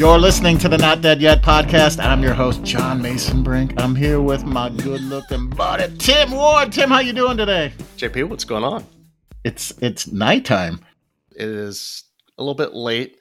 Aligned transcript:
You're 0.00 0.18
listening 0.18 0.56
to 0.60 0.68
the 0.70 0.78
Not 0.78 1.02
Dead 1.02 1.20
Yet 1.20 1.42
podcast. 1.42 2.02
I'm 2.02 2.22
your 2.22 2.32
host, 2.32 2.64
John 2.64 3.02
Mason 3.02 3.42
Brink. 3.42 3.78
I'm 3.78 3.94
here 3.94 4.22
with 4.22 4.44
my 4.46 4.70
good-looking 4.70 5.50
buddy, 5.50 5.94
Tim 5.98 6.30
Ward. 6.30 6.72
Tim, 6.72 6.88
how 6.88 7.00
you 7.00 7.12
doing 7.12 7.36
today? 7.36 7.74
JP, 7.98 8.30
what's 8.30 8.44
going 8.44 8.64
on? 8.64 8.86
It's 9.44 9.72
it's 9.82 10.10
nighttime. 10.10 10.80
It 11.36 11.46
is 11.46 12.04
a 12.38 12.42
little 12.42 12.54
bit 12.54 12.72
late. 12.72 13.18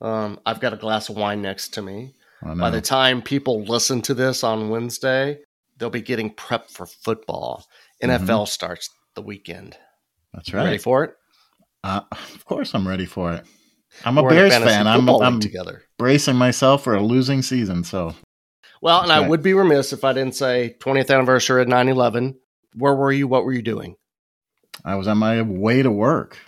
Um, 0.00 0.40
I've 0.46 0.58
got 0.58 0.72
a 0.72 0.78
glass 0.78 1.10
of 1.10 1.18
wine 1.18 1.42
next 1.42 1.74
to 1.74 1.82
me. 1.82 2.14
Oh, 2.42 2.54
By 2.54 2.70
the 2.70 2.80
time 2.80 3.20
people 3.20 3.64
listen 3.64 4.00
to 4.00 4.14
this 4.14 4.42
on 4.42 4.70
Wednesday, 4.70 5.40
they'll 5.76 5.90
be 5.90 6.00
getting 6.00 6.30
prepped 6.30 6.70
for 6.70 6.86
football. 6.86 7.66
NFL 8.02 8.48
starts 8.48 8.88
the 9.16 9.20
weekend. 9.20 9.76
That's 10.32 10.48
You 10.48 10.56
Ready 10.56 10.78
for 10.78 11.04
it? 11.04 11.14
Uh, 11.84 12.00
of 12.10 12.42
course, 12.46 12.74
I'm 12.74 12.88
ready 12.88 13.04
for 13.04 13.34
it. 13.34 13.44
I'm 14.04 14.16
a 14.16 14.22
We're 14.22 14.30
Bears 14.30 14.56
fan. 14.56 14.86
I'm 14.86 15.06
I'm 15.08 15.38
together. 15.40 15.82
Bracing 16.02 16.34
myself 16.34 16.82
for 16.82 16.96
a 16.96 17.00
losing 17.00 17.42
season. 17.42 17.84
So 17.84 18.16
Well, 18.80 19.02
and 19.02 19.12
I 19.12 19.28
would 19.28 19.40
be 19.40 19.54
remiss 19.54 19.92
if 19.92 20.02
I 20.02 20.12
didn't 20.12 20.34
say 20.34 20.74
20th 20.80 21.14
anniversary 21.14 21.62
of 21.62 21.68
9 21.68 21.88
11. 21.88 22.36
Where 22.74 22.92
were 22.96 23.12
you? 23.12 23.28
What 23.28 23.44
were 23.44 23.52
you 23.52 23.62
doing? 23.62 23.94
I 24.84 24.96
was 24.96 25.06
on 25.06 25.18
my 25.18 25.42
way 25.42 25.80
to 25.80 25.92
work. 25.92 26.38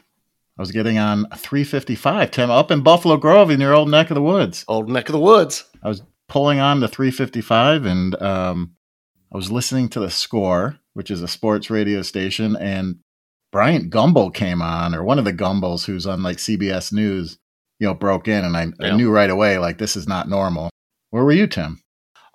I 0.59 0.63
was 0.63 0.73
getting 0.73 0.99
on 0.99 1.29
355, 1.37 2.33
Tim, 2.33 2.51
up 2.51 2.73
in 2.73 2.83
Buffalo 2.83 3.17
Grove 3.17 3.49
in 3.49 3.61
your 3.61 3.75
old 3.75 3.89
neck 3.89 4.11
of 4.11 4.17
the 4.17 4.23
woods. 4.23 4.65
Old 4.67 4.89
neck 4.89 5.09
of 5.09 5.13
the 5.13 5.21
woods. 5.21 5.63
I 5.85 5.89
was 5.89 6.03
pulling 6.29 6.59
on 6.59 6.81
the 6.81 6.89
355 6.89 7.87
and 7.87 8.21
um, 8.21 8.75
I 9.33 9.37
was 9.37 9.53
listening 9.53 9.89
to 9.91 10.01
the 10.01 10.11
score, 10.11 10.81
which 10.95 11.13
is 11.13 11.23
a 11.23 11.29
sports 11.29 11.71
radio 11.71 12.03
station, 12.03 12.57
and 12.57 12.97
Bryant 13.53 13.93
Gumbel 13.93 14.35
came 14.35 14.61
on, 14.61 14.97
or 14.97 15.05
one 15.05 15.21
of 15.21 15.25
the 15.25 15.33
Gumbels 15.33 15.85
who's 15.85 16.09
on 16.09 16.25
like 16.25 16.39
CBS 16.39 16.93
News, 16.93 17.39
you 17.85 17.91
know, 17.91 17.95
broke 17.95 18.29
in, 18.29 18.45
and 18.47 18.57
I, 18.57 18.73
I 18.81 18.97
knew 18.97 19.11
right 19.11 19.29
away 19.29 19.59
like 19.59 19.77
this 19.77 19.95
is 19.95 20.09
not 20.09 20.27
normal. 20.27 20.71
Where 21.11 21.23
were 21.23 21.33
you, 21.33 21.47
Tim? 21.47 21.83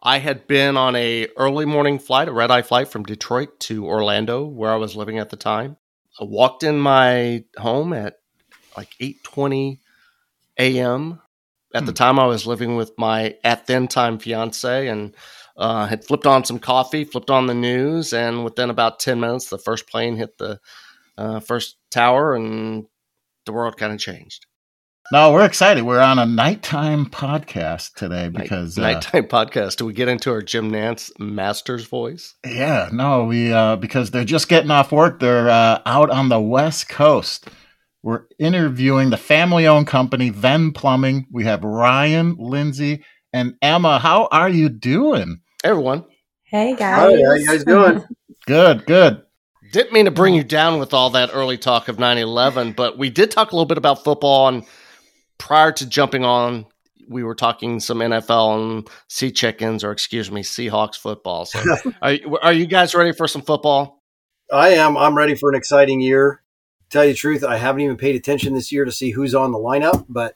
I 0.01 0.19
had 0.19 0.45
been 0.45 0.77
on 0.77 0.95
a 0.95 1.27
early 1.37 1.65
morning 1.65 1.97
flight, 1.97 2.27
a 2.27 2.31
red 2.31 2.51
eye 2.51 2.61
flight 2.61 2.87
from 2.87 3.03
Detroit 3.03 3.59
to 3.61 3.87
Orlando, 3.87 4.45
where 4.45 4.71
I 4.71 4.75
was 4.75 4.95
living 4.95 5.17
at 5.17 5.31
the 5.31 5.37
time. 5.37 5.75
I 6.21 6.25
walked 6.25 6.63
in 6.63 6.79
my 6.79 7.43
home 7.57 7.93
at 7.93 8.17
like 8.77 8.89
eight 8.99 9.23
twenty 9.23 9.81
a.m. 10.59 11.19
At 11.73 11.85
the 11.85 11.91
Hmm. 11.91 11.95
time, 11.95 12.19
I 12.19 12.27
was 12.27 12.45
living 12.45 12.75
with 12.75 12.91
my 12.97 13.35
at 13.43 13.65
then 13.65 13.87
time 13.87 14.19
fiance, 14.19 14.87
and 14.87 15.15
uh, 15.57 15.87
had 15.87 16.05
flipped 16.05 16.27
on 16.27 16.45
some 16.45 16.59
coffee, 16.59 17.03
flipped 17.05 17.31
on 17.31 17.47
the 17.47 17.55
news, 17.55 18.13
and 18.13 18.43
within 18.43 18.69
about 18.69 18.99
ten 18.99 19.19
minutes, 19.19 19.49
the 19.49 19.57
first 19.57 19.87
plane 19.87 20.15
hit 20.15 20.37
the 20.37 20.59
uh, 21.17 21.39
first 21.39 21.77
tower, 21.89 22.35
and 22.35 22.85
the 23.45 23.51
world 23.51 23.77
kind 23.77 23.93
of 23.93 23.99
changed. 23.99 24.45
No, 25.11 25.31
we're 25.31 25.45
excited. 25.45 25.85
We're 25.85 26.01
on 26.01 26.19
a 26.19 26.25
nighttime 26.27 27.07
podcast 27.07 27.95
today 27.95 28.29
because 28.29 28.77
uh, 28.77 28.81
Nighttime 28.81 29.23
podcast. 29.23 29.77
Do 29.77 29.87
we 29.87 29.93
get 29.93 30.07
into 30.07 30.29
our 30.29 30.43
Jim 30.43 30.71
Nantz 30.71 31.09
master's 31.17 31.85
voice? 31.85 32.35
Yeah, 32.45 32.89
no, 32.93 33.25
we 33.25 33.51
uh 33.51 33.77
because 33.77 34.11
they're 34.11 34.23
just 34.23 34.49
getting 34.49 34.69
off 34.69 34.91
work. 34.91 35.19
They're 35.19 35.49
uh, 35.49 35.81
out 35.87 36.11
on 36.11 36.29
the 36.29 36.39
West 36.39 36.89
Coast. 36.89 37.47
We're 38.03 38.25
interviewing 38.37 39.09
the 39.09 39.17
family-owned 39.17 39.87
company 39.87 40.29
Ven 40.29 40.73
Plumbing. 40.73 41.25
We 41.31 41.43
have 41.45 41.63
Ryan, 41.63 42.35
Lindsay, 42.37 43.03
and 43.33 43.55
Emma. 43.63 43.97
How 43.97 44.27
are 44.31 44.49
you 44.49 44.69
doing? 44.69 45.39
Everyone. 45.63 46.05
Hey 46.43 46.75
guys. 46.75 46.99
Hi, 46.99 47.23
how 47.25 47.33
you 47.33 47.47
guys 47.47 47.63
doing? 47.63 48.03
Good, 48.45 48.85
good. 48.85 49.23
Didn't 49.71 49.91
mean 49.91 50.05
to 50.05 50.11
bring 50.11 50.35
you 50.35 50.43
down 50.43 50.79
with 50.79 50.93
all 50.93 51.09
that 51.11 51.31
early 51.33 51.57
talk 51.57 51.87
of 51.87 51.97
9 51.97 52.17
11, 52.19 52.73
but 52.73 52.99
we 52.99 53.09
did 53.09 53.31
talk 53.31 53.51
a 53.51 53.55
little 53.55 53.65
bit 53.65 53.77
about 53.79 54.03
football. 54.03 54.47
And 54.47 54.63
prior 55.39 55.71
to 55.71 55.87
jumping 55.89 56.23
on, 56.23 56.67
we 57.07 57.23
were 57.23 57.33
talking 57.33 57.79
some 57.79 57.99
NFL 57.99 58.55
and 58.77 58.89
Sea 59.07 59.31
Chickens, 59.31 59.83
or 59.83 59.91
excuse 59.91 60.29
me, 60.31 60.43
Seahawks 60.43 60.95
football. 60.97 61.45
So, 61.45 61.59
are, 62.03 62.11
you- 62.13 62.37
are 62.43 62.53
you 62.53 62.67
guys 62.67 62.93
ready 62.93 63.11
for 63.13 63.27
some 63.27 63.41
football? 63.41 64.03
I 64.53 64.69
am. 64.69 64.95
I'm 64.97 65.15
ready 65.17 65.33
for 65.35 65.49
an 65.49 65.55
exciting 65.55 66.01
year. 66.01 66.43
Tell 66.91 67.05
you 67.05 67.11
the 67.11 67.17
truth, 67.17 67.43
I 67.43 67.57
haven't 67.57 67.81
even 67.81 67.97
paid 67.97 68.15
attention 68.15 68.53
this 68.53 68.71
year 68.71 68.85
to 68.85 68.91
see 68.91 69.11
who's 69.11 69.33
on 69.35 69.51
the 69.51 69.57
lineup, 69.59 70.05
but 70.09 70.35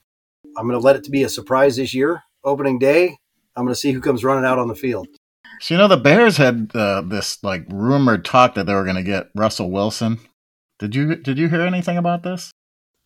I'm 0.57 0.67
going 0.67 0.79
to 0.79 0.83
let 0.85 0.95
it 0.95 1.03
to 1.05 1.11
be 1.11 1.23
a 1.23 1.29
surprise 1.29 1.77
this 1.77 1.93
year. 1.95 2.21
Opening 2.43 2.77
day, 2.77 3.17
I'm 3.55 3.63
going 3.65 3.73
to 3.73 3.79
see 3.79 3.91
who 3.91 4.01
comes 4.01 4.23
running 4.23 4.45
out 4.45 4.59
on 4.59 4.67
the 4.67 4.75
field. 4.75 5.07
So 5.61 5.73
you 5.73 5.77
know 5.79 5.87
the 5.87 5.97
Bears 5.97 6.37
had 6.37 6.71
uh, 6.75 7.01
this 7.01 7.43
like 7.43 7.65
rumored 7.69 8.25
talk 8.25 8.53
that 8.55 8.65
they 8.65 8.73
were 8.73 8.83
going 8.83 8.97
to 8.97 9.03
get 9.03 9.29
Russell 9.35 9.71
Wilson. 9.71 10.19
Did 10.79 10.93
you 10.95 11.15
did 11.15 11.37
you 11.37 11.47
hear 11.47 11.61
anything 11.61 11.97
about 11.97 12.23
this? 12.23 12.51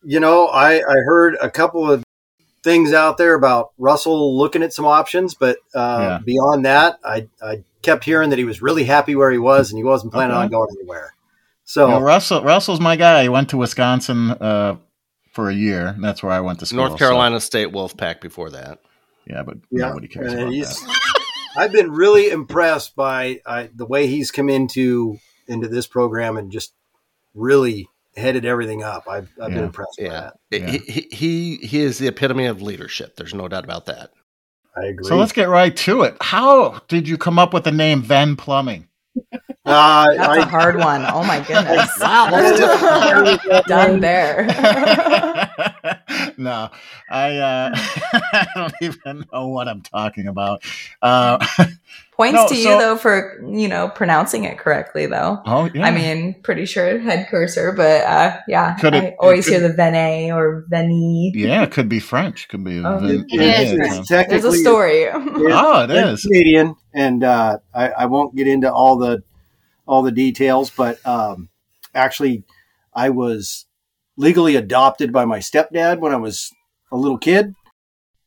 You 0.02 0.20
know, 0.20 0.46
I, 0.46 0.76
I 0.78 0.94
heard 1.06 1.36
a 1.40 1.50
couple 1.50 1.90
of 1.90 2.04
things 2.62 2.92
out 2.92 3.16
there 3.18 3.34
about 3.34 3.72
Russell 3.78 4.36
looking 4.36 4.62
at 4.62 4.72
some 4.72 4.84
options, 4.86 5.34
but 5.34 5.58
uh, 5.74 5.98
Yeah. 6.00 6.18
beyond 6.24 6.64
that, 6.64 6.98
I, 7.04 7.28
I 7.42 7.64
kept 7.82 8.04
hearing 8.04 8.30
that 8.30 8.38
he 8.38 8.44
was 8.44 8.62
really 8.62 8.84
happy 8.84 9.14
where 9.16 9.30
he 9.30 9.38
was 9.38 9.70
and 9.70 9.78
he 9.78 9.84
wasn't 9.84 10.12
planning 10.12 10.36
Okay. 10.36 10.44
on 10.44 10.48
going 10.50 10.68
anywhere. 10.78 11.14
So, 11.64 11.86
You 11.86 11.94
know, 11.94 12.00
Russell 12.00 12.42
Russell's 12.42 12.80
my 12.80 12.96
guy. 12.96 13.22
He 13.24 13.28
went 13.28 13.50
to 13.50 13.56
Wisconsin 13.56 14.30
uh, 14.30 14.76
for 15.32 15.50
a 15.50 15.54
year. 15.54 15.88
and 15.88 16.02
That's 16.02 16.22
where 16.22 16.32
I 16.32 16.40
went 16.40 16.60
to 16.60 16.66
school. 16.66 16.78
North 16.78 16.92
so- 16.92 16.98
Carolina 16.98 17.40
State 17.40 17.68
Wolfpack 17.68 18.20
before 18.20 18.50
that. 18.50 18.80
yeah, 19.26 19.42
but 19.42 19.58
Yeah, 19.70 19.88
nobody 19.88 20.08
cares 20.08 20.32
and 20.32 20.42
about 20.42 20.52
that. 20.52 21.00
I've 21.56 21.72
been 21.72 21.90
really 21.90 22.30
impressed 22.30 22.94
by 22.94 23.40
uh, 23.44 23.66
the 23.74 23.84
way 23.86 24.06
he's 24.06 24.30
come 24.30 24.48
into 24.48 25.18
into 25.48 25.66
this 25.68 25.86
program 25.86 26.36
and 26.36 26.52
just 26.52 26.72
really 27.34 27.88
headed 28.18 28.44
everything 28.44 28.82
up. 28.82 29.04
I've, 29.08 29.30
I've 29.40 29.48
been 29.50 29.58
Yeah. 29.58 29.64
impressed 29.64 29.98
by 29.98 30.04
Yeah. 30.04 30.10
that. 30.10 30.60
Yeah. 30.60 30.70
He, 30.70 30.78
he, 30.78 31.08
he, 31.10 31.56
he 31.66 31.80
is 31.80 31.98
the 31.98 32.08
epitome 32.08 32.46
of 32.46 32.60
leadership. 32.62 33.16
There's 33.16 33.34
no 33.34 33.48
doubt 33.48 33.64
about 33.64 33.86
that. 33.86 34.10
I 34.76 34.86
agree. 34.86 35.06
So 35.08 35.16
let's 35.16 35.32
get 35.32 35.48
right 35.48 35.74
to 35.76 36.02
it. 36.02 36.16
How 36.20 36.80
did 36.88 37.08
you 37.08 37.16
come 37.18 37.38
up 37.38 37.52
with 37.54 37.64
the 37.64 37.72
name 37.72 38.02
Ven 38.02 38.36
Plumbing? 38.36 38.86
uh, 39.64 40.14
That's 40.14 40.18
a 40.20 40.30
I, 40.30 40.40
hard 40.44 40.76
one. 40.78 41.04
Oh 41.06 41.24
my 41.24 41.40
goodness. 41.40 41.90
Wow, 42.00 42.28
that's 42.30 43.64
Done 43.66 44.00
there. 44.00 44.46
no, 46.38 46.70
I 47.10 47.36
uh, 47.36 47.70
I 48.32 48.46
don't 48.54 48.74
even 48.80 49.24
know 49.32 49.48
what 49.48 49.68
I'm 49.68 49.82
talking 49.82 50.26
about. 50.28 50.62
Uh, 51.02 51.44
Points 52.16 52.34
No, 52.34 52.48
to 52.48 52.56
you 52.56 52.62
so- 52.64 52.78
though 52.80 52.96
for, 52.96 53.40
you 53.48 53.68
know, 53.68 53.90
pronouncing 53.90 54.42
it 54.42 54.58
correctly 54.58 55.06
though. 55.06 55.40
oh, 55.46 55.70
yeah. 55.72 55.86
I 55.86 55.92
mean, 55.92 56.34
pretty 56.42 56.66
sure 56.66 56.98
head 56.98 57.28
cursor, 57.30 57.70
but 57.70 58.02
uh 58.06 58.36
yeah. 58.48 58.76
Could 58.76 58.94
it- 58.94 59.04
I 59.04 59.16
always 59.20 59.46
it 59.46 59.52
could- 59.52 59.60
hear 59.60 59.68
the 59.68 59.74
Vene 59.74 60.32
or 60.32 60.64
Veni. 60.68 61.30
yeah, 61.36 61.62
it 61.62 61.70
could 61.70 61.88
be 61.88 62.00
French. 62.00 62.48
Could 62.48 62.64
be. 62.64 62.80
Oh, 62.84 62.98
Ven- 62.98 63.24
it 63.28 63.40
yeah, 63.40 63.60
yeah. 63.60 63.98
It's 64.00 64.08
technically 64.08 64.40
There's 64.40 64.54
a 64.54 64.58
story. 64.58 65.06
Oh, 65.12 65.86
it's. 65.88 66.22
Canadian, 66.26 66.74
and 66.92 67.22
uh, 67.22 67.58
I, 67.72 67.88
I 67.90 68.06
won't 68.06 68.34
get 68.34 68.48
into 68.48 68.72
all 68.72 68.96
the 68.96 69.22
all 69.86 70.02
the 70.02 70.10
details, 70.10 70.70
but 70.70 70.98
um, 71.06 71.48
actually, 71.94 72.42
I 72.92 73.10
was 73.10 73.66
legally 74.18 74.56
adopted 74.56 75.12
by 75.12 75.24
my 75.24 75.38
stepdad 75.38 76.00
when 76.00 76.12
I 76.12 76.16
was 76.16 76.52
a 76.92 76.96
little 76.96 77.16
kid. 77.16 77.54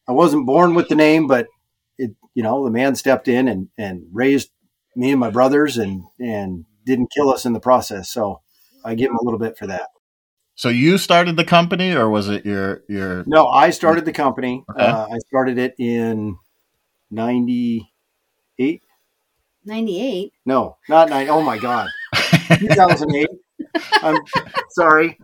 I 0.08 0.14
wasn't 0.14 0.48
born 0.48 0.74
with 0.74 0.88
the 0.88 0.96
name, 0.96 1.28
but 1.28 1.48
it, 1.98 2.12
you 2.34 2.42
know, 2.42 2.64
the 2.64 2.72
man 2.72 2.96
stepped 2.96 3.28
in 3.28 3.48
and, 3.48 3.70
and 3.78 4.06
raised 4.12 4.50
me 4.96 5.12
and 5.12 5.20
my 5.20 5.30
brothers, 5.30 5.78
and 5.78 6.04
and 6.20 6.66
didn't 6.86 7.12
kill 7.16 7.30
us 7.30 7.46
in 7.46 7.54
the 7.54 7.60
process. 7.60 8.12
So 8.12 8.42
I 8.84 8.96
give 8.96 9.12
him 9.12 9.18
a 9.18 9.24
little 9.24 9.40
bit 9.40 9.58
for 9.58 9.68
that. 9.68 9.90
So 10.56 10.70
you 10.70 10.98
started 10.98 11.38
the 11.38 11.46
company, 11.46 11.94
or 11.94 12.10
was 12.10 12.28
it 12.28 12.46
your 12.46 12.84
your? 12.90 13.24
No, 13.26 13.48
I 13.48 13.70
started 13.70 14.06
the 14.06 14.12
company. 14.12 14.66
Okay. 14.70 14.84
Uh, 14.84 15.08
I 15.08 15.18
started 15.28 15.58
it 15.58 15.76
in 15.78 16.38
'98. 17.10 18.82
98. 19.64 20.34
No, 20.46 20.78
not 20.90 21.10
nine. 21.10 21.30
Oh 21.30 21.42
my 21.42 21.58
God, 21.58 21.88
2008. 22.60 23.28
I'm 24.02 24.18
sorry. 24.72 25.18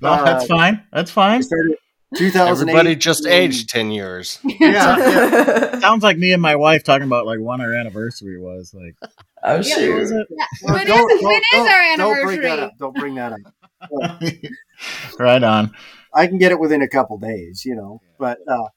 No, 0.00 0.24
that's 0.24 0.44
Uh, 0.44 0.48
fine. 0.48 0.82
That's 0.92 1.10
fine. 1.10 1.42
started 1.42 1.76
2008. 2.16 2.70
Everybody 2.72 2.96
just 2.96 3.26
aged 3.26 3.68
10 3.68 3.90
years. 3.90 4.38
Yeah. 4.60 5.78
Sounds 5.80 6.02
like 6.02 6.18
me 6.18 6.32
and 6.32 6.42
my 6.42 6.56
wife 6.56 6.82
talking 6.84 7.06
about 7.06 7.24
like 7.26 7.38
when 7.40 7.60
our 7.60 7.72
anniversary 7.74 8.38
was. 8.40 8.74
Like, 8.74 8.94
oh 9.42 9.58
was 9.58 9.68
shoot. 9.68 10.10
it? 10.12 10.26
Yeah. 10.30 10.44
Well, 10.62 10.74
When 10.74 10.82
is, 10.82 10.88
don't- 10.88 11.22
when 11.24 11.40
don't- 11.52 11.66
is 11.66 11.72
our 11.72 11.96
Don't 11.96 12.24
bring 12.24 12.40
that 12.42 12.46
anniversary? 12.46 12.64
up. 12.64 12.72
Don't 12.78 12.94
bring 12.96 13.14
that 13.14 13.32
up. 13.32 14.22
right 15.18 15.42
on. 15.42 15.72
I 16.14 16.26
can 16.26 16.38
get 16.38 16.52
it 16.52 16.58
within 16.60 16.82
a 16.82 16.88
couple 16.88 17.18
days, 17.18 17.64
you 17.64 17.74
know. 17.76 18.00
But 18.18 18.38
uh, 18.48 18.68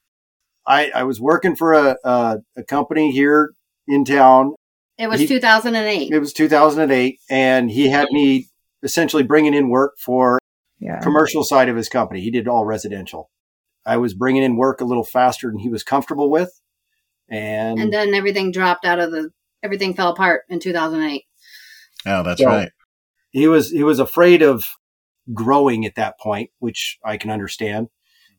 I 0.66 0.90
I 0.94 1.02
was 1.04 1.20
working 1.20 1.56
for 1.56 1.72
a, 1.74 1.96
a 2.04 2.38
a 2.56 2.62
company 2.62 3.10
here 3.10 3.50
in 3.88 4.04
town. 4.04 4.54
It 4.96 5.08
was 5.08 5.20
He- 5.20 5.26
2008. 5.26 6.12
It 6.12 6.18
was 6.20 6.32
2008, 6.32 7.18
and 7.28 7.70
he 7.70 7.88
had 7.88 8.06
me 8.12 8.46
essentially 8.84 9.22
bringing 9.24 9.54
in 9.54 9.68
work 9.70 9.94
for 9.98 10.38
Yeah. 10.78 11.00
commercial 11.00 11.42
side 11.42 11.68
of 11.68 11.76
his 11.76 11.88
company. 11.88 12.20
He 12.20 12.30
did 12.30 12.46
all 12.46 12.64
residential. 12.64 13.30
I 13.86 13.96
was 13.96 14.14
bringing 14.14 14.42
in 14.42 14.56
work 14.56 14.80
a 14.80 14.84
little 14.84 15.04
faster 15.04 15.48
than 15.50 15.58
he 15.58 15.68
was 15.68 15.82
comfortable 15.82 16.30
with, 16.30 16.60
and, 17.28 17.78
and 17.78 17.92
then 17.92 18.14
everything 18.14 18.50
dropped 18.52 18.84
out 18.84 18.98
of 19.00 19.10
the, 19.10 19.30
everything 19.62 19.94
fell 19.94 20.10
apart 20.10 20.42
in 20.48 20.60
2008. 20.60 21.24
Oh, 22.06 22.22
that's 22.22 22.40
So- 22.40 22.46
right. 22.46 22.70
he 23.30 23.48
was 23.48 23.70
he 23.70 23.82
was 23.82 23.98
afraid 23.98 24.42
of 24.42 24.66
growing 25.32 25.84
at 25.86 25.94
that 25.96 26.18
point, 26.20 26.50
which 26.58 26.98
I 27.04 27.16
can 27.16 27.30
understand. 27.30 27.88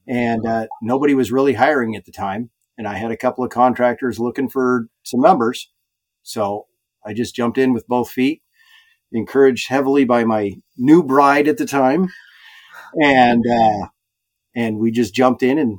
And 0.07 0.45
uh, 0.45 0.67
nobody 0.83 1.15
was 1.15 1.31
really 1.31 1.53
hiring 1.53 1.95
at 1.95 2.05
the 2.05 2.11
time. 2.11 2.51
and 2.77 2.87
I 2.87 2.97
had 2.97 3.09
a 3.09 3.17
couple 3.17 3.43
of 3.43 3.49
contractors 3.51 4.19
looking 4.19 4.49
for 4.49 4.87
some 5.03 5.21
numbers. 5.21 5.71
So 6.23 6.67
I 7.05 7.13
just 7.13 7.33
jumped 7.35 7.57
in 7.57 7.73
with 7.73 7.87
both 7.87 8.09
feet, 8.11 8.41
encouraged 9.15 9.69
heavily 9.69 10.05
by 10.05 10.23
my 10.25 10.51
new 10.77 11.01
bride 11.03 11.47
at 11.47 11.57
the 11.57 11.65
time. 11.65 12.09
And, 13.01 13.43
uh, 13.49 13.87
and 14.55 14.77
we 14.79 14.91
just 14.91 15.13
jumped 15.15 15.43
in 15.43 15.57
and 15.57 15.77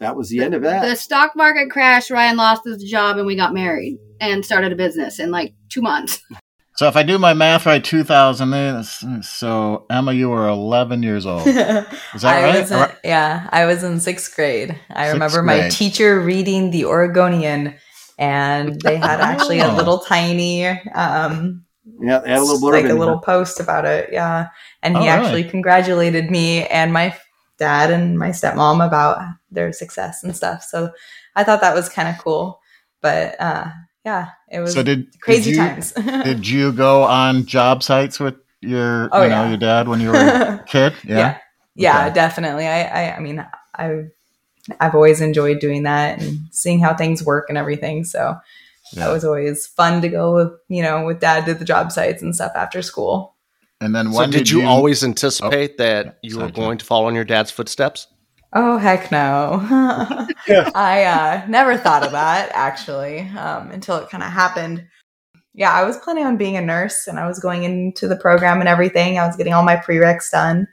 that 0.00 0.14
was 0.16 0.28
the 0.28 0.42
end 0.44 0.54
of 0.54 0.62
that. 0.62 0.82
The 0.86 0.94
stock 0.94 1.32
market 1.34 1.70
crashed. 1.70 2.10
Ryan 2.10 2.36
lost 2.36 2.62
his 2.64 2.84
job, 2.84 3.16
and 3.18 3.26
we 3.26 3.34
got 3.34 3.52
married 3.52 3.98
and 4.20 4.44
started 4.44 4.70
a 4.72 4.76
business 4.76 5.18
in 5.18 5.32
like 5.32 5.54
two 5.68 5.82
months. 5.82 6.20
So 6.76 6.86
if 6.86 6.94
I 6.94 7.02
do 7.02 7.18
my 7.18 7.34
math 7.34 7.66
right, 7.66 7.82
2000. 7.82 8.84
So 9.24 9.84
Emma, 9.90 10.12
you 10.12 10.28
were 10.28 10.46
11 10.46 11.02
years 11.02 11.26
old. 11.26 11.40
Is 11.48 11.54
that 11.54 11.90
I 12.24 12.42
right? 12.44 12.60
was 12.60 12.70
in, 12.70 12.88
yeah, 13.02 13.48
I 13.50 13.64
was 13.64 13.82
in 13.82 13.98
sixth 13.98 14.36
grade. 14.36 14.78
I 14.88 15.06
Sixth 15.06 15.14
remember 15.14 15.42
my 15.42 15.68
teacher 15.70 16.20
reading 16.20 16.70
the 16.70 16.84
Oregonian, 16.84 17.74
and 18.16 18.80
they 18.82 18.94
had 18.94 19.18
actually 19.20 19.58
a 19.58 19.72
Oh. 19.72 19.74
little 19.74 19.98
tiny, 19.98 20.68
um, 20.68 21.64
yeah, 22.00 22.18
they 22.18 22.30
had 22.30 22.38
a 22.38 22.44
little 22.44 22.60
blurb 22.60 22.72
like 22.72 22.84
in 22.84 22.86
a 22.86 22.88
there. 22.90 22.98
little 22.98 23.18
post 23.18 23.60
about 23.60 23.84
it. 23.84 24.10
Yeah, 24.12 24.48
and 24.82 24.96
he 24.96 25.08
Oh, 25.08 25.14
really? 25.16 25.26
actually 25.26 25.44
congratulated 25.44 26.30
me 26.30 26.66
and 26.66 26.92
my 26.92 27.16
dad 27.58 27.90
and 27.90 28.18
my 28.18 28.30
stepmom 28.30 28.86
about 28.86 29.20
their 29.50 29.72
success 29.72 30.22
and 30.22 30.34
stuff. 30.36 30.62
So 30.62 30.90
I 31.36 31.44
thought 31.44 31.60
that 31.60 31.74
was 31.74 31.88
kind 31.88 32.08
of 32.08 32.18
cool. 32.22 32.60
But 33.00 33.40
uh, 33.40 33.68
yeah, 34.04 34.28
it 34.50 34.60
was 34.60 34.74
so 34.74 34.82
did 34.82 35.06
crazy 35.20 35.50
did 35.52 35.56
you, 35.56 35.62
times. 35.62 35.92
Did 36.24 36.48
you 36.48 36.72
go 36.72 37.02
on 37.04 37.46
job 37.46 37.82
sites 37.82 38.18
with 38.20 38.34
your, 38.60 39.08
Oh, 39.12 39.22
you 39.22 39.28
know, 39.30 39.42
yeah. 39.42 39.48
your 39.50 39.56
dad 39.58 39.88
when 39.88 40.00
you 40.00 40.08
were 40.10 40.14
a 40.16 40.64
kid? 40.66 40.94
Yeah. 41.04 41.16
yeah 41.18 41.38
yeah 41.74 42.04
Okay. 42.06 42.14
definitely 42.14 42.66
I, 42.66 42.82
I 42.82 43.16
i 43.16 43.20
mean 43.20 43.46
i 43.76 44.02
i've 44.80 44.94
always 44.96 45.20
enjoyed 45.20 45.60
doing 45.60 45.84
that 45.84 46.20
and 46.20 46.38
seeing 46.50 46.80
how 46.80 46.94
things 46.94 47.22
work 47.22 47.46
and 47.48 47.56
everything 47.56 48.04
so 48.04 48.36
Yeah. 48.92 49.06
that 49.06 49.12
was 49.12 49.24
always 49.24 49.66
fun 49.66 50.00
to 50.02 50.08
go 50.08 50.34
with 50.34 50.52
you 50.68 50.82
know 50.82 51.04
with 51.04 51.20
dad 51.20 51.46
to 51.46 51.54
the 51.54 51.64
job 51.64 51.92
sites 51.92 52.22
and 52.22 52.34
stuff 52.34 52.52
after 52.54 52.80
school 52.82 53.36
And 53.80 53.94
then 53.94 54.10
So 54.12 54.18
when 54.18 54.30
did, 54.30 54.48
you, 54.50 54.62
always 54.66 55.04
anticipate 55.04 55.78
that 55.78 56.18
you 56.22 56.30
sorry, 56.32 56.44
were 56.46 56.50
John. 56.52 56.64
going 56.64 56.78
to 56.78 56.84
follow 56.84 57.08
in 57.08 57.14
your 57.14 57.24
dad's 57.24 57.50
footsteps? 57.50 58.06
oh 58.54 58.78
heck 58.78 59.12
no 59.12 59.58
Yeah. 60.48 60.70
i 60.74 61.04
uh 61.04 61.46
never 61.48 61.76
thought 61.76 62.02
of 62.04 62.12
that 62.12 62.50
actually 62.54 63.20
um 63.36 63.70
until 63.70 63.96
it 63.96 64.08
kind 64.08 64.22
of 64.24 64.30
happened 64.32 64.86
yeah 65.52 65.70
i 65.72 65.84
was 65.84 65.98
planning 65.98 66.24
on 66.24 66.38
being 66.38 66.56
a 66.56 66.62
nurse 66.62 67.06
and 67.06 67.18
i 67.20 67.26
was 67.26 67.38
going 67.40 67.64
into 67.64 68.08
the 68.08 68.16
program 68.16 68.60
and 68.60 68.68
everything 68.68 69.18
i 69.18 69.26
was 69.26 69.36
getting 69.36 69.52
all 69.52 69.62
my 69.64 69.76
prereqs 69.76 70.30
done 70.30 70.66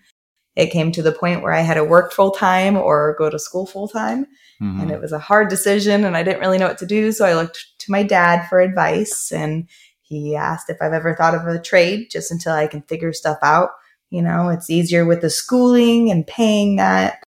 it 0.56 0.72
came 0.72 0.90
to 0.94 1.02
the 1.02 1.12
point 1.12 1.42
where 1.42 1.52
i 1.52 1.60
had 1.60 1.74
to 1.74 1.84
work 1.84 2.14
full 2.14 2.32
time 2.32 2.78
or 2.78 3.14
go 3.18 3.30
to 3.30 3.38
school 3.38 3.66
full 3.66 3.90
time 3.90 4.26
Mhm. 4.62 4.82
and 4.84 4.92
it 4.92 5.02
was 5.02 5.12
a 5.12 5.20
hard 5.20 5.50
decision 5.50 6.06
and 6.06 6.16
I 6.16 6.24
didn't 6.24 6.40
really 6.40 6.58
know 6.58 6.68
what 6.68 6.78
to 6.80 6.86
do. 6.86 7.12
So 7.12 7.26
I 7.26 7.34
looked 7.34 7.66
to 7.80 7.92
my 7.92 8.04
dad 8.04 8.48
for 8.48 8.60
advice 8.60 9.32
and 9.32 9.68
he 10.02 10.36
asked 10.36 10.70
if 10.70 10.78
I've 10.82 10.94
ever 10.94 11.16
thought 11.16 11.36
of 11.36 11.48
a 11.48 11.60
trade 11.60 12.08
just 12.12 12.32
until 12.32 12.54
I 12.54 12.68
can 12.68 12.82
figure 12.84 13.12
stuff 13.12 13.38
out. 13.42 13.72
You 14.12 14.22
know, 14.22 14.50
it's 14.50 14.70
easier 14.70 15.04
with 15.06 15.22
the 15.22 15.30
schooling 15.30 16.12
and 16.12 16.26
paying 16.26 16.76
that 16.78 17.24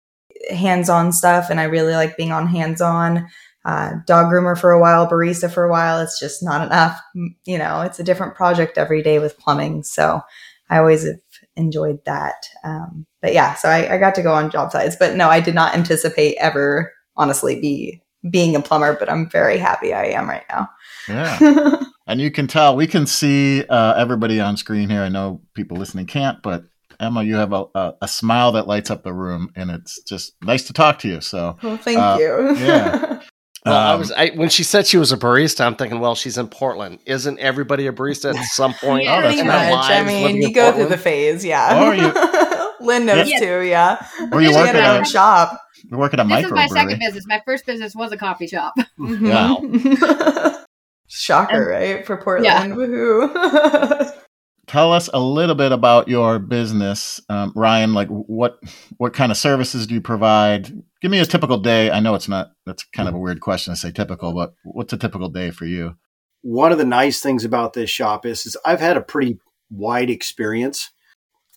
hands 0.50 0.90
on 0.90 1.12
stuff. 1.12 1.48
And 1.50 1.60
I 1.60 1.64
really 1.64 1.94
like 1.94 2.16
being 2.16 2.32
on 2.32 2.46
hands 2.46 2.80
on. 2.80 3.26
Uh, 3.64 3.92
dog 4.06 4.26
groomer 4.30 4.58
for 4.58 4.72
a 4.72 4.80
while, 4.80 5.08
barista 5.08 5.50
for 5.50 5.64
a 5.64 5.70
while. 5.70 5.98
It's 6.00 6.20
just 6.20 6.42
not 6.42 6.66
enough. 6.66 7.00
You 7.46 7.56
know, 7.56 7.80
it's 7.80 7.98
a 7.98 8.04
different 8.04 8.34
project 8.34 8.76
every 8.76 9.02
day 9.02 9.18
with 9.18 9.38
plumbing. 9.38 9.84
So 9.84 10.20
I 10.68 10.78
always 10.78 11.06
have 11.06 11.16
enjoyed 11.56 12.04
that. 12.04 12.46
Um, 12.62 13.06
but 13.22 13.32
yeah, 13.32 13.54
so 13.54 13.70
I, 13.70 13.94
I 13.94 13.98
got 13.98 14.14
to 14.16 14.22
go 14.22 14.34
on 14.34 14.50
job 14.50 14.70
sites. 14.70 14.96
But 14.96 15.16
no, 15.16 15.30
I 15.30 15.40
did 15.40 15.54
not 15.54 15.74
anticipate 15.74 16.36
ever 16.38 16.92
honestly 17.16 17.60
be 17.60 18.00
being 18.30 18.56
a 18.56 18.60
plumber, 18.60 18.96
but 18.98 19.10
I'm 19.10 19.28
very 19.28 19.58
happy 19.58 19.92
I 19.92 20.04
am 20.06 20.28
right 20.28 20.44
now. 20.50 20.68
Yeah. 21.08 21.80
And 22.06 22.20
you 22.20 22.30
can 22.30 22.46
tell, 22.46 22.76
we 22.76 22.86
can 22.86 23.06
see 23.06 23.64
uh, 23.64 23.94
everybody 23.96 24.38
on 24.38 24.58
screen 24.58 24.90
here. 24.90 25.00
I 25.00 25.08
know 25.08 25.40
people 25.54 25.78
listening 25.78 26.04
can't, 26.04 26.42
but 26.42 26.64
Emma, 27.00 27.22
you 27.22 27.36
have 27.36 27.54
a, 27.54 27.64
a, 27.74 27.94
a 28.02 28.08
smile 28.08 28.52
that 28.52 28.66
lights 28.66 28.90
up 28.90 29.04
the 29.04 29.12
room, 29.14 29.50
and 29.56 29.70
it's 29.70 30.02
just 30.02 30.34
nice 30.42 30.64
to 30.66 30.74
talk 30.74 30.98
to 30.98 31.08
you. 31.08 31.22
So, 31.22 31.56
well, 31.62 31.78
thank 31.78 31.98
Uh, 31.98 32.16
you. 32.20 32.56
yeah. 32.58 33.20
Well, 33.64 33.74
I 33.74 33.92
um, 33.94 33.98
was 34.00 34.12
I, 34.12 34.28
when 34.34 34.50
she 34.50 34.62
said 34.62 34.86
she 34.86 34.98
was 34.98 35.10
a 35.12 35.16
barista. 35.16 35.64
I'm 35.64 35.76
thinking, 35.76 35.98
well, 35.98 36.14
she's 36.14 36.36
in 36.36 36.48
Portland. 36.48 36.98
Isn't 37.06 37.38
everybody 37.38 37.86
a 37.86 37.92
barista 37.94 38.34
at 38.34 38.44
some 38.44 38.74
point? 38.82 39.04
Yeah, 39.04 39.16
in 39.16 39.22
Pretty 39.22 39.36
their 39.38 39.46
much. 39.70 39.90
I 39.90 40.02
mean, 40.04 40.36
you 40.42 40.48
in 40.48 40.52
go 40.52 40.72
through 40.72 40.88
the 40.90 40.98
phase, 40.98 41.42
yeah. 41.42 41.82
Or 41.88 41.94
you- 41.94 42.86
Lynn 42.86 43.06
knows 43.06 43.30
Yeah. 43.30 43.38
too, 43.38 43.60
yeah. 43.62 44.06
Or 44.30 44.42
you 44.42 44.50
She 44.50 44.54
work 44.54 44.68
at 44.68 44.76
a- 44.76 44.98
own 44.98 45.04
shop. 45.06 45.58
We 45.90 45.96
work 45.96 46.14
at 46.14 46.20
a 46.20 46.24
This 46.24 46.46
is 46.46 46.52
my 46.52 46.66
second 46.66 46.98
business. 46.98 47.24
My 47.26 47.42
first 47.44 47.66
business 47.66 47.94
was 47.94 48.12
a 48.12 48.16
coffee 48.16 48.46
shop. 48.46 48.74
Mhm. 48.98 50.64
Shocker, 51.06 51.68
right? 51.68 52.06
For 52.06 52.16
Portland. 52.16 52.74
Woohoo. 52.74 54.14
Tell 54.66 54.92
us 54.92 55.10
a 55.12 55.20
little 55.20 55.54
bit 55.54 55.72
about 55.72 56.08
your 56.08 56.38
business, 56.38 57.20
um, 57.28 57.52
Ryan. 57.54 57.92
Like, 57.92 58.08
what 58.08 58.58
what 58.96 59.12
kind 59.12 59.30
of 59.30 59.36
services 59.36 59.86
do 59.86 59.94
you 59.94 60.00
provide? 60.00 60.72
Give 61.02 61.10
me 61.10 61.18
a 61.20 61.26
typical 61.26 61.58
day. 61.58 61.90
I 61.90 62.00
know 62.00 62.14
it's 62.14 62.28
not. 62.28 62.52
That's 62.64 62.84
kind 62.84 63.08
of 63.08 63.14
a 63.14 63.18
weird 63.18 63.40
question 63.40 63.74
to 63.74 63.76
say 63.78 63.92
typical, 63.92 64.32
but 64.32 64.54
what's 64.64 64.92
a 64.92 64.96
typical 64.96 65.28
day 65.28 65.50
for 65.50 65.66
you? 65.66 65.96
one 66.44 66.70
of 66.70 66.76
the 66.76 66.84
nice 66.84 67.20
things 67.20 67.42
about 67.42 67.72
this 67.72 67.88
shop 67.88 68.26
is, 68.26 68.44
is 68.44 68.54
I've 68.66 68.80
had 68.80 68.98
a 68.98 69.00
pretty 69.02 69.38
wide 69.70 70.10
experience 70.10 70.90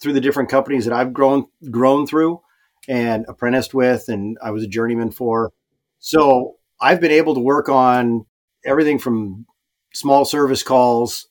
through 0.01 0.13
the 0.13 0.21
different 0.21 0.49
companies 0.49 0.85
that 0.85 0.93
I've 0.93 1.11
grown 1.11 1.45
grown 1.69 2.07
through 2.07 2.39
and 2.87 3.25
apprenticed 3.27 3.73
with 3.73 4.07
and 4.07 4.37
I 4.41 4.51
was 4.51 4.63
a 4.63 4.67
journeyman 4.67 5.11
for. 5.11 5.51
So 5.99 6.55
I've 6.79 7.01
been 7.01 7.11
able 7.11 7.33
to 7.35 7.39
work 7.41 7.69
on 7.69 8.25
everything 8.65 8.99
from 8.99 9.45
small 9.93 10.25
service 10.25 10.63
calls 10.63 11.27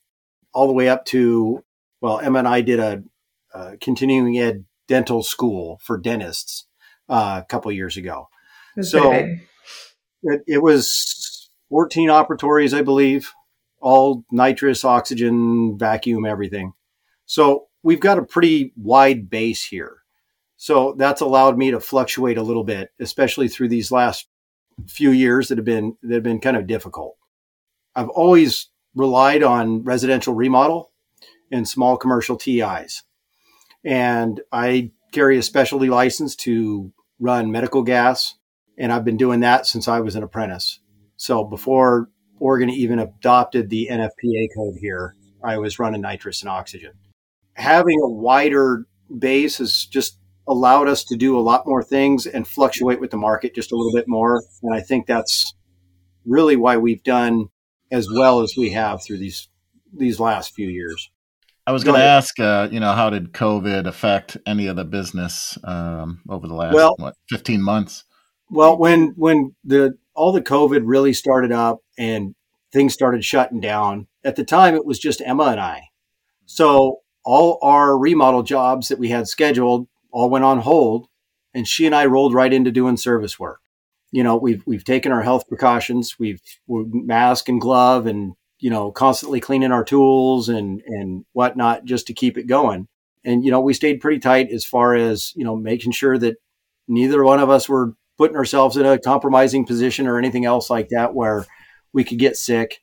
all 0.53 0.67
the 0.67 0.73
way 0.73 0.89
up 0.89 1.05
to 1.07 1.63
well, 2.01 2.19
Emma 2.21 2.41
and 2.41 2.49
I 2.49 2.61
did 2.61 2.79
a, 2.79 3.03
a 3.55 3.77
continuing 3.79 4.39
ed 4.39 4.65
dental 4.87 5.23
school 5.23 5.81
for 5.83 5.97
dentists 5.99 6.67
uh, 7.09 7.41
a 7.43 7.47
couple 7.47 7.73
years 7.73 7.97
ago. 7.97 8.29
So- 8.83 9.13
It, 10.23 10.43
it 10.47 10.63
was 10.63 11.49
14 11.71 12.09
operatories, 12.09 12.77
I 12.77 12.83
believe, 12.83 13.33
all 13.81 14.25
nitrous, 14.33 14.85
oxygen, 14.85 15.79
vacuum, 15.79 16.25
everything. 16.25 16.73
So 17.27 17.69
we've 17.83 18.01
got 18.01 18.19
a 18.19 18.25
pretty 18.25 18.73
wide 18.77 19.31
base 19.31 19.65
here. 19.65 19.96
So 20.67 20.97
that's 20.99 21.21
allowed 21.21 21.57
me 21.57 21.71
to 21.71 21.79
fluctuate 21.79 22.37
a 22.37 22.43
little 22.43 22.65
bit, 22.65 22.91
especially 22.99 23.47
through 23.47 23.69
these 23.69 23.93
last 23.93 24.27
few 24.89 25.13
years 25.13 25.47
that 25.47 25.59
have 25.59 25.65
been 25.65 25.97
that 26.03 26.15
have 26.15 26.25
been 26.25 26.41
kind 26.41 26.57
of 26.57 26.67
difficult. 26.67 27.17
I've 27.95 28.09
always 28.09 28.69
relied 28.93 29.45
on 29.45 29.85
residential 29.85 30.35
remodel 30.35 30.91
and 31.53 31.69
small 31.69 31.97
commercial 31.97 32.37
TIs. 32.37 33.05
And 33.85 34.41
I 34.51 34.91
carry 35.13 35.39
a 35.39 35.43
specialty 35.45 35.89
license 35.89 36.35
to 36.39 36.93
run 37.21 37.53
medical 37.53 37.85
gas, 37.85 38.35
and 38.77 38.93
I've 38.93 39.05
been 39.05 39.17
doing 39.17 39.39
that 39.41 39.67
since 39.67 39.87
I 39.87 40.01
was 40.01 40.17
an 40.17 40.25
apprentice. 40.25 40.81
So 41.17 41.45
before 41.45 42.11
Oregon 42.41 42.71
even 42.71 42.99
adopted 42.99 43.71
the 43.71 43.87
NFPA 43.89 44.49
code 44.57 44.79
here, 44.81 45.15
I 45.45 45.59
was 45.59 45.79
running 45.79 46.01
nitrous 46.01 46.43
and 46.43 46.49
oxygen. 46.49 46.95
Having 47.53 48.01
a 48.03 48.11
wider 48.11 48.87
base 49.17 49.59
has 49.59 49.87
just 49.87 50.19
allowed 50.49 50.89
us 50.89 51.05
to 51.05 51.17
do 51.17 51.39
a 51.39 51.41
lot 51.41 51.67
more 51.67 51.83
things 51.83 52.27
and 52.27 52.47
fluctuate 52.47 53.01
with 53.01 53.11
the 53.11 53.17
market 53.17 53.55
just 53.55 53.73
a 53.73 53.77
little 53.77 53.93
bit 53.93 54.07
more. 54.07 54.43
And 54.63 54.75
I 54.75 54.81
think 54.81 55.07
that's 55.07 55.55
really 56.25 56.57
why 56.57 56.77
we've 56.77 57.03
done 57.03 57.49
as 57.91 58.09
well 58.11 58.41
as 58.41 58.55
we 58.57 58.71
have 58.71 59.03
through 59.05 59.19
these 59.19 59.49
these 59.93 60.21
last 60.21 60.55
few 60.55 60.69
years. 60.69 61.11
I 61.67 61.73
was 61.73 61.83
going 61.83 61.99
to 61.99 62.05
ask, 62.05 62.39
uh, 62.39 62.69
you 62.71 62.79
know, 62.79 62.93
how 62.93 63.11
did 63.11 63.33
COVID 63.33 63.87
affect 63.87 64.37
any 64.47 64.69
of 64.69 64.77
the 64.77 64.85
business 64.85 65.59
um, 65.65 66.21
over 66.29 66.47
the 66.47 66.55
last 66.55 66.75
Well- 66.75 66.95
what 66.99 67.15
fifteen 67.29 67.63
months? 67.63 68.05
Well, 68.49 68.79
when 68.79 69.15
when 69.17 69.57
the 69.65 69.99
all 70.15 70.33
the 70.33 70.43
COVID 70.43 70.83
really 70.85 71.13
started 71.13 71.51
up 71.51 71.81
and 71.99 72.35
things 72.73 72.95
started 72.95 73.25
shutting 73.25 73.61
down, 73.61 74.07
at 74.25 74.37
the 74.37 74.45
time 74.45 74.75
it 74.75 74.87
was 74.87 74.99
just 74.99 75.21
Emma 75.25 75.45
and 75.45 75.61
I. 75.61 75.83
So 76.45 77.01
all 77.25 77.59
our 77.61 77.99
remodel 77.99 78.45
jobs 78.45 78.87
that 78.89 79.01
we 79.01 79.09
had 79.09 79.27
scheduled 79.27 79.89
all 80.17 80.31
went 80.31 80.47
on 80.47 80.61
hold, 80.61 81.09
and 81.53 81.69
she 81.69 81.85
and 81.85 81.95
I 81.95 82.07
rolled 82.07 82.33
right 82.33 82.51
into 82.51 82.71
doing 82.71 82.97
service 82.97 83.39
work. 83.39 83.61
You 84.13 84.25
know, 84.25 84.39
we've 84.39 84.63
we've 84.67 84.85
taken 84.85 85.13
our 85.13 85.21
health 85.21 85.47
precautions, 85.47 86.19
we've 86.19 86.41
we're 86.67 86.85
mask 86.87 87.51
and 87.51 87.61
glove, 87.61 88.07
and 88.07 88.33
you 88.59 88.71
know, 88.71 88.91
constantly 88.91 89.41
cleaning 89.41 89.73
our 89.73 89.85
tools 89.85 90.49
and 90.49 90.81
and 90.87 91.27
whatnot 91.35 91.85
just 91.85 92.07
to 92.07 92.15
keep 92.15 92.39
it 92.39 92.47
going. 92.47 92.89
And 93.25 93.45
you 93.45 93.51
know, 93.51 93.61
we 93.61 93.75
stayed 93.75 94.01
pretty 94.01 94.19
tight 94.19 94.51
as 94.51 94.65
far 94.65 94.95
as 94.95 95.35
you 95.37 95.45
know, 95.45 95.55
making 95.55 95.93
sure 95.93 96.17
that 96.17 96.37
neither 96.89 97.23
one 97.23 97.39
of 97.41 97.51
us 97.51 97.69
were 97.69 97.93
putting 98.17 98.39
ourselves 98.39 98.79
in 98.79 98.87
a 98.87 98.99
compromising 98.99 99.67
position 99.67 100.07
or 100.07 100.17
anything 100.17 100.47
else 100.47 100.71
like 100.71 100.89
that 100.89 101.13
where 101.13 101.45
we 101.93 102.05
could 102.05 102.19
get 102.19 102.39
sick. 102.39 102.81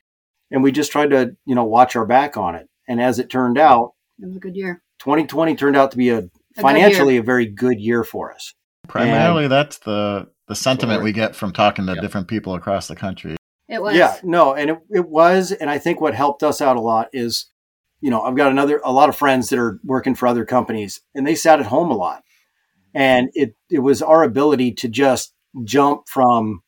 And 0.52 0.62
we 0.62 0.72
just 0.72 0.92
tried 0.92 1.10
to, 1.10 1.36
you 1.48 1.56
know, 1.56 1.64
watch 1.64 1.96
our 1.96 2.06
back 2.06 2.38
on 2.38 2.54
it. 2.54 2.70
And 2.88 3.02
as 3.02 3.18
it 3.18 3.32
turned 3.32 3.58
out, 3.58 3.94
It 4.22 4.28
was 4.28 4.36
a 4.36 4.40
good 4.40 4.56
year. 4.56 4.84
2020 5.00 5.56
turned 5.56 5.76
out 5.76 5.90
to 5.90 5.98
be 5.98 6.10
a 6.10 6.30
good 6.56 6.62
financially 6.62 7.18
a 7.18 7.24
very 7.24 7.46
good 7.46 7.80
year 7.80 8.04
for 8.04 8.34
us. 8.34 8.54
Primarily, 8.88 9.48
that's 9.48 9.80
the 9.80 10.30
the 10.48 10.56
sentiment 10.56 10.98
Sure. 10.98 11.04
we 11.04 11.12
get 11.14 11.36
from 11.36 11.54
talking 11.54 11.86
to 11.86 11.94
Yep. 11.94 12.02
different 12.02 12.28
people 12.28 12.54
across 12.54 12.88
the 12.90 12.96
country. 12.96 13.38
It 13.70 13.82
was. 13.82 13.96
Yeah, 13.96 14.18
no, 14.24 14.54
and 14.54 14.72
it, 14.72 14.78
it 14.92 15.08
was, 15.08 15.54
and 15.54 15.70
I 15.70 15.78
think 15.80 16.02
what 16.02 16.14
helped 16.14 16.44
us 16.44 16.62
out 16.62 16.76
a 16.76 16.82
lot 16.82 17.08
is, 17.14 17.46
you 18.02 18.10
know, 18.12 18.22
I've 18.22 18.36
got 18.36 18.52
another 18.52 18.82
a 18.84 18.92
lot 18.92 19.08
of 19.08 19.16
friends 19.16 19.50
that 19.50 19.58
are 19.60 19.80
working 19.86 20.16
for 20.16 20.28
other 20.28 20.44
companies, 20.44 21.00
and 21.16 21.26
they 21.26 21.34
sat 21.36 21.62
at 21.62 21.68
home 21.68 21.90
a 21.90 21.96
lot, 21.96 22.24
and 22.94 23.30
it 23.34 23.56
it 23.70 23.80
was 23.80 24.02
our 24.02 24.22
ability 24.24 24.74
to 24.74 24.90
just 24.90 25.34
jump 25.64 26.10
from 26.10 26.62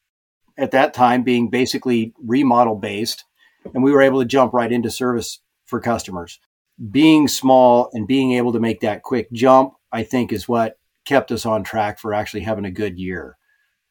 at 0.57 0.71
that 0.71 0.93
time 0.93 1.21
being 1.23 1.49
basically 1.49 2.13
remodel 2.23 2.75
based, 2.75 3.25
and 3.73 3.83
we 3.83 3.91
were 3.91 4.01
able 4.01 4.21
to 4.21 4.25
jump 4.25 4.53
right 4.53 4.71
into 4.71 4.89
service 4.89 5.41
for 5.65 5.81
customers. 5.81 6.39
Being 6.91 7.27
small 7.27 7.89
and 7.93 8.07
being 8.07 8.33
able 8.33 8.53
to 8.53 8.59
make 8.59 8.81
that 8.81 9.03
quick 9.03 9.31
jump, 9.31 9.73
I 9.91 10.03
think, 10.03 10.33
is 10.33 10.47
what 10.47 10.77
kept 11.05 11.31
us 11.31 11.45
on 11.45 11.63
track 11.63 11.99
for 11.99 12.13
actually 12.13 12.41
having 12.41 12.65
a 12.65 12.71
good 12.71 12.99
year, 12.99 13.37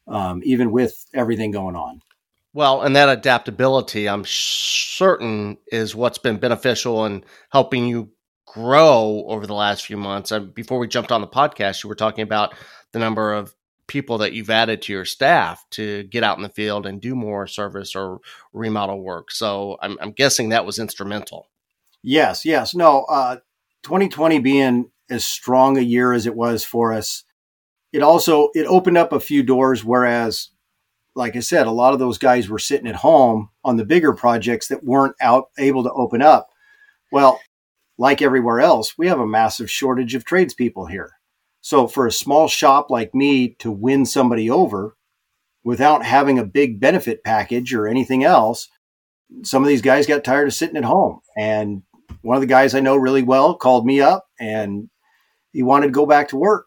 um, 0.07 0.41
even 0.43 0.71
with 0.71 1.05
everything 1.13 1.51
going 1.51 1.75
on. 1.75 2.01
Well, 2.53 2.83
and 2.83 2.95
that 2.95 3.09
adaptability, 3.09 4.07
I'm 4.07 4.23
certain, 4.25 5.57
is 5.71 5.95
what's 5.95 6.19
been 6.19 6.37
beneficial 6.37 7.05
in 7.05 7.25
helping 7.49 7.87
you 7.87 8.11
grow 8.45 9.25
over 9.27 9.45
the 9.45 9.53
last 9.53 9.85
few 9.85 9.97
months. 9.97 10.31
Before 10.53 10.79
we 10.79 10.87
jumped 10.87 11.11
on 11.11 11.21
the 11.21 11.27
podcast, 11.27 11.83
you 11.83 11.89
were 11.89 11.95
talking 11.95 12.21
about 12.21 12.53
the 12.93 12.99
number 12.99 13.33
of 13.33 13.53
people 13.87 14.19
that 14.19 14.33
you've 14.33 14.49
added 14.49 14.81
to 14.83 14.93
your 14.93 15.05
staff 15.05 15.65
to 15.71 16.03
get 16.03 16.23
out 16.23 16.37
in 16.37 16.43
the 16.43 16.49
field 16.49 16.85
and 16.85 17.01
do 17.01 17.15
more 17.15 17.45
service 17.45 17.95
or 17.95 18.19
remodel 18.53 19.01
work. 19.01 19.31
So 19.31 19.77
I'm, 19.81 19.97
I'm 19.99 20.11
guessing 20.11 20.49
that 20.49 20.65
was 20.65 20.79
instrumental. 20.79 21.49
Yes, 22.07 22.45
yes. 22.45 22.75
No, 22.75 23.03
uh, 23.05 23.37
2020 23.81 24.37
being 24.37 24.91
as 25.09 25.25
strong 25.25 25.75
a 25.75 25.81
year 25.81 26.13
as 26.13 26.27
it 26.27 26.35
was 26.35 26.63
for 26.63 26.93
us, 26.93 27.23
it 27.91 28.03
also 28.03 28.49
it 28.53 28.67
opened 28.67 28.97
up 28.97 29.11
a 29.11 29.19
few 29.19 29.41
doors. 29.41 29.83
Whereas, 29.83 30.49
like 31.15 31.35
I 31.35 31.39
said, 31.39 31.65
a 31.65 31.71
lot 31.71 31.93
of 31.93 31.99
those 31.99 32.19
guys 32.19 32.47
were 32.47 32.59
sitting 32.59 32.87
at 32.87 32.97
home 32.97 33.49
on 33.63 33.77
the 33.77 33.85
bigger 33.85 34.13
projects 34.13 34.67
that 34.67 34.83
weren't 34.83 35.15
out 35.19 35.45
able 35.57 35.83
to 35.83 35.91
open 35.93 36.21
up. 36.21 36.49
Well, 37.11 37.39
like 37.97 38.21
everywhere 38.21 38.59
else, 38.59 38.99
we 38.99 39.07
have 39.07 39.19
a 39.19 39.25
massive 39.25 39.71
shortage 39.71 40.13
of 40.13 40.25
tradespeople 40.25 40.85
here. 40.85 41.13
So 41.61 41.87
for 41.87 42.05
a 42.05 42.11
small 42.11 42.47
shop 42.47 42.91
like 42.91 43.15
me 43.15 43.55
to 43.59 43.71
win 43.71 44.05
somebody 44.05 44.47
over 44.47 44.95
without 45.63 46.05
having 46.05 46.37
a 46.37 46.45
big 46.45 46.79
benefit 46.79 47.23
package 47.23 47.73
or 47.73 47.87
anything 47.87 48.23
else, 48.23 48.69
some 49.41 49.63
of 49.63 49.67
these 49.67 49.81
guys 49.81 50.05
got 50.05 50.23
tired 50.23 50.47
of 50.47 50.53
sitting 50.53 50.77
at 50.77 50.83
home 50.83 51.21
and 51.35 51.81
one 52.25 52.35
of 52.37 52.41
the 52.41 52.47
guys 52.47 52.73
I 52.73 52.79
know 52.79 52.95
really 52.95 53.21
well 53.21 53.53
called 53.53 53.85
me 53.85 54.01
up 54.01 54.27
and 54.39 54.89
he 55.53 55.61
wanted 55.61 55.87
to 55.87 55.91
go 55.91 56.07
back 56.07 56.29
to 56.29 56.37
work. 56.37 56.65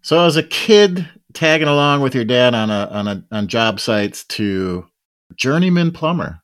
So, 0.00 0.24
as 0.24 0.36
a 0.36 0.42
kid 0.42 1.06
tagging 1.34 1.68
along 1.68 2.00
with 2.00 2.14
your 2.14 2.24
dad 2.24 2.54
on 2.54 2.70
a 2.70 2.88
on 2.90 3.08
a 3.08 3.24
on 3.30 3.48
job 3.48 3.80
sites 3.80 4.24
to 4.24 4.86
journeyman 5.36 5.92
plumber, 5.92 6.40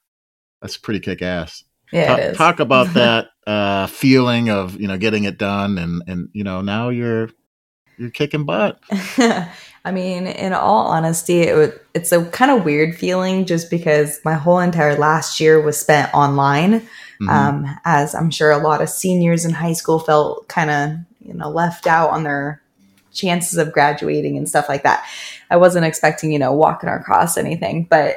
that's 0.61 0.76
pretty 0.76 1.00
kick 1.00 1.23
ass. 1.23 1.64
Yeah, 1.90 2.07
talk, 2.07 2.19
it 2.19 2.25
is. 2.25 2.37
talk 2.37 2.61
about 2.61 2.95
that 2.95 3.29
uh, 3.47 3.87
feeling 3.87 4.50
of 4.50 4.79
you 4.79 4.88
know 4.88 4.99
getting 4.99 5.25
it 5.25 5.38
done, 5.38 5.79
and 5.79 6.02
and 6.07 6.29
you 6.33 6.45
know 6.45 6.61
now 6.61 6.90
you're 6.90 7.31
you're 7.99 8.11
kicking 8.11 8.45
butt. 8.45 8.81
I 9.85 9.93
mean, 9.93 10.27
in 10.27 10.53
all 10.53 10.87
honesty, 10.87 11.41
it 11.41 11.57
would, 11.57 11.81
it's 11.95 12.13
a 12.13 12.25
kind 12.27 12.51
of 12.51 12.65
weird 12.65 12.97
feeling 12.97 13.47
just 13.47 13.71
because 13.71 14.21
my 14.25 14.35
whole 14.35 14.59
entire 14.59 14.97
last 14.97 15.41
year 15.41 15.61
was 15.61 15.81
spent 15.81 16.13
online. 16.13 16.87
Mhm. 17.21 17.29
Um, 17.29 17.79
as 17.85 18.15
I'm 18.15 18.31
sure 18.31 18.51
a 18.51 18.59
lot 18.59 18.83
of 18.83 18.89
seniors 18.89 19.45
in 19.45 19.53
high 19.53 19.73
school 19.73 19.99
felt 19.99 20.49
kind 20.49 20.71
of, 20.71 20.91
you 21.27 21.35
know, 21.35 21.51
left 21.51 21.87
out 21.87 22.11
on 22.11 22.25
their 22.25 22.63
chances 23.13 23.59
of 23.59 23.73
graduating 23.73 24.37
and 24.37 24.49
stuff 24.49 24.69
like 24.69 24.83
that. 24.83 25.05
I 25.51 25.57
wasn't 25.57 25.85
expecting, 25.87 26.31
you 26.31 26.39
know, 26.39 26.53
walking 26.53 26.89
across 26.89 27.37
anything, 27.37 27.87
but 27.91 28.17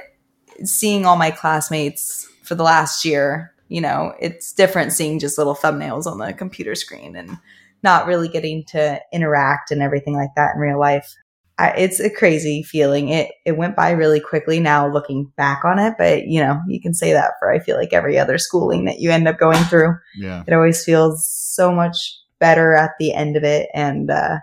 seeing 0.64 1.06
all 1.06 1.16
my 1.16 1.32
classmates 1.32 2.28
for 2.44 2.56
the 2.56 2.64
last 2.64 3.04
year, 3.04 3.54
you 3.70 3.82
know, 3.82 4.14
it's 4.20 4.54
different 4.54 4.94
seeing 4.94 5.18
just 5.20 5.38
little 5.38 5.56
thumbnails 5.56 6.06
on 6.06 6.20
the 6.20 6.34
computer 6.34 6.76
screen 6.76 7.16
and 7.16 7.38
not 7.82 8.06
really 8.06 8.28
getting 8.28 8.64
to 8.66 9.02
interact 9.12 9.72
and 9.72 9.82
everything 9.82 10.14
like 10.14 10.36
that 10.36 10.56
in 10.56 10.62
real 10.62 10.80
life. 10.80 11.16
I, 11.60 11.70
it's 11.78 12.00
a 12.00 12.10
crazy 12.10 12.64
feeling. 12.64 13.10
It 13.10 13.32
it 13.46 13.58
went 13.58 13.76
by 13.76 13.92
really 13.92 14.20
quickly 14.20 14.60
now 14.60 14.92
looking 14.92 15.32
back 15.38 15.64
on 15.64 15.78
it, 15.78 15.94
but 15.98 16.26
you 16.28 16.40
know, 16.42 16.60
you 16.68 16.82
can 16.82 16.94
say 16.94 17.14
that 17.14 17.34
for 17.40 17.52
I 17.52 17.60
feel 17.60 17.78
like 17.78 17.94
every 17.94 18.18
other 18.18 18.38
schooling 18.38 18.86
that 18.86 19.00
you 19.00 19.12
end 19.12 19.28
up 19.28 19.38
going 19.38 19.64
through. 19.66 19.96
yeah, 20.16 20.44
It 20.48 20.54
always 20.54 20.84
feels 20.84 21.28
so 21.28 21.72
much 21.72 22.18
better 22.40 22.74
at 22.74 22.92
the 23.00 23.14
end 23.14 23.38
of 23.38 23.44
it 23.44 23.70
and 23.74 24.10
uh 24.10 24.38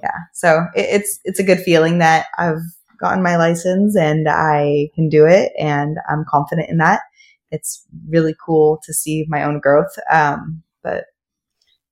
yeah. 0.00 0.16
So 0.34 0.66
it, 0.76 1.00
it's 1.00 1.18
it's 1.24 1.38
a 1.38 1.44
good 1.44 1.60
feeling 1.60 1.98
that 1.98 2.26
I've 2.38 2.60
gotten 3.00 3.22
my 3.22 3.36
license 3.36 3.96
and 3.96 4.28
I 4.28 4.90
can 4.94 5.08
do 5.08 5.26
it 5.26 5.52
and 5.58 5.96
I'm 6.08 6.24
confident 6.28 6.68
in 6.68 6.78
that. 6.78 7.00
It's 7.50 7.84
really 8.08 8.34
cool 8.44 8.80
to 8.84 8.92
see 8.92 9.24
my 9.28 9.42
own 9.44 9.60
growth. 9.60 9.94
Um 10.12 10.62
but 10.82 11.06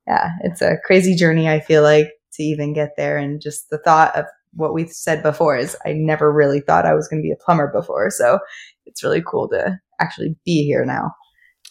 yeah, 0.06 0.30
it's 0.42 0.60
a 0.60 0.76
crazy 0.84 1.14
journey 1.14 1.48
I 1.48 1.60
feel 1.60 1.82
like 1.82 2.10
to 2.34 2.42
even 2.42 2.74
get 2.74 2.90
there 2.96 3.16
and 3.16 3.40
just 3.40 3.70
the 3.70 3.78
thought 3.78 4.14
of 4.16 4.26
what 4.54 4.74
we've 4.74 4.90
said 4.90 5.22
before 5.22 5.56
is 5.56 5.76
I 5.86 5.92
never 5.92 6.32
really 6.32 6.60
thought 6.60 6.86
I 6.86 6.94
was 6.94 7.08
going 7.08 7.22
to 7.22 7.26
be 7.26 7.32
a 7.32 7.36
plumber 7.44 7.70
before. 7.72 8.10
So 8.10 8.38
it's 8.86 9.02
really 9.02 9.22
cool 9.26 9.48
to 9.50 9.78
actually 10.00 10.36
be 10.44 10.64
here 10.64 10.84
now. 10.84 11.10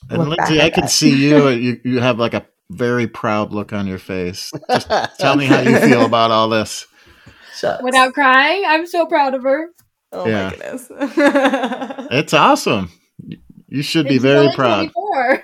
and 0.10 0.20
look 0.30 0.38
Lindsay, 0.40 0.60
at 0.60 0.66
I 0.66 0.70
can 0.72 0.82
that. 0.84 0.90
see 0.92 1.16
you. 1.30 1.48
Uh, 1.48 1.50
you 1.52 1.80
you 1.84 2.00
have 2.00 2.18
like 2.20 2.34
a 2.34 2.46
very 2.72 3.06
proud 3.08 3.52
look 3.54 3.74
on 3.74 3.86
your 3.88 4.00
face. 4.00 4.52
Tell 5.20 5.36
me 5.36 5.46
how 5.46 5.60
you 5.62 5.78
feel 5.90 6.06
about 6.06 6.32
all 6.32 6.50
this. 6.50 6.88
Shucks. 7.56 7.84
Without 7.84 8.14
crying, 8.14 8.64
I'm 8.66 8.88
so 8.88 9.06
proud 9.06 9.34
of 9.36 9.44
her. 9.44 9.68
oh 10.14 10.26
Yeah. 10.28 10.46
my 10.46 10.56
goodness. 10.56 10.88
It's 12.12 12.34
awesome. 12.34 12.90
You 13.68 13.84
should 13.84 14.08
be 14.08 14.16
It's 14.16 14.24
very 14.24 14.50
proud. 14.54 14.92
24. 14.92 15.44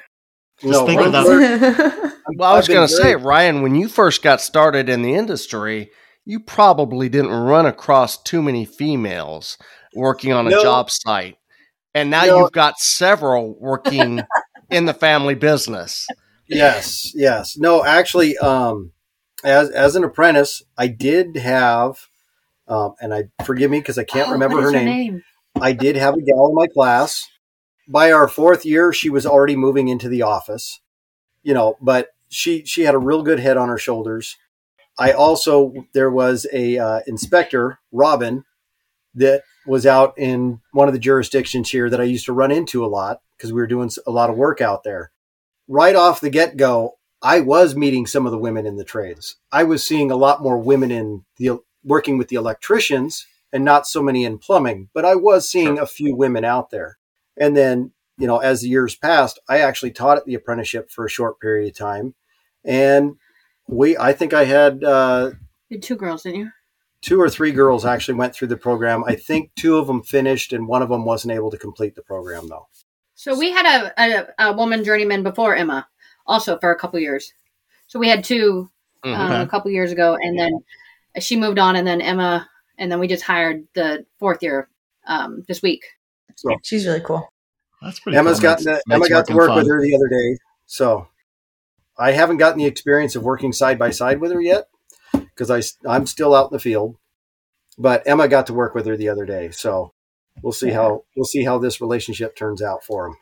Just 0.62 0.86
think 0.86 1.00
we're- 1.02 1.06
of 1.08 1.12
that- 1.14 2.14
Well, 2.36 2.54
I 2.54 2.58
was 2.58 2.68
going 2.68 2.86
to 2.88 2.94
say, 2.94 3.16
Ryan, 3.16 3.62
when 3.62 3.76
you 3.76 3.88
first 3.88 4.22
got 4.24 4.42
started 4.42 4.90
in 4.90 5.02
the 5.02 5.14
industry, 5.14 5.92
you 6.28 6.42
probably 6.42 7.08
didn't 7.08 7.32
run 7.32 7.66
across 7.66 8.22
too 8.22 8.42
many 8.42 8.66
females 8.66 9.58
working 9.96 10.34
on 10.34 10.46
a 10.46 10.52
No. 10.52 10.62
job 10.62 10.92
site. 10.92 11.38
And 11.96 12.10
now 12.12 12.26
No. 12.26 12.40
you've 12.40 12.52
got 12.52 12.80
several 12.80 13.58
working 13.60 14.22
in 14.70 14.86
the 14.86 14.94
family 14.94 15.36
business. 15.36 16.06
yes, 16.50 17.14
yes. 17.16 17.58
No, 17.58 17.84
actually, 17.86 18.38
um, 18.40 18.92
as 19.44 19.70
as 19.70 19.96
an 19.96 20.04
apprentice, 20.04 20.62
I 20.78 20.88
did 20.88 21.38
have, 21.38 22.08
um, 22.68 22.96
and 23.00 23.14
I 23.14 23.26
forgive 23.46 23.72
me 23.72 23.80
because 23.80 23.98
I 23.98 24.04
can't 24.04 24.28
Oh, 24.28 24.32
remember 24.34 24.62
her 24.62 24.68
is 24.68 24.74
name. 24.74 25.24
I 25.62 25.72
did 25.72 25.96
have 25.96 26.14
a 26.16 26.22
gal 26.22 26.50
in 26.50 26.56
my 26.56 26.68
class. 26.68 27.26
By 27.88 28.12
our 28.12 28.28
fourth 28.28 28.66
year, 28.66 28.92
she 28.92 29.10
was 29.10 29.26
already 29.26 29.56
moving 29.56 29.88
into 29.88 30.10
the 30.10 30.24
office. 30.24 30.82
You 31.42 31.54
know, 31.54 31.78
but 31.82 32.10
she 32.28 32.66
she 32.66 32.82
had 32.82 32.96
a 32.96 33.00
real 33.00 33.24
good 33.24 33.40
head 33.40 33.56
on 33.56 33.70
her 33.70 33.78
shoulders. 33.78 34.36
I 34.98 35.12
also 35.12 35.74
there 35.94 36.10
was 36.10 36.48
a 36.52 36.78
uh, 36.78 37.00
inspector, 37.08 37.80
Robin, 37.92 38.44
that 39.16 39.44
was 39.66 39.86
out 39.86 40.18
in 40.18 40.62
one 40.72 40.88
of 40.88 40.94
the 40.94 41.00
jurisdictions 41.00 41.70
here 41.70 41.90
that 41.90 42.02
I 42.02 42.06
used 42.06 42.26
to 42.26 42.34
run 42.34 42.52
into 42.52 42.86
a 42.86 42.88
lot 42.88 43.22
because 43.36 43.52
we 43.52 43.62
were 43.62 43.68
doing 43.68 43.92
a 44.06 44.12
lot 44.12 44.30
of 44.30 44.38
work 44.38 44.62
out 44.62 44.84
there. 44.84 45.12
Right 45.68 45.96
off 45.96 46.22
the 46.22 46.30
get 46.30 46.56
go, 46.58 46.98
I 47.22 47.42
was 47.42 47.76
meeting 47.76 48.06
some 48.06 48.26
of 48.26 48.32
the 48.32 48.38
women 48.38 48.66
in 48.66 48.78
the 48.78 48.86
trades. 48.86 49.36
I 49.52 49.64
was 49.64 49.86
seeing 49.86 50.12
a 50.12 50.16
lot 50.16 50.42
more 50.42 50.58
women 50.58 50.92
in 50.92 51.26
the 51.38 51.60
working 51.84 52.18
with 52.18 52.30
the 52.30 52.36
electricians 52.36 53.26
and 53.52 53.64
not 53.64 53.88
so 53.88 54.02
many 54.04 54.24
in 54.26 54.38
plumbing, 54.38 54.90
but 54.94 55.06
I 55.06 55.16
was 55.16 55.50
seeing 55.50 55.80
a 55.80 55.86
few 55.86 56.16
women 56.16 56.44
out 56.44 56.70
there. 56.70 56.98
And 57.38 57.56
then, 57.56 57.92
you 58.18 58.28
know, 58.28 58.38
as 58.38 58.62
the 58.62 58.70
years 58.70 58.96
passed, 58.96 59.40
I 59.48 59.60
actually 59.60 59.92
taught 59.92 60.18
at 60.18 60.26
the 60.26 60.34
apprenticeship 60.34 60.92
for 60.92 61.06
a 61.06 61.10
short 61.10 61.40
period 61.40 61.70
of 61.70 61.78
time. 61.78 62.16
And 62.66 63.16
we, 63.68 63.98
I 63.98 64.14
think 64.14 64.34
I 64.34 64.46
had 64.46 64.84
uh, 64.84 65.32
You 65.70 65.78
had 65.78 65.84
two 65.84 65.96
girls, 65.96 66.24
didn't 66.24 66.40
you? 66.42 66.52
two 67.02 67.22
or 67.22 67.30
three 67.30 67.52
girls 67.52 67.86
actually 67.86 68.16
went 68.16 68.34
through 68.34 68.48
the 68.48 68.58
program. 68.58 69.04
I 69.06 69.16
think 69.16 69.52
two 69.56 69.78
of 69.78 69.86
them 69.88 70.02
finished 70.02 70.52
and 70.52 70.68
one 70.68 70.82
of 70.82 70.90
them 70.90 71.06
wasn't 71.06 71.34
able 71.34 71.52
to 71.52 71.58
complete 71.58 71.94
the 71.96 72.02
program 72.02 72.48
though. 72.50 72.68
So 73.14 73.38
we 73.38 73.52
had 73.52 73.66
a, 73.66 74.02
a, 74.02 74.50
a 74.50 74.54
woman 74.54 74.84
journeyman 74.84 75.22
before 75.24 75.56
Emma, 75.56 75.88
also 76.26 76.58
for 76.60 76.72
a 76.72 76.76
couple 76.78 77.00
years. 77.00 77.34
So 77.88 78.00
we 78.00 78.10
had 78.10 78.24
two 78.24 78.70
Mhm. 79.06 79.16
um, 79.16 79.32
a 79.42 79.48
couple 79.48 79.70
years 79.70 79.92
ago, 79.92 80.18
and 80.20 80.38
then 80.40 80.52
she 81.20 81.36
moved 81.36 81.60
on, 81.60 81.76
and 81.76 81.88
then 81.88 82.02
Emma, 82.02 82.50
and 82.80 82.92
then 82.92 83.00
we 83.00 83.08
just 83.08 83.24
hired 83.24 83.68
the 83.76 84.06
fourth 84.20 84.42
year 84.42 84.70
um, 85.06 85.44
this 85.48 85.62
week. 85.62 85.86
So 86.36 86.50
She's 86.64 86.86
really 86.88 87.02
cool. 87.02 87.32
That's 87.82 88.00
pretty. 88.00 88.18
Emma's 88.18 88.40
cool. 88.40 88.44
got 88.50 88.58
Makes- 88.58 88.64
to, 88.66 88.72
makes 88.88 88.96
Emma 89.06 89.10
got 89.10 89.28
to 89.28 89.36
work 89.36 89.48
fun. 89.50 89.58
with 89.60 89.68
her 89.68 89.80
the 89.82 89.96
other 89.96 90.08
day. 90.10 90.38
So 90.66 91.08
I 92.00 92.12
haven't 92.12 92.38
gotten 92.38 92.60
the 92.60 92.66
experience 92.66 93.16
of 93.16 93.24
working 93.24 93.54
side 93.54 93.80
by 93.80 93.92
side 93.92 94.20
with 94.20 94.32
her 94.32 94.42
yet 94.42 94.68
because 95.14 95.50
I 95.50 95.62
I'm 95.90 96.06
still 96.06 96.36
out 96.36 96.52
in 96.52 96.56
the 96.56 96.60
field. 96.60 96.98
But 97.78 98.08
Emma 98.08 98.28
got 98.28 98.48
to 98.48 98.54
work 98.54 98.74
with 98.74 98.88
her 98.88 98.98
the 98.98 99.10
other 99.10 99.26
day, 99.26 99.52
so 99.52 99.94
we'll 100.42 100.52
see 100.52 100.72
how 100.72 101.04
we'll 101.16 101.26
see 101.26 101.44
how 101.44 101.60
this 101.60 101.80
relationship 101.80 102.36
turns 102.36 102.62
out 102.62 102.84
for 102.84 103.10
them. 103.10 103.18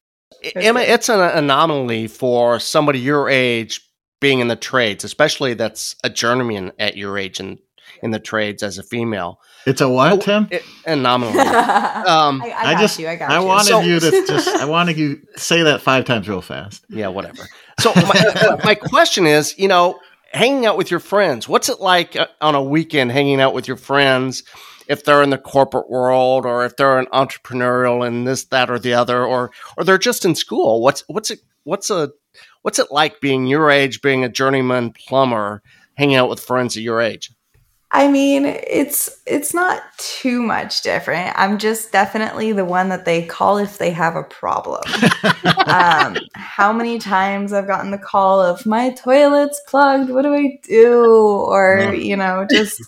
Emma, 0.55 0.82
it's 0.82 1.10
an 1.10 1.20
anomaly 1.20 2.08
for 2.08 2.60
somebody 2.60 3.00
your 3.00 3.29
age 3.29 3.82
being 4.22 4.39
in 4.39 4.48
the 4.48 4.55
trades, 4.55 5.03
especially 5.03 5.53
that's 5.53 5.96
a 6.03 6.10
journeyman 6.10 6.72
at 6.79 6.98
your 6.98 7.17
age. 7.17 7.39
And 7.39 7.60
in 8.03 8.11
the 8.11 8.19
trades 8.19 8.63
as 8.63 8.77
a 8.77 8.83
female. 8.83 9.39
It's 9.65 9.81
a 9.81 9.89
what, 9.89 10.21
Tim? 10.21 10.47
It, 10.51 10.63
and 10.85 11.01
nominally. 11.03 11.39
um, 11.39 12.41
I, 12.41 12.53
I, 12.55 12.73
got 12.73 12.81
just 12.81 12.99
you. 12.99 13.07
I 13.07 13.15
got 13.15 13.31
I 13.31 13.39
you. 13.39 13.45
wanted 13.45 13.65
So- 13.65 13.81
you 13.81 13.99
to 13.99 14.11
just 14.27 14.47
I 14.47 14.65
wanted 14.65 14.97
you 14.97 15.15
to 15.33 15.39
say 15.39 15.63
that 15.63 15.81
five 15.81 16.05
times 16.05 16.29
real 16.29 16.41
fast. 16.41 16.85
Yeah, 16.89 17.07
whatever. 17.07 17.43
So 17.79 17.91
my, 17.95 18.57
my 18.63 18.75
question 18.75 19.25
is, 19.25 19.57
you 19.57 19.67
know, 19.67 19.99
hanging 20.31 20.65
out 20.65 20.77
with 20.77 20.91
your 20.91 20.99
friends. 20.99 21.47
What's 21.49 21.69
it 21.69 21.79
like 21.79 22.15
uh, 22.15 22.27
on 22.41 22.55
a 22.55 22.63
weekend 22.63 23.11
hanging 23.11 23.41
out 23.41 23.53
with 23.53 23.67
your 23.67 23.77
friends? 23.77 24.43
If 24.87 25.03
they're 25.03 25.23
in 25.23 25.31
the 25.31 25.39
corporate 25.39 25.89
world, 25.89 26.45
or 26.45 26.63
if 26.63 26.75
they're 26.77 26.99
an 26.99 27.07
entrepreneurial 27.07 28.05
and 28.05 28.27
this, 28.27 28.43
that, 28.45 28.69
or 28.69 28.77
the 28.77 28.93
other, 28.93 29.25
or 29.25 29.49
or 29.77 29.83
they're 29.83 29.97
just 29.97 30.25
in 30.25 30.35
school. 30.35 30.79
What's 30.81 31.03
what's 31.07 31.31
it 31.31 31.39
what's 31.63 31.89
a 31.89 32.11
what's 32.61 32.77
it 32.77 32.91
like 32.91 33.19
being 33.19 33.47
your 33.47 33.71
age, 33.71 34.01
being 34.03 34.23
a 34.23 34.29
journeyman 34.29 34.91
plumber, 34.91 35.63
hanging 35.95 36.17
out 36.17 36.29
with 36.29 36.39
friends 36.39 36.77
at 36.77 36.83
your 36.83 37.01
age? 37.01 37.31
I 37.95 38.09
mean, 38.09 38.45
it's 38.45 39.09
it's 39.25 39.53
not 39.53 39.81
too 39.97 40.41
much 40.41 40.81
different. 40.81 41.33
I'm 41.39 41.57
just 41.57 41.93
definitely 41.93 42.51
the 42.51 42.65
one 42.65 42.89
that 42.89 43.05
they 43.05 43.25
call 43.25 43.57
if 43.57 43.77
they 43.77 43.91
have 43.91 44.17
a 44.17 44.23
problem. 44.23 44.83
um, 45.67 46.19
how 46.33 46.73
many 46.73 46.99
times 46.99 47.53
I've 47.53 47.67
gotten 47.67 47.91
the 47.91 47.97
call 47.97 48.41
of 48.41 48.65
my 48.65 48.89
toilet's 48.91 49.61
plugged. 49.67 50.09
What 50.09 50.23
do 50.23 50.33
I 50.33 50.59
do? 50.63 50.93
Or 50.93 51.93
Yeah. 51.93 52.01
you 52.01 52.17
know, 52.17 52.45
just 52.51 52.81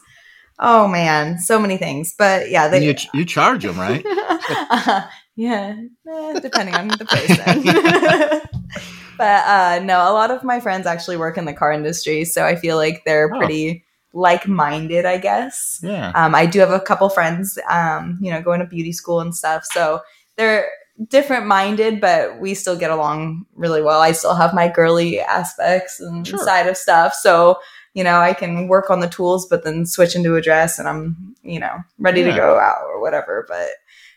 oh 0.60 0.90
man, 0.90 1.40
so 1.40 1.58
many 1.58 1.78
things. 1.78 2.14
But 2.18 2.50
yeah, 2.50 2.68
they 2.68 2.86
you 2.86 2.96
you 3.14 3.24
charge 3.24 3.64
them, 3.64 3.80
right? 3.80 4.04
yeah, 5.38 5.74
eh, 6.12 6.40
depending 6.42 6.76
on 6.76 6.98
the 6.98 7.06
person. 7.06 7.64
but 9.18 9.46
uh, 9.48 9.80
no, 9.86 10.00
a 10.00 10.12
lot 10.12 10.32
of 10.32 10.44
my 10.44 10.60
friends 10.60 10.86
actually 10.86 11.16
work 11.16 11.38
in 11.38 11.46
the 11.46 11.54
car 11.54 11.72
industry, 11.72 12.26
so 12.26 12.46
I 12.46 12.58
feel 12.58 12.76
like 12.76 13.04
they're 13.06 13.34
Oh. 13.34 13.38
pretty 13.38 13.86
like-minded. 14.14 15.06
I 15.06 15.18
guess. 15.18 15.80
Yeah. 15.84 16.12
Um, 16.16 16.34
I 16.36 16.46
do 16.46 16.60
have 16.60 16.72
a 16.72 16.80
couple 16.80 17.10
friends, 17.10 17.58
um, 17.70 18.18
you 18.22 18.32
know, 18.32 18.42
going 18.42 18.60
to 18.60 18.66
beauty 18.66 18.92
school 18.94 19.20
and 19.20 19.36
stuff. 19.36 19.64
So 19.66 20.02
they're 20.38 20.68
different 21.10 21.46
minded, 21.46 22.02
but 22.02 22.40
we 22.40 22.54
still 22.56 22.76
get 22.76 22.90
along 22.90 23.46
really 23.56 23.82
well. 23.84 24.02
I 24.02 24.12
still 24.14 24.34
have 24.36 24.54
my 24.54 24.68
girly 24.68 25.20
aspects 25.20 26.00
and 26.00 26.26
Sure. 26.28 26.40
side 26.40 26.66
of 26.68 26.76
stuff. 26.76 27.14
So, 27.14 27.60
you 27.94 28.04
know, 28.04 28.20
I 28.20 28.34
can 28.34 28.68
work 28.68 28.90
on 28.90 29.00
the 29.00 29.08
tools, 29.08 29.46
but 29.48 29.64
then 29.64 29.86
switch 29.86 30.16
into 30.16 30.36
a 30.36 30.42
dress 30.42 30.80
and 30.80 30.88
I'm, 30.90 31.36
you 31.44 31.60
know, 31.60 31.78
ready 32.00 32.22
Yeah. 32.22 32.32
to 32.32 32.38
go 32.38 32.58
out 32.60 32.82
or 32.88 33.00
whatever. 33.00 33.46
But 33.48 33.68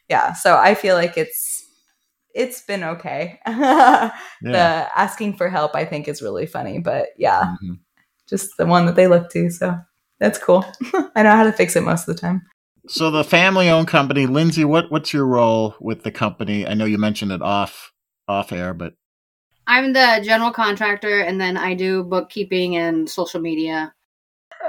yeah, 0.09 0.33
so 0.33 0.57
I 0.57 0.75
feel 0.75 0.95
like 0.97 1.19
it's, 1.19 1.67
it's 2.35 2.63
been 2.63 2.83
okay. 2.85 3.41
Yeah. 3.47 4.13
The 4.43 4.99
asking 4.99 5.37
for 5.37 5.51
help, 5.51 5.75
I 5.75 5.85
think, 5.85 6.09
is 6.09 6.23
really 6.23 6.47
funny. 6.47 6.79
But 6.79 7.09
yeah, 7.19 7.57
Mhm. 7.63 7.79
Just 8.31 8.57
the 8.57 8.67
one 8.67 8.87
that 8.87 8.97
they 8.97 9.09
look 9.09 9.31
to. 9.31 9.51
So 9.51 9.77
that's 10.19 10.39
cool. 10.39 10.65
I 11.15 11.23
know 11.23 11.33
how 11.37 11.45
to 11.45 11.53
fix 11.53 11.77
it 11.77 11.83
most 11.83 12.09
of 12.09 12.15
the 12.15 12.21
time. 12.21 12.43
So 12.89 13.11
the 13.11 13.25
family-owned 13.25 13.89
company, 13.89 14.27
Lindsay. 14.27 14.65
What 14.65 14.91
what's 14.91 15.13
your 15.13 15.27
role 15.27 15.75
with 15.81 16.03
the 16.03 16.11
company? 16.11 16.67
I 16.67 16.75
know 16.75 16.87
you 16.87 16.97
mentioned 16.99 17.33
it 17.33 17.43
off 17.43 17.93
off 18.27 18.53
air, 18.53 18.73
but 18.73 18.95
I'm 19.67 19.93
the 19.93 20.21
general 20.25 20.51
contractor, 20.51 21.21
and 21.21 21.41
then 21.41 21.57
I 21.57 21.75
do 21.75 22.03
bookkeeping 22.03 22.77
and 22.77 23.09
social 23.09 23.41
media. 23.41 23.93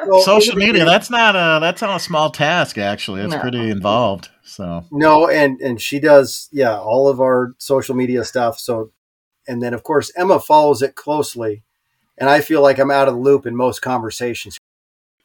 Well, 0.06 0.22
social 0.22 0.56
media 0.56 0.86
that's 0.86 1.10
not 1.10 1.36
a 1.36 1.60
that's 1.60 1.82
not 1.82 1.96
a 1.96 2.00
small 2.00 2.30
task 2.32 2.78
actually. 2.78 3.22
It's 3.22 3.34
No. 3.34 3.40
pretty 3.40 3.70
involved. 3.70 4.30
So 4.44 4.86
No, 4.92 5.28
and 5.28 5.60
and 5.62 5.82
she 5.82 6.00
does, 6.00 6.50
yeah, 6.52 6.78
all 6.78 7.08
of 7.08 7.20
our 7.20 7.54
social 7.58 7.96
media 7.96 8.24
stuff. 8.24 8.60
So, 8.60 8.92
and 9.48 9.62
then 9.62 9.74
of 9.74 9.84
course 9.84 10.12
Emma 10.16 10.40
follows 10.40 10.82
it 10.82 10.96
closely, 10.96 11.64
and 12.18 12.30
I 12.30 12.42
feel 12.42 12.62
like 12.62 12.78
I'm 12.80 12.92
out 12.92 13.08
of 13.08 13.16
the 13.16 13.20
loop 13.20 13.46
in 13.46 13.56
most 13.56 13.82
conversations. 13.82 14.58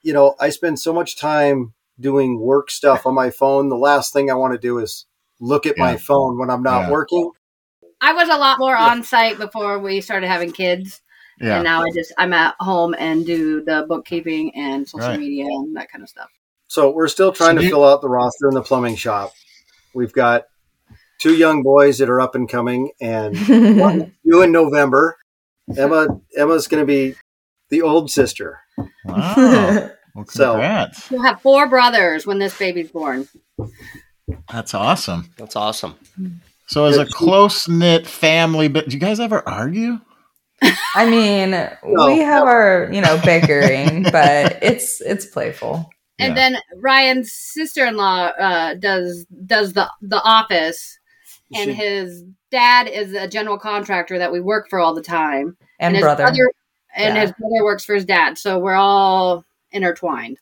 You 0.02 0.12
know, 0.12 0.34
I 0.40 0.50
spend 0.50 0.78
so 0.78 0.92
much 0.92 1.16
time 1.18 1.74
doing 1.98 2.38
work 2.40 2.70
stuff 2.70 3.06
on 3.06 3.14
my 3.14 3.30
phone. 3.30 3.68
The 3.68 3.76
last 3.76 4.12
thing 4.12 4.30
I 4.30 4.34
want 4.34 4.52
to 4.52 4.58
do 4.58 4.78
is 4.78 5.06
look 5.40 5.66
at 5.66 5.78
my 5.78 5.96
phone 5.96 6.38
when 6.38 6.50
I'm 6.50 6.62
not 6.62 6.82
Yeah. 6.82 6.90
working. 6.90 7.30
I 8.00 8.12
was 8.12 8.28
a 8.28 8.36
lot 8.36 8.58
more 8.58 8.74
Yeah. 8.74 8.88
on 8.90 9.02
site 9.02 9.38
before 9.38 9.78
we 9.78 10.00
started 10.00 10.26
having 10.28 10.52
kids, 10.52 11.00
yeah. 11.40 11.56
and 11.56 11.64
now 11.64 11.82
I 11.82 11.90
just 11.94 12.12
I'm 12.18 12.32
at 12.34 12.54
home 12.60 12.94
and 12.98 13.24
do 13.24 13.62
the 13.62 13.86
bookkeeping 13.88 14.54
and 14.54 14.86
social 14.88 15.08
Right. 15.08 15.18
media 15.20 15.46
and 15.46 15.74
that 15.76 15.90
kind 15.90 16.02
of 16.04 16.08
stuff. 16.10 16.28
So 16.68 16.90
we're 16.90 17.08
still 17.08 17.32
trying 17.32 17.56
So 17.56 17.60
to 17.60 17.64
you- 17.64 17.70
fill 17.70 17.84
out 17.84 18.02
the 18.02 18.08
roster 18.08 18.48
in 18.48 18.54
the 18.54 18.62
plumbing 18.62 18.96
shop. 18.96 19.32
We've 19.94 20.12
got 20.12 20.44
two 21.18 21.34
young 21.34 21.62
boys 21.62 21.96
that 21.98 22.10
are 22.10 22.20
up 22.20 22.34
and 22.34 22.46
coming, 22.48 22.90
and 23.00 23.34
one 23.80 24.14
due 24.24 24.42
in 24.42 24.52
November. 24.52 25.16
Emma 25.76 26.06
Emma's 26.36 26.68
going 26.68 26.82
to 26.82 26.86
be 26.86 27.14
the 27.70 27.82
old 27.82 28.10
sister. 28.10 28.58
Wow. 29.04 29.34
Well, 30.14 30.24
So- 30.28 30.52
congrats. 30.52 31.10
We'll 31.10 31.22
have 31.22 31.40
four 31.42 31.68
brothers 31.68 32.26
when 32.26 32.38
this 32.38 32.56
baby's 32.58 32.90
born. 32.90 33.28
That's 34.52 34.74
awesome. 34.74 35.30
That's 35.36 35.56
awesome. 35.56 35.94
So 36.68 36.84
as 36.86 36.96
a 36.98 37.06
close 37.06 37.68
knit 37.68 38.06
family, 38.06 38.68
but 38.68 38.88
do 38.88 38.94
you 38.94 39.00
guys 39.00 39.20
ever 39.20 39.46
argue? 39.48 39.98
I 40.94 41.08
mean, 41.08 41.50
we 42.06 42.18
have 42.18 42.44
our, 42.44 42.88
you 42.90 43.00
know, 43.02 43.20
bickering, 43.24 44.02
but 44.12 44.58
it's 44.62 45.00
it's 45.02 45.26
playful. 45.26 45.88
And 46.18 46.34
Yeah. 46.34 46.50
then 46.50 46.56
Ryan's 46.80 47.30
sister-in-law 47.32 48.26
uh, 48.40 48.74
does 48.74 49.26
does 49.44 49.74
the 49.74 49.88
the 50.00 50.20
office, 50.22 50.98
and 51.54 51.70
She- 51.70 51.74
his 51.74 52.24
dad 52.50 52.88
is 52.88 53.12
a 53.14 53.26
general 53.28 53.58
contractor 53.58 54.18
that 54.18 54.32
we 54.32 54.40
work 54.40 54.68
for 54.70 54.78
all 54.78 54.94
the 54.94 55.02
time, 55.02 55.56
And, 55.80 55.94
his 55.96 56.02
brother. 56.02 56.24
and 56.24 56.36
Yeah. 57.16 57.20
his 57.20 57.32
brother 57.32 57.64
works 57.64 57.84
for 57.84 57.94
his 57.94 58.04
dad, 58.04 58.38
so 58.38 58.58
we're 58.58 58.74
all 58.76 59.44
intertwined. 59.72 60.38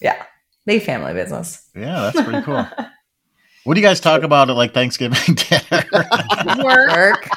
yeah. 0.00 0.22
They 0.66 0.78
family 0.78 1.14
business. 1.14 1.68
Yeah, 1.74 2.10
that's 2.12 2.22
pretty 2.22 2.42
cool. 2.42 2.66
What 3.64 3.74
do 3.74 3.80
you 3.80 3.86
guys 3.86 3.98
talk 4.00 4.22
about 4.22 4.50
at 4.50 4.56
like 4.56 4.72
Thanksgiving 4.74 5.34
dinner? 5.34 5.84
Work. 6.62 6.96
Work. 6.96 7.28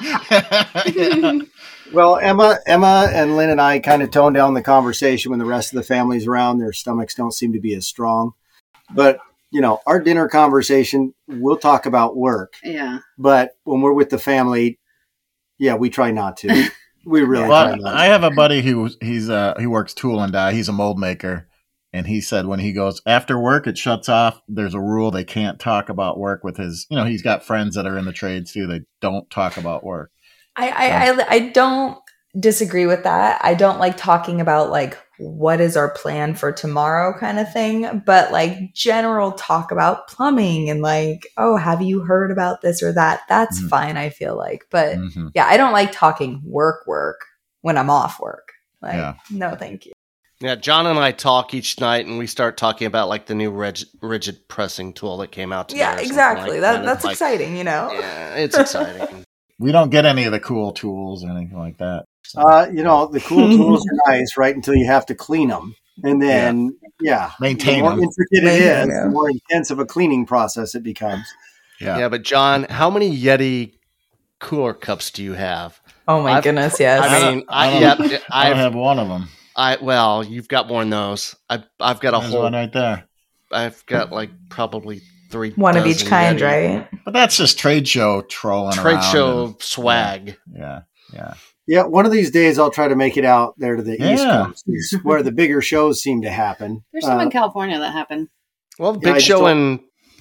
Yeah. 0.96 1.40
Well, 1.94 2.18
Emma, 2.18 2.58
Emma, 2.66 3.08
and 3.14 3.36
Lynn 3.38 3.52
and 3.52 3.62
I 3.62 3.78
kind 3.78 4.02
of 4.02 4.10
tone 4.10 4.34
down 4.34 4.56
the 4.56 4.64
conversation 4.64 5.30
when 5.30 5.38
the 5.38 5.46
rest 5.46 5.72
of 5.72 5.78
the 5.78 5.84
family's 5.84 6.26
around. 6.26 6.58
Their 6.58 6.74
stomachs 6.74 7.14
don't 7.14 7.34
seem 7.34 7.54
to 7.54 7.60
be 7.60 7.76
as 7.76 7.86
strong, 7.86 8.32
but 8.90 9.20
you 9.54 9.62
know, 9.62 9.80
our 9.86 10.00
dinner 10.00 10.28
conversation, 10.28 11.14
we'll 11.28 11.58
talk 11.58 11.86
about 11.86 12.18
work. 12.18 12.56
Yeah. 12.64 13.00
But 13.20 13.52
when 13.66 13.82
we're 13.82 13.94
with 13.94 14.10
the 14.10 14.18
family, 14.18 14.80
yeah, 15.60 15.76
we 15.76 15.92
try 15.92 16.10
not 16.10 16.38
to. 16.38 16.70
We 17.06 17.22
really 17.24 17.46
try 17.46 17.68
Well, 17.68 17.78
not. 17.78 17.94
I 17.94 18.06
have 18.06 18.24
a 18.24 18.32
buddy 18.32 18.64
who 18.64 18.90
he's 19.00 19.30
uh 19.30 19.54
he 19.60 19.68
works 19.68 19.94
tool 19.94 20.20
and 20.22 20.34
die. 20.34 20.54
He's 20.54 20.70
a 20.70 20.74
mold 20.74 20.98
maker, 20.98 21.48
and 21.94 22.08
he 22.08 22.20
said 22.20 22.48
when 22.48 22.60
he 22.60 22.74
goes 22.74 23.00
after 23.06 23.40
work, 23.40 23.68
it 23.68 23.78
shuts 23.78 24.10
off. 24.10 24.42
There's 24.48 24.74
a 24.74 24.80
rule 24.80 25.12
they 25.12 25.24
can't 25.24 25.60
talk 25.60 25.88
about 25.88 26.18
work 26.18 26.44
with 26.44 26.58
his. 26.58 26.88
You 26.90 26.98
know, 26.98 27.06
he's 27.06 27.22
got 27.22 27.46
friends 27.46 27.76
that 27.76 27.86
are 27.86 27.98
in 27.98 28.06
the 28.06 28.12
trades 28.12 28.52
too. 28.52 28.66
They 28.66 28.82
don't 29.02 29.30
talk 29.30 29.58
about 29.58 29.84
work. 29.84 30.12
I, 30.56 30.70
I, 30.70 31.12
I, 31.12 31.26
I 31.30 31.40
don't 31.50 31.98
disagree 32.40 32.88
with 32.88 33.04
that. 33.04 33.40
I 33.44 33.54
don't 33.54 33.80
like 33.80 33.98
talking 33.98 34.42
about 34.42 34.72
like 34.72 34.98
what 35.18 35.62
is 35.62 35.78
our 35.78 35.90
plan 35.90 36.34
for 36.36 36.52
tomorrow 36.52 37.18
kind 37.18 37.40
of 37.40 37.52
thing, 37.54 38.02
but 38.06 38.32
like 38.32 38.74
general 38.74 39.32
talk 39.32 39.72
about 39.72 40.08
plumbing 40.08 40.70
and 40.70 40.82
like, 40.82 41.28
oh, 41.38 41.56
have 41.56 41.82
you 41.82 42.02
heard 42.02 42.32
about 42.32 42.62
this 42.62 42.82
or 42.82 42.92
that? 42.94 43.22
That's 43.30 43.62
Mhm. 43.62 43.70
fine, 43.70 43.98
I 43.98 44.10
feel 44.10 44.36
like. 44.36 44.66
But 44.72 44.98
Mhm. 44.98 45.32
yeah, 45.36 45.46
I 45.46 45.58
don't 45.58 45.72
like 45.74 45.92
talking 45.92 46.42
work 46.44 46.88
work 46.88 47.22
when 47.62 47.78
I'm 47.78 47.90
off 47.90 48.20
work. 48.20 48.50
Like, 48.82 48.96
Yeah. 48.96 49.14
no, 49.30 49.56
thank 49.56 49.86
you. 49.86 49.92
Yeah, 50.40 50.56
John 50.56 50.86
and 50.88 51.00
I 51.00 51.12
talk 51.14 51.54
each 51.54 51.80
night, 51.80 52.06
and 52.06 52.18
we 52.18 52.28
start 52.28 52.58
talking 52.58 52.86
about 52.86 53.08
like 53.08 53.28
the 53.28 53.36
new 53.36 53.50
RIDGID, 53.52 53.86
RIDGID 54.02 54.48
pressing 54.50 54.92
tool 54.92 55.18
that 55.18 55.32
came 55.32 55.54
out. 55.54 55.70
Today 55.70 55.82
Yeah, 55.82 56.00
exactly. 56.00 56.50
like 56.52 56.62
that, 56.62 56.76
and 56.80 56.88
that's 56.88 56.98
it's 56.98 57.06
like, 57.06 57.14
exciting, 57.14 57.56
you 57.56 57.64
know? 57.64 57.90
Yeah, 57.94 58.36
it's 58.36 58.58
exciting. 58.58 59.24
We 59.60 59.72
don't 59.72 59.92
get 59.92 60.06
any 60.06 60.26
of 60.26 60.32
the 60.34 60.40
cool 60.42 60.74
tools 60.74 61.24
or 61.24 61.30
anything 61.30 61.58
like 61.58 61.78
that. 61.78 62.04
So, 62.26 62.42
Uh, 62.42 62.68
you 62.74 62.84
know, 62.84 63.08
the 63.08 63.20
cool 63.20 63.50
tools 63.50 63.86
are 63.86 64.12
nice, 64.12 64.38
right? 64.38 64.56
Until 64.56 64.76
you 64.76 64.86
have 64.88 65.06
to 65.08 65.16
clean 65.16 65.50
them, 65.50 65.76
and 66.04 66.22
then 66.22 66.76
yeah, 67.02 67.32
Maintain 67.40 67.78
the 67.78 67.82
more 67.84 67.92
'em. 67.94 68.00
intricate 68.00 68.28
it 68.32 68.44
Maintain 68.44 68.62
is, 68.82 68.88
the 68.88 69.02
'em. 69.06 69.12
more 69.14 69.30
intense 69.30 69.72
of 69.72 69.80
a 69.80 69.86
cleaning 69.86 70.26
process 70.26 70.74
it 70.76 70.84
becomes. 70.84 71.26
yeah. 71.80 71.98
yeah, 72.00 72.10
but 72.10 72.24
John, 72.24 72.64
how 72.70 72.90
many 72.90 73.16
Yeti 73.16 73.74
cooler 74.40 74.74
cups 74.74 75.12
do 75.12 75.24
you 75.24 75.34
have? 75.34 75.80
Oh 76.08 76.22
my 76.22 76.34
I've- 76.34 76.44
goodness, 76.44 76.80
yes. 76.80 77.02
I 77.02 77.08
I 77.08 77.12
mean, 77.30 77.40
don't- 77.40 77.46
I 77.50 77.68
I, 77.68 77.80
don't- 77.96 78.12
yeah, 78.12 78.18
I 78.32 78.50
don't 78.50 78.60
I've, 78.60 78.76
one 78.76 79.00
of 79.00 79.08
them. 79.10 79.28
I 79.56 79.78
well, 79.82 80.24
you've 80.24 80.48
got 80.48 80.68
more 80.68 80.82
than 80.82 80.90
those. 80.90 81.36
I, 81.50 81.64
I've 81.80 82.00
got 82.00 82.14
a 82.16 82.20
There's 82.20 82.32
whole. 82.34 82.44
one 82.44 82.54
right 82.54 82.72
there. 82.74 83.04
I've 83.52 83.86
got 83.86 84.12
like 84.12 84.32
probably 84.50 85.02
three. 85.30 85.52
One 85.52 85.78
of 85.78 85.86
each 85.86 86.06
kind, 86.08 86.40
Yeti 86.40 86.44
right? 86.80 86.88
But 87.06 87.14
that's 87.14 87.38
just 87.38 87.60
trade 87.60 87.88
show 87.88 88.22
trolling 88.24 88.74
Trade 88.76 88.94
around 88.96 89.12
show 89.12 89.46
and- 89.46 89.62
swag. 89.62 90.38
yeah, 90.56 90.82
yeah. 91.14 91.34
Yeah, 91.68 91.84
one 91.84 92.06
of 92.06 92.12
these 92.12 92.30
days 92.32 92.60
I'll 92.60 92.72
try 92.72 92.88
to 92.88 92.96
make 92.96 93.16
it 93.18 93.24
out 93.26 93.54
there 93.58 93.76
to 93.76 93.82
the 93.84 93.94
East 93.94 94.24
Coast, 94.24 94.64
is 94.68 94.98
where 95.04 95.24
the 95.24 95.32
bigger 95.32 95.62
shows 95.62 96.02
seem 96.02 96.22
to 96.24 96.30
happen. 96.30 96.84
There's 96.92 97.06
some 97.06 97.20
Uh, 97.20 97.24
in 97.24 97.30
California 97.32 97.80
that 97.80 97.92
happen. 97.94 98.30
Well, 98.80 98.94
big 98.94 99.08
I 99.12 99.14
just 99.16 99.28
show 99.28 99.48
in 99.48 99.80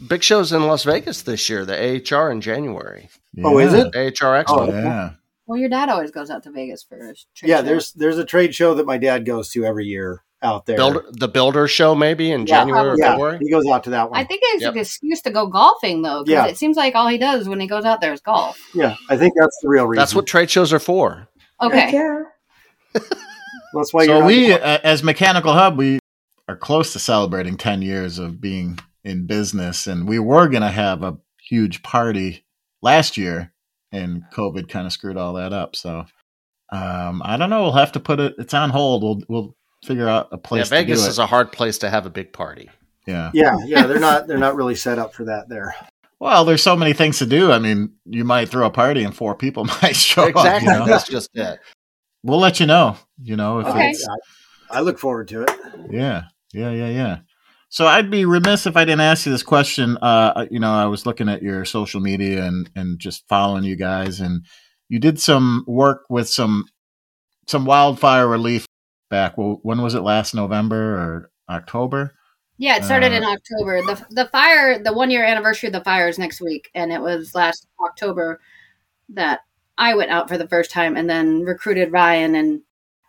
big 0.09 0.23
shows 0.23 0.53
in 0.53 0.63
Las 0.67 0.85
Vegas 0.85 1.23
this 1.23 1.49
year. 1.51 1.65
The 1.65 1.75
AHR 1.77 2.31
in 2.31 2.41
January. 2.41 3.09
Oh, 3.43 3.59
is 3.59 3.73
it? 3.73 3.87
AHR 3.97 4.43
Expo. 4.45 4.69
Oh, 4.69 4.73
Yeah. 4.73 5.11
Well, 5.47 5.59
your 5.59 5.69
dad 5.69 5.89
always 5.89 6.13
goes 6.13 6.31
out 6.31 6.45
to 6.45 6.53
Vegas 6.53 6.85
for 6.85 6.97
his 7.05 7.27
trade 7.35 7.49
yeah, 7.51 7.57
show. 7.59 7.63
there's 7.63 7.93
there's 7.95 8.19
a 8.19 8.25
trade 8.25 8.55
show 8.55 8.75
that 8.75 8.87
my 8.87 8.97
dad 8.97 9.27
goes 9.27 9.49
to 9.51 9.65
every 9.65 9.87
year. 9.87 10.23
out 10.45 10.67
there. 10.67 10.77
Builder, 10.77 11.05
the 11.13 11.29
Builder 11.29 11.69
Show, 11.69 11.95
maybe 11.95 12.33
in 12.33 12.41
Yeah, 12.41 12.47
January 12.65 12.89
or 12.89 12.97
yeah, 12.99 13.13
February. 13.13 13.39
he 13.41 13.49
goes 13.49 13.65
out 13.69 13.85
to 13.85 13.91
that 13.91 14.11
one. 14.11 14.19
I 14.19 14.25
think 14.25 14.41
it's 14.43 14.63
Yep. 14.63 14.73
an 14.75 14.81
excuse 14.81 15.23
to 15.23 15.31
go 15.31 15.47
golfing 15.47 16.03
though, 16.03 16.25
because 16.25 16.47
Yeah. 16.47 16.51
it 16.51 16.57
seems 16.59 16.77
like 16.77 16.97
all 16.97 17.07
he 17.07 17.17
does 17.17 17.49
when 17.49 17.61
he 17.61 17.69
goes 17.69 17.85
out 17.85 18.01
there 18.01 18.13
is 18.13 18.21
golf. 18.21 18.59
yeah, 18.75 18.97
I 19.09 19.17
think 19.17 19.35
that's 19.39 19.57
the 19.63 19.69
real 19.69 19.87
reason. 19.87 20.01
That's 20.01 20.17
what 20.17 20.27
trade 20.27 20.51
shows 20.51 20.73
are 20.73 20.81
for. 20.81 21.29
Okay. 21.62 21.92
Yeah. 21.92 22.22
That's 23.75 23.94
why 23.94 24.05
so 24.07 24.18
you're 24.18 24.27
we, 24.27 24.53
uh, 24.53 24.79
as 24.85 25.03
Mechanical 25.03 25.53
Hub, 25.53 25.79
we 25.79 25.98
are 26.48 26.57
close 26.57 26.92
to 26.92 26.98
celebrating 26.98 27.57
10 27.57 27.83
years 27.83 28.18
of 28.18 28.40
being 28.40 28.79
in 29.05 29.27
business, 29.27 29.87
and 29.87 30.07
we 30.07 30.18
were 30.18 30.48
going 30.48 30.62
to 30.62 30.70
have 30.70 31.03
a 31.03 31.18
huge 31.40 31.83
party 31.83 32.44
last 32.83 33.16
year, 33.16 33.53
and 33.90 34.25
COVID 34.33 34.68
kind 34.68 34.87
of 34.87 34.92
screwed 34.92 35.16
all 35.16 35.35
that 35.35 35.53
up. 35.53 35.75
So 35.77 36.05
um, 36.70 37.22
I 37.25 37.37
don't 37.37 37.51
know. 37.51 37.62
We'll 37.62 37.72
have 37.72 37.92
to 37.92 38.01
put 38.01 38.20
it. 38.20 38.35
It's 38.38 38.55
on 38.55 38.70
hold. 38.70 39.03
We'll 39.03 39.22
we'll 39.29 39.57
figure 39.85 40.09
out 40.09 40.29
a 40.33 40.37
Yeah, 40.37 40.40
place 40.42 40.68
Vegas 40.68 41.01
to 41.01 41.07
do 41.07 41.11
is 41.11 41.18
a 41.18 41.27
hard 41.27 41.53
place 41.53 41.79
to 41.79 41.90
have 41.90 42.07
a 42.07 42.11
big 42.11 42.33
party. 42.33 42.70
yeah. 43.07 43.31
yeah, 43.35 43.57
yeah, 43.64 43.87
they're 43.87 43.98
not 43.98 44.27
they're 44.27 44.38
not 44.38 44.55
really 44.55 44.75
set 44.75 44.98
up 44.98 45.14
for 45.14 45.25
that 45.25 45.48
there. 45.48 45.75
Well, 46.23 46.45
there's 46.45 46.63
so 46.63 46.77
many 46.77 46.93
things 46.93 47.19
to 47.19 47.27
do. 47.27 47.51
I 47.51 47.59
mean, 47.59 47.95
you 48.05 48.23
might 48.25 48.49
throw 48.49 48.65
a 48.65 48.71
party 48.71 49.03
and 49.03 49.13
four 49.13 49.35
people 49.35 49.65
might 49.83 49.97
show 49.97 50.27
Exactly. 50.29 50.69
up. 50.69 50.75
You 50.75 50.79
know? 50.79 50.87
That's 50.87 51.09
just 51.09 51.31
it. 51.35 51.59
We'll 52.23 52.39
let 52.39 52.61
you 52.61 52.67
know. 52.67 52.97
You 53.21 53.35
know 53.35 53.59
if 53.59 53.67
Okay. 53.67 53.91
it's 53.91 54.07
I 54.71 54.83
look 54.83 55.01
forward 55.01 55.27
to 55.29 55.43
it. 55.43 55.51
Yeah, 55.91 56.27
yeah, 56.55 56.71
yeah, 56.71 56.89
yeah. 56.91 57.19
So 57.71 57.89
I'd 57.89 58.09
be 58.09 58.25
remiss 58.25 58.67
if 58.67 58.77
I 58.77 58.85
didn't 58.85 59.01
ask 59.01 59.27
you 59.27 59.33
this 59.33 59.43
question. 59.43 59.97
Uh, 60.01 60.47
you 60.49 60.61
know, 60.61 60.73
I 60.73 60.87
was 60.87 61.07
looking 61.07 61.29
at 61.29 61.43
your 61.43 61.65
social 61.65 62.01
media 62.01 62.45
and 62.45 62.71
and 62.77 63.01
just 63.01 63.27
following 63.29 63.65
you 63.65 63.75
guys, 63.75 64.21
and 64.21 64.47
you 64.89 65.01
did 65.01 65.19
some 65.21 65.65
work 65.67 66.05
with 66.09 66.29
some 66.29 66.67
some 67.49 67.65
wildfire 67.65 68.29
relief 68.29 68.65
back. 69.11 69.37
Well, 69.37 69.59
when 69.65 69.83
was 69.83 69.95
it? 69.97 70.03
Last 70.03 70.35
November 70.35 70.95
or 70.95 71.31
October? 71.51 72.15
Yeah, 72.62 72.77
it 72.77 72.85
started 72.85 73.11
in 73.11 73.25
Uh, 73.25 73.33
October. 73.33 73.83
The 73.83 74.07
the 74.11 74.27
fire, 74.27 74.79
the 74.81 74.92
one 74.92 75.11
year 75.11 75.25
anniversary 75.25 75.66
of 75.66 75.72
the 75.72 75.81
fire 75.81 76.07
is 76.07 76.16
next 76.16 76.40
week, 76.40 76.70
and 76.77 76.92
it 76.92 77.01
was 77.01 77.35
last 77.35 77.66
October 77.85 78.40
that 79.09 79.40
I 79.77 79.96
went 79.96 80.12
out 80.12 80.29
for 80.29 80.38
the 80.38 80.46
first 80.46 80.70
time, 80.70 80.96
and 80.96 81.11
then 81.11 81.42
recruited 81.42 81.90
Ryan 81.90 82.37
and 82.37 82.62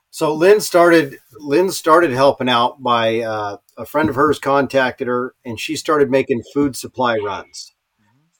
So 0.09 0.33
Lynn 0.33 0.59
started 0.59 1.19
Lynn 1.39 1.69
started 1.69 2.09
helping 2.09 2.49
out 2.49 2.81
by 2.81 3.19
uh, 3.19 3.57
a 3.77 3.85
friend 3.85 4.09
of 4.09 4.15
hers 4.15 4.39
contacted 4.39 5.05
her 5.05 5.35
and 5.45 5.59
she 5.59 5.75
started 5.75 6.09
making 6.09 6.41
food 6.51 6.75
supply 6.75 7.17
runs. 7.17 7.73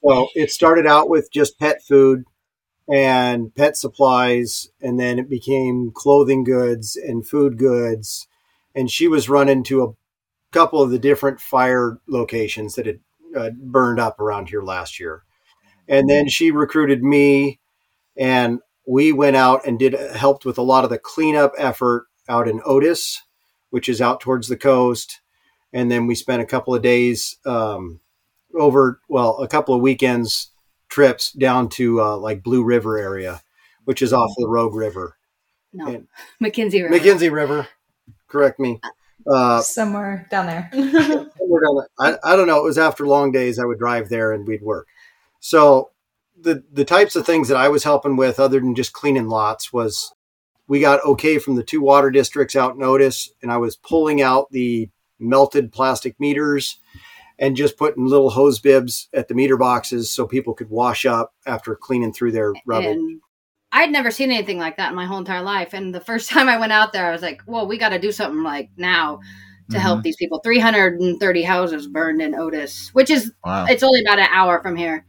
So 0.04 0.26
it 0.34 0.50
started 0.50 0.84
out 0.84 1.08
with 1.08 1.30
just 1.30 1.60
pet 1.60 1.80
food 1.80 2.24
and 2.92 3.54
pet 3.54 3.76
supplies 3.76 4.68
and 4.80 4.98
then 4.98 5.20
it 5.20 5.30
became 5.30 5.92
clothing 5.94 6.42
goods 6.42 6.96
and 6.96 7.24
food 7.24 7.56
goods 7.56 8.26
and 8.74 8.90
she 8.90 9.06
was 9.06 9.28
running 9.28 9.62
to 9.64 9.84
a 9.84 9.92
couple 10.54 10.80
of 10.80 10.90
the 10.90 10.98
different 10.98 11.40
fire 11.40 11.98
locations 12.06 12.74
that 12.76 12.86
had 12.86 13.00
uh, 13.36 13.50
burned 13.50 13.98
up 14.00 14.20
around 14.20 14.48
here 14.48 14.62
last 14.62 14.98
year. 15.00 15.22
And 15.88 16.08
then 16.08 16.28
she 16.28 16.50
recruited 16.50 17.02
me 17.02 17.60
and 18.16 18.60
we 18.86 19.12
went 19.12 19.36
out 19.36 19.66
and 19.66 19.78
did 19.78 19.94
helped 20.14 20.44
with 20.44 20.56
a 20.56 20.62
lot 20.62 20.84
of 20.84 20.90
the 20.90 20.98
cleanup 20.98 21.52
effort 21.58 22.06
out 22.28 22.48
in 22.48 22.60
Otis, 22.64 23.22
which 23.70 23.88
is 23.88 24.00
out 24.00 24.20
towards 24.20 24.48
the 24.48 24.56
coast. 24.56 25.20
And 25.72 25.90
then 25.90 26.06
we 26.06 26.14
spent 26.14 26.40
a 26.42 26.46
couple 26.46 26.74
of 26.74 26.82
days 26.82 27.36
um, 27.44 28.00
over, 28.58 29.00
well, 29.08 29.38
a 29.38 29.48
couple 29.48 29.74
of 29.74 29.80
weekends 29.82 30.50
trips 30.88 31.32
down 31.32 31.68
to 31.70 32.00
uh, 32.00 32.16
like 32.16 32.44
Blue 32.44 32.62
River 32.62 32.96
area, 32.96 33.42
which 33.84 34.00
is 34.00 34.12
off 34.12 34.30
the 34.36 34.46
Rogue 34.48 34.74
River, 34.76 35.16
no 35.72 35.86
And- 35.88 36.06
McKenzie 36.42 36.88
River. 36.88 36.94
McKenzie 36.94 37.32
River. 37.32 37.66
Correct 38.28 38.60
me. 38.60 38.80
Uh, 39.26 39.60
Somewhere 39.60 40.26
down 40.30 40.46
there. 40.46 40.68
somewhere 40.72 41.62
down 41.62 41.76
the- 41.76 41.88
I, 41.98 42.16
I 42.24 42.36
don't 42.36 42.46
know. 42.46 42.58
It 42.58 42.64
was 42.64 42.78
after 42.78 43.06
long 43.06 43.32
days. 43.32 43.58
I 43.58 43.64
would 43.64 43.78
drive 43.78 44.08
there 44.08 44.32
and 44.32 44.46
we'd 44.46 44.62
work. 44.62 44.86
So 45.40 45.90
the 46.38 46.62
the 46.72 46.84
types 46.84 47.16
of 47.16 47.24
things 47.26 47.48
that 47.48 47.56
I 47.56 47.68
was 47.68 47.84
helping 47.84 48.16
with, 48.16 48.38
other 48.40 48.60
than 48.60 48.74
just 48.74 48.92
cleaning 48.92 49.28
lots, 49.28 49.72
was 49.72 50.12
we 50.66 50.80
got 50.80 51.04
okay 51.04 51.38
from 51.38 51.56
the 51.56 51.62
two 51.62 51.80
water 51.80 52.10
districts 52.10 52.56
out 52.56 52.76
notice, 52.78 53.30
and 53.42 53.52
I 53.52 53.56
was 53.58 53.76
pulling 53.76 54.20
out 54.22 54.50
the 54.50 54.88
melted 55.18 55.72
plastic 55.72 56.18
meters 56.18 56.78
and 57.38 57.56
just 57.56 57.76
putting 57.76 58.06
little 58.06 58.30
hose 58.30 58.58
bibs 58.58 59.08
at 59.12 59.28
the 59.28 59.34
meter 59.34 59.56
boxes 59.56 60.10
so 60.10 60.26
people 60.26 60.54
could 60.54 60.70
wash 60.70 61.04
up 61.06 61.34
after 61.46 61.74
cleaning 61.74 62.12
through 62.12 62.32
their 62.32 62.52
rubble. 62.66 62.92
And 62.92 63.20
I'd 63.74 63.90
never 63.90 64.10
seen 64.10 64.30
anything 64.30 64.58
like 64.58 64.76
that 64.78 64.90
in 64.90 64.94
my 64.96 65.04
whole 65.04 65.18
entire 65.18 65.42
life. 65.42 65.74
And 65.74 65.94
the 65.94 66.00
first 66.00 66.30
time 66.30 66.48
I 66.48 66.58
went 66.58 66.72
out 66.72 66.92
there, 66.92 67.06
I 67.06 67.12
was 67.12 67.22
like, 67.22 67.42
"Well, 67.46 67.66
we 67.66 67.76
got 67.78 67.90
to 67.90 67.98
do 67.98 68.12
something 68.12 68.42
like 68.42 68.70
now 68.76 69.20
to 69.70 69.78
help 69.78 70.02
these 70.02 70.16
people." 70.16 70.40
Three 70.42 70.60
hundred 70.60 71.00
and 71.00 71.20
thirty 71.20 71.42
houses 71.42 71.86
burned 71.88 72.22
in 72.22 72.34
Otis, 72.34 72.90
which 72.94 73.10
is 73.10 73.32
Wow. 73.44 73.66
it's 73.68 73.82
only 73.82 74.00
about 74.02 74.18
an 74.20 74.28
hour 74.32 74.62
from 74.62 74.76
here. 74.76 75.04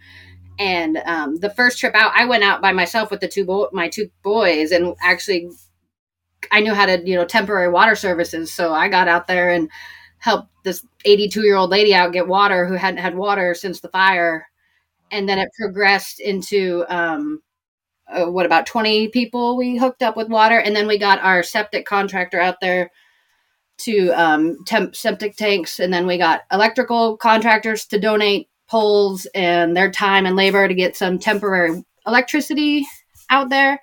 And 0.59 0.97
um, 1.05 1.37
the 1.37 1.49
first 1.49 1.79
trip 1.79 1.95
out, 1.95 2.13
I 2.15 2.25
went 2.25 2.43
out 2.43 2.61
by 2.61 2.71
myself 2.73 3.11
with 3.11 3.21
the 3.21 3.27
two 3.27 3.45
bo- 3.45 3.69
my 3.73 3.89
two 3.89 4.09
boys, 4.23 4.71
and 4.71 4.95
actually, 5.03 5.49
I 6.51 6.59
knew 6.61 6.73
how 6.73 6.85
to 6.85 7.01
you 7.05 7.15
know 7.15 7.25
temporary 7.25 7.69
water 7.69 7.95
services, 7.95 8.53
so 8.53 8.73
I 8.73 8.87
got 8.89 9.07
out 9.07 9.27
there 9.27 9.49
and 9.51 9.69
helped 10.19 10.49
this 10.63 10.85
82 11.05 11.41
year 11.43 11.55
old 11.55 11.69
lady 11.69 11.93
out 11.93 12.13
get 12.13 12.27
water 12.27 12.65
who 12.65 12.75
hadn't 12.75 12.99
had 12.99 13.15
water 13.15 13.53
since 13.53 13.79
the 13.81 13.89
fire, 13.89 14.47
and 15.11 15.27
then 15.29 15.39
it 15.39 15.49
progressed 15.59 16.19
into 16.19 16.85
um, 16.89 17.41
uh, 18.07 18.25
what 18.25 18.45
about 18.45 18.65
20 18.65 19.09
people 19.09 19.57
we 19.57 19.77
hooked 19.77 20.03
up 20.03 20.15
with 20.15 20.29
water, 20.29 20.59
and 20.59 20.75
then 20.75 20.87
we 20.87 20.97
got 20.97 21.19
our 21.19 21.43
septic 21.43 21.85
contractor 21.85 22.39
out 22.39 22.61
there 22.61 22.91
to 23.77 24.09
um, 24.09 24.63
temp 24.65 24.95
septic 24.95 25.35
tanks, 25.35 25.79
and 25.79 25.93
then 25.93 26.07
we 26.07 26.17
got 26.17 26.41
electrical 26.51 27.17
contractors 27.17 27.85
to 27.85 27.99
donate 27.99 28.47
poles 28.67 29.27
and 29.35 29.75
their 29.75 29.91
time 29.91 30.25
and 30.25 30.35
labor 30.35 30.67
to 30.67 30.73
get 30.73 30.95
some 30.95 31.19
temporary 31.19 31.83
electricity 32.07 32.85
out 33.29 33.49
there. 33.49 33.79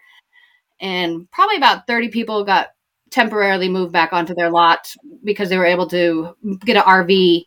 And 0.80 1.30
probably 1.30 1.56
about 1.56 1.86
30 1.86 2.08
people 2.08 2.44
got 2.44 2.70
temporarily 3.10 3.68
moved 3.68 3.92
back 3.92 4.12
onto 4.12 4.34
their 4.34 4.50
lot 4.50 4.92
because 5.22 5.48
they 5.48 5.58
were 5.58 5.66
able 5.66 5.86
to 5.88 6.34
get 6.64 6.76
an 6.76 6.82
RV 6.82 7.44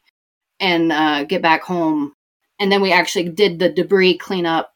and 0.59 0.91
uh, 0.91 1.23
get 1.25 1.41
back 1.41 1.63
home. 1.63 2.13
And 2.59 2.71
then 2.71 2.81
we 2.81 2.93
actually 2.93 3.29
did 3.29 3.59
the 3.59 3.69
debris 3.69 4.17
cleanup. 4.17 4.74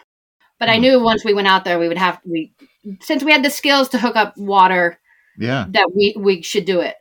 But 0.60 0.69
I 0.69 0.78
knew 0.78 1.00
once 1.02 1.24
we 1.24 1.34
went 1.34 1.48
out 1.48 1.63
there, 1.63 1.80
we 1.80 1.88
would 1.88 1.98
have 1.98 2.19
we 2.26 2.54
since 3.02 3.24
we 3.24 3.32
had 3.32 3.43
the 3.43 3.50
skills 3.50 3.89
to 3.89 3.98
hook 3.98 4.15
up 4.15 4.38
water 4.38 5.00
Yeah. 5.38 5.65
that 5.69 5.91
we 5.95 6.15
we 6.17 6.41
should 6.41 6.65
do 6.65 6.82
it. 6.82 6.95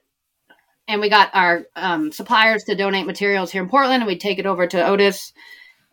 And 0.87 1.01
we 1.01 1.11
got 1.11 1.31
our 1.35 1.65
um, 1.77 2.13
suppliers 2.13 2.65
to 2.65 2.75
donate 2.75 3.07
materials 3.07 3.53
here 3.53 3.63
in 3.63 3.69
Portland, 3.69 4.03
and 4.03 4.07
we'd 4.07 4.21
take 4.21 4.39
it 4.39 4.47
over 4.47 4.67
to 4.67 4.87
Otis, 4.87 5.33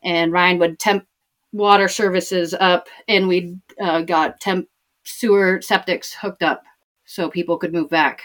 and 0.04 0.32
Ryan 0.32 0.60
would 0.60 0.80
temp 0.80 1.06
water 1.52 1.88
services 1.90 2.54
up, 2.54 2.88
and 3.08 3.28
we 3.28 3.58
uh, 3.82 4.02
got 4.02 4.40
temp 4.40 4.70
sewer 5.04 5.60
septics 5.60 6.14
hooked 6.14 6.44
up 6.44 6.64
so 7.06 7.30
people 7.30 7.58
could 7.58 7.74
move 7.74 7.90
back. 7.90 8.22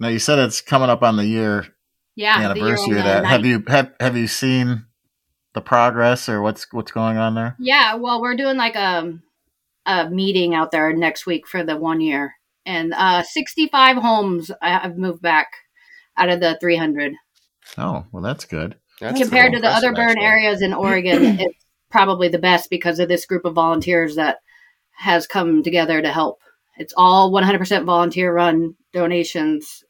Now 0.00 0.08
you 0.08 0.18
said 0.18 0.38
it's 0.40 0.60
coming 0.60 0.90
up 0.90 1.02
on 1.02 1.16
the 1.16 1.26
year 1.26 1.68
Yeah, 2.16 2.52
the 2.52 2.58
year 2.58 2.66
anniversary 2.66 2.98
of 2.98 3.04
that. 3.04 3.24
Have 3.24 3.46
you 3.46 3.62
have 3.68 3.92
have 4.00 4.16
you 4.16 4.26
seen 4.26 4.86
the 5.54 5.60
progress 5.60 6.28
or 6.28 6.40
what's 6.42 6.66
what's 6.72 6.92
going 6.92 7.16
on 7.18 7.34
there? 7.34 7.56
Yeah, 7.58 7.94
well, 7.94 8.20
we're 8.20 8.36
doing 8.36 8.56
like 8.56 8.76
a 8.76 9.18
a 9.86 10.08
meeting 10.10 10.54
out 10.54 10.70
there 10.70 10.92
next 10.92 11.26
week 11.26 11.46
for 11.46 11.64
the 11.64 11.76
one 11.76 12.00
year, 12.00 12.34
and 12.66 12.92
uh, 12.94 13.22
sixty 13.22 13.68
five 13.68 13.96
homes 13.96 14.50
I- 14.62 14.80
I've 14.84 14.96
moved 14.98 15.22
back 15.22 15.48
out 16.16 16.28
of 16.28 16.40
the 16.40 16.56
three 16.60 16.76
hundred. 16.76 17.12
Oh, 17.78 18.04
well, 18.12 18.22
that's 18.22 18.44
good. 18.44 18.76
That's 19.00 19.20
compared 19.20 19.52
to 19.54 19.60
the 19.60 19.68
other 19.68 19.88
impressive, 19.88 20.14
burn 20.16 20.24
actually. 20.24 20.24
areas 20.26 20.62
in 20.62 20.72
Oregon, 20.72 21.22
it's 21.40 21.64
probably 21.90 22.28
the 22.28 22.38
best 22.38 22.70
because 22.70 22.98
of 22.98 23.08
this 23.08 23.26
group 23.26 23.44
of 23.44 23.54
volunteers 23.54 24.14
that 24.16 24.38
has 24.96 25.26
come 25.26 25.62
together 25.62 26.00
to 26.02 26.08
help. 26.12 26.38
It's 26.78 26.94
all 26.96 27.30
100% 27.32 27.84
volunteer 27.84 28.32
run 28.32 28.74
donations. 28.92 29.82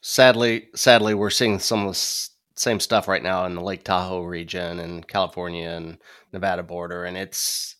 Sadly, 0.00 0.68
sadly, 0.74 1.14
we're 1.14 1.30
seeing 1.30 1.58
some 1.58 1.80
of 1.80 1.84
the 1.86 1.90
s- 1.90 2.30
same 2.56 2.80
stuff 2.80 3.08
right 3.08 3.22
now 3.22 3.44
in 3.46 3.54
the 3.54 3.62
Lake 3.62 3.84
Tahoe 3.84 4.22
region 4.22 4.78
and 4.78 5.06
California 5.06 5.68
and 5.68 5.98
Nevada 6.32 6.62
border, 6.62 7.04
and 7.04 7.16
it's 7.16 7.76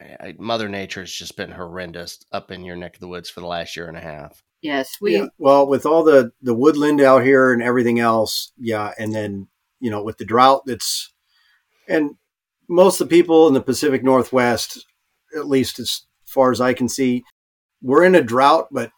I- 0.00 0.36
Mother 0.38 0.68
Nature 0.68 1.00
has 1.00 1.12
just 1.12 1.36
been 1.36 1.50
horrendous 1.50 2.24
up 2.32 2.50
in 2.50 2.64
your 2.64 2.76
neck 2.76 2.94
of 2.94 3.00
the 3.00 3.08
woods 3.08 3.30
for 3.30 3.40
the 3.40 3.46
last 3.46 3.76
year 3.76 3.88
and 3.88 3.96
a 3.96 4.00
half. 4.00 4.42
Yes, 4.62 4.96
we 5.00 5.16
yeah. 5.16 5.26
Well, 5.38 5.66
with 5.66 5.86
all 5.86 6.02
the 6.02 6.32
the 6.42 6.54
woodland 6.54 7.00
out 7.00 7.22
here 7.22 7.52
and 7.52 7.62
everything 7.62 7.98
else, 8.00 8.52
yeah, 8.56 8.92
and 8.98 9.14
then 9.14 9.48
you 9.80 9.90
know 9.90 10.02
with 10.02 10.18
the 10.18 10.24
drought 10.24 10.62
that's 10.66 11.12
and 11.88 12.16
most 12.68 13.00
of 13.00 13.08
the 13.08 13.16
people 13.16 13.48
in 13.48 13.54
the 13.54 13.60
Pacific 13.60 14.02
Northwest, 14.04 14.84
at 15.36 15.48
least 15.48 15.78
as 15.78 16.06
far 16.24 16.50
as 16.50 16.60
I 16.60 16.74
can 16.74 16.88
see, 16.88 17.24
we're 17.80 18.04
in 18.04 18.14
a 18.14 18.22
drought, 18.22 18.68
but 18.70 18.90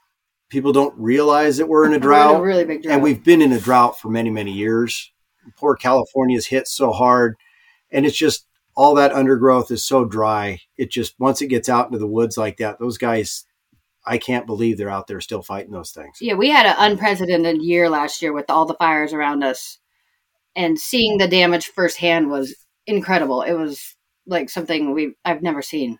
people 0.50 0.72
don't 0.72 0.96
realize 0.98 1.56
that 1.56 1.68
we're 1.68 1.86
in 1.86 1.92
a 1.92 1.92
we're 1.92 1.96
in 1.96 2.02
drought, 2.02 2.40
a 2.40 2.42
really 2.42 2.64
big 2.64 2.82
drought. 2.82 2.94
and 2.94 3.02
we've 3.02 3.24
been 3.24 3.40
in 3.40 3.52
a 3.52 3.60
drought 3.60 3.98
for 3.98 4.10
many 4.10 4.30
many 4.30 4.52
years. 4.52 5.10
Poor 5.56 5.74
California's 5.74 6.46
hit 6.46 6.68
so 6.68 6.92
hard, 6.92 7.36
and 7.90 8.04
it's 8.04 8.16
just 8.16 8.46
all 8.76 8.94
that 8.94 9.12
undergrowth 9.12 9.70
is 9.70 9.84
so 9.84 10.04
dry. 10.04 10.60
It 10.76 10.90
just 10.90 11.14
once 11.18 11.40
it 11.40 11.48
gets 11.48 11.68
out 11.68 11.86
into 11.86 11.98
the 11.98 12.06
woods 12.06 12.36
like 12.36 12.58
that, 12.58 12.78
those 12.78 12.98
guys 12.98 13.46
I 14.04 14.18
can't 14.18 14.46
believe 14.46 14.78
they're 14.78 14.90
out 14.90 15.06
there 15.06 15.20
still 15.20 15.42
fighting 15.42 15.72
those 15.72 15.92
things. 15.92 16.18
Yeah, 16.20 16.34
we 16.34 16.50
had 16.50 16.66
an 16.66 16.76
unprecedented 16.78 17.62
year 17.62 17.88
last 17.88 18.22
year 18.22 18.32
with 18.32 18.48
all 18.48 18.64
the 18.64 18.74
fires 18.74 19.12
around 19.12 19.42
us, 19.44 19.78
and 20.56 20.78
seeing 20.78 21.18
the 21.18 21.28
damage 21.28 21.66
firsthand 21.66 22.30
was 22.30 22.54
incredible. 22.86 23.42
It 23.42 23.54
was 23.54 23.94
like 24.26 24.50
something 24.50 24.94
we 24.94 25.14
I've 25.24 25.42
never 25.42 25.62
seen. 25.62 25.98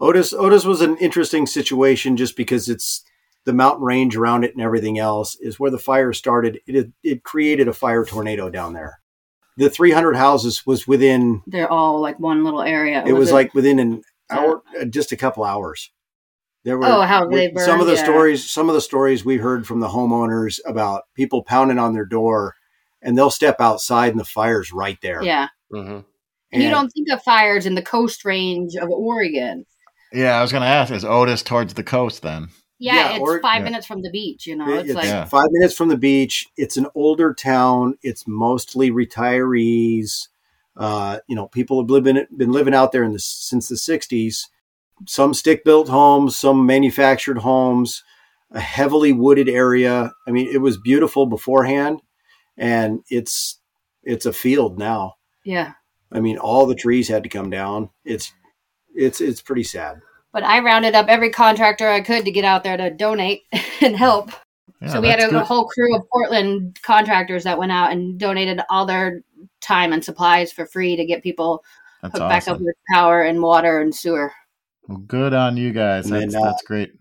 Otis 0.00 0.32
Otis 0.32 0.64
was 0.64 0.80
an 0.80 0.96
interesting 0.98 1.46
situation 1.46 2.16
just 2.16 2.36
because 2.36 2.68
it's 2.68 3.02
the 3.46 3.52
mountain 3.52 3.84
range 3.84 4.16
around 4.16 4.44
it 4.44 4.52
and 4.52 4.60
everything 4.60 4.98
else 4.98 5.36
is 5.40 5.58
where 5.58 5.70
the 5.70 5.78
fire 5.78 6.12
started. 6.12 6.60
It 6.66 6.90
it 7.02 7.22
created 7.22 7.68
a 7.68 7.72
fire 7.72 8.04
tornado 8.04 8.50
down 8.50 8.74
there. 8.74 9.00
The 9.56 9.70
300 9.70 10.16
houses 10.16 10.66
was 10.66 10.86
within. 10.86 11.42
They're 11.46 11.70
all 11.70 12.00
like 12.00 12.20
one 12.20 12.44
little 12.44 12.60
area. 12.60 13.02
It 13.06 13.14
was 13.14 13.32
like 13.32 13.54
within 13.54 13.78
an 13.78 14.02
hour, 14.28 14.62
uh, 14.78 14.84
just 14.84 15.12
a 15.12 15.16
couple 15.16 15.44
hours. 15.44 15.90
There 16.64 16.76
were 16.76 16.86
oh, 16.86 17.02
how 17.02 17.28
they 17.28 17.48
burned, 17.48 17.64
some 17.64 17.80
of 17.80 17.86
the 17.86 17.94
yeah. 17.94 18.02
stories. 18.02 18.50
Some 18.50 18.68
of 18.68 18.74
the 18.74 18.80
stories 18.80 19.24
we 19.24 19.36
heard 19.36 19.66
from 19.66 19.78
the 19.80 19.88
homeowners 19.88 20.58
about 20.66 21.04
people 21.14 21.44
pounding 21.44 21.78
on 21.78 21.94
their 21.94 22.04
door, 22.04 22.56
and 23.00 23.16
they'll 23.16 23.30
step 23.30 23.60
outside 23.60 24.10
and 24.10 24.20
the 24.20 24.24
fire's 24.24 24.72
right 24.72 24.98
there. 25.00 25.22
Yeah. 25.22 25.46
Mm-hmm. 25.72 26.00
And 26.52 26.62
you 26.62 26.68
don't 26.68 26.88
think 26.90 27.08
of 27.10 27.22
fires 27.22 27.66
in 27.66 27.76
the 27.76 27.82
coast 27.82 28.24
range 28.24 28.74
of 28.74 28.90
Oregon. 28.90 29.64
Yeah, 30.12 30.38
I 30.38 30.42
was 30.42 30.50
going 30.50 30.62
to 30.62 30.68
ask: 30.68 30.92
Is 30.92 31.04
Otis 31.04 31.42
towards 31.44 31.74
the 31.74 31.84
coast 31.84 32.22
then? 32.22 32.48
Yeah, 32.78 32.94
Yeah, 32.94 33.10
it's 33.12 33.20
or- 33.20 33.40
five 33.40 33.60
yeah. 33.60 33.64
minutes 33.64 33.86
from 33.86 34.02
the 34.02 34.10
beach. 34.10 34.46
You 34.46 34.56
know, 34.56 34.68
it's, 34.74 34.88
it's 34.90 34.94
like 34.96 35.06
Yeah. 35.06 35.24
five 35.24 35.48
minutes 35.50 35.74
from 35.74 35.88
the 35.88 35.96
beach. 35.96 36.46
It's 36.56 36.76
an 36.76 36.86
older 36.94 37.32
town. 37.34 37.96
It's 38.02 38.26
mostly 38.26 38.90
retirees. 38.90 40.28
Uh, 40.76 41.18
you 41.26 41.34
know, 41.34 41.46
people 41.48 41.80
have 41.80 41.90
living 41.90 42.26
been 42.36 42.52
living 42.52 42.74
out 42.74 42.92
there 42.92 43.02
in 43.04 43.12
the, 43.12 43.18
since 43.18 43.68
the 43.68 43.76
'60s. 43.76 44.44
Some 45.06 45.34
stick-built 45.34 45.88
homes, 45.88 46.38
some 46.38 46.64
manufactured 46.66 47.38
homes, 47.38 48.02
a 48.50 48.60
heavily 48.60 49.12
wooded 49.12 49.48
area. 49.48 50.12
I 50.26 50.30
mean, 50.30 50.48
it 50.52 50.58
was 50.58 50.76
beautiful 50.78 51.26
beforehand, 51.26 52.02
and 52.56 53.00
it's 53.08 53.58
it's 54.02 54.26
a 54.26 54.32
field 54.32 54.78
now. 54.78 55.14
yeah. 55.44 55.72
I 56.12 56.20
mean, 56.20 56.38
all 56.38 56.66
the 56.66 56.76
trees 56.76 57.08
had 57.08 57.24
to 57.24 57.28
come 57.28 57.50
down. 57.50 57.90
It's 58.04 58.32
it's 58.94 59.20
it's 59.20 59.42
pretty 59.42 59.64
sad. 59.64 60.00
But 60.36 60.44
I 60.44 60.60
rounded 60.60 60.94
up 60.94 61.06
every 61.08 61.30
contractor 61.30 61.88
I 61.88 62.02
could 62.02 62.26
to 62.26 62.30
get 62.30 62.44
out 62.44 62.62
there 62.62 62.76
to 62.76 62.90
donate 62.90 63.44
and 63.80 63.96
help. 63.96 64.32
Yeah, 64.82 64.92
so 64.92 65.00
we 65.00 65.08
had 65.08 65.20
a, 65.20 65.28
a 65.28 65.30
good. 65.30 65.44
whole 65.44 65.64
crew 65.66 65.96
of 65.96 66.02
Portland 66.12 66.78
contractors 66.82 67.44
that 67.44 67.56
went 67.56 67.72
out 67.72 67.90
and 67.90 68.20
donated 68.20 68.60
all 68.68 68.84
their 68.84 69.22
time 69.62 69.94
and 69.94 70.04
supplies 70.04 70.52
for 70.52 70.66
free 70.66 70.94
to 70.94 71.06
get 71.06 71.22
people 71.22 71.64
That's 72.02 72.18
hooked 72.18 72.28
back 72.28 72.48
up 72.48 72.60
with 72.60 72.76
power 72.92 73.22
and 73.22 73.40
water 73.40 73.80
and 73.80 73.94
sewer. 73.94 74.30
Well, 74.86 74.98
good 74.98 75.32
on 75.32 75.56
you 75.56 75.72
guys. 75.72 76.06
That's 76.06 76.34
then, 76.34 76.42
uh, 76.42 76.44
that's 76.44 76.62
great. 76.64 76.92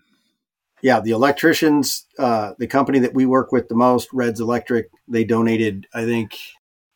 yeah, 0.82 1.02
the 1.02 1.12
electricians, 1.12 2.06
uh, 2.18 2.54
the 2.58 2.68
company 2.68 3.00
that 3.00 3.14
we 3.14 3.26
work 3.26 3.52
with 3.52 3.68
the 3.68 3.76
most, 3.76 4.08
Reds 4.14 4.40
Electric, 4.40 4.90
they 5.10 5.26
donated, 5.26 5.88
I 5.94 6.06
think, 6.06 6.38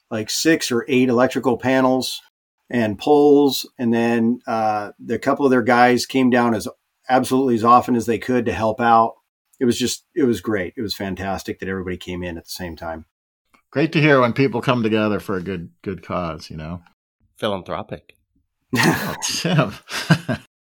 like 0.10 0.30
six 0.30 0.72
or 0.72 0.86
eight 0.88 1.10
electrical 1.10 1.58
panels 1.58 2.22
and 2.70 2.98
poles. 3.00 3.66
And 3.78 3.94
then 3.94 4.40
uh, 4.48 4.92
the 5.00 5.18
couple 5.20 5.46
of 5.46 5.52
their 5.52 5.62
guys 5.64 6.06
came 6.06 6.30
down 6.30 6.54
as 6.54 6.68
absolutely 7.10 7.56
as 7.56 7.64
often 7.64 7.96
as 7.96 8.06
they 8.06 8.18
could 8.20 8.46
to 8.46 8.54
help 8.54 8.80
out. 8.80 9.16
It 9.60 9.66
was 9.66 9.78
just, 9.78 10.06
it 10.16 10.24
was 10.24 10.40
great. 10.42 10.74
It 10.78 10.82
was 10.82 10.94
fantastic 10.96 11.60
that 11.60 11.70
everybody 11.70 11.98
came 11.98 12.24
in 12.24 12.38
at 12.38 12.46
the 12.46 12.50
same 12.52 12.76
time. 12.76 13.06
Great 13.72 13.92
to 13.94 14.02
hear 14.02 14.22
when 14.22 14.34
people 14.34 14.62
come 14.62 14.82
together 14.84 15.20
for 15.20 15.36
a 15.38 15.42
good 15.44 15.70
good 15.84 16.02
cause. 16.02 16.50
You 16.50 16.58
know. 16.58 16.82
Philanthropic. 17.38 18.16
Oh, 18.76 19.16
Tim. 19.24 19.74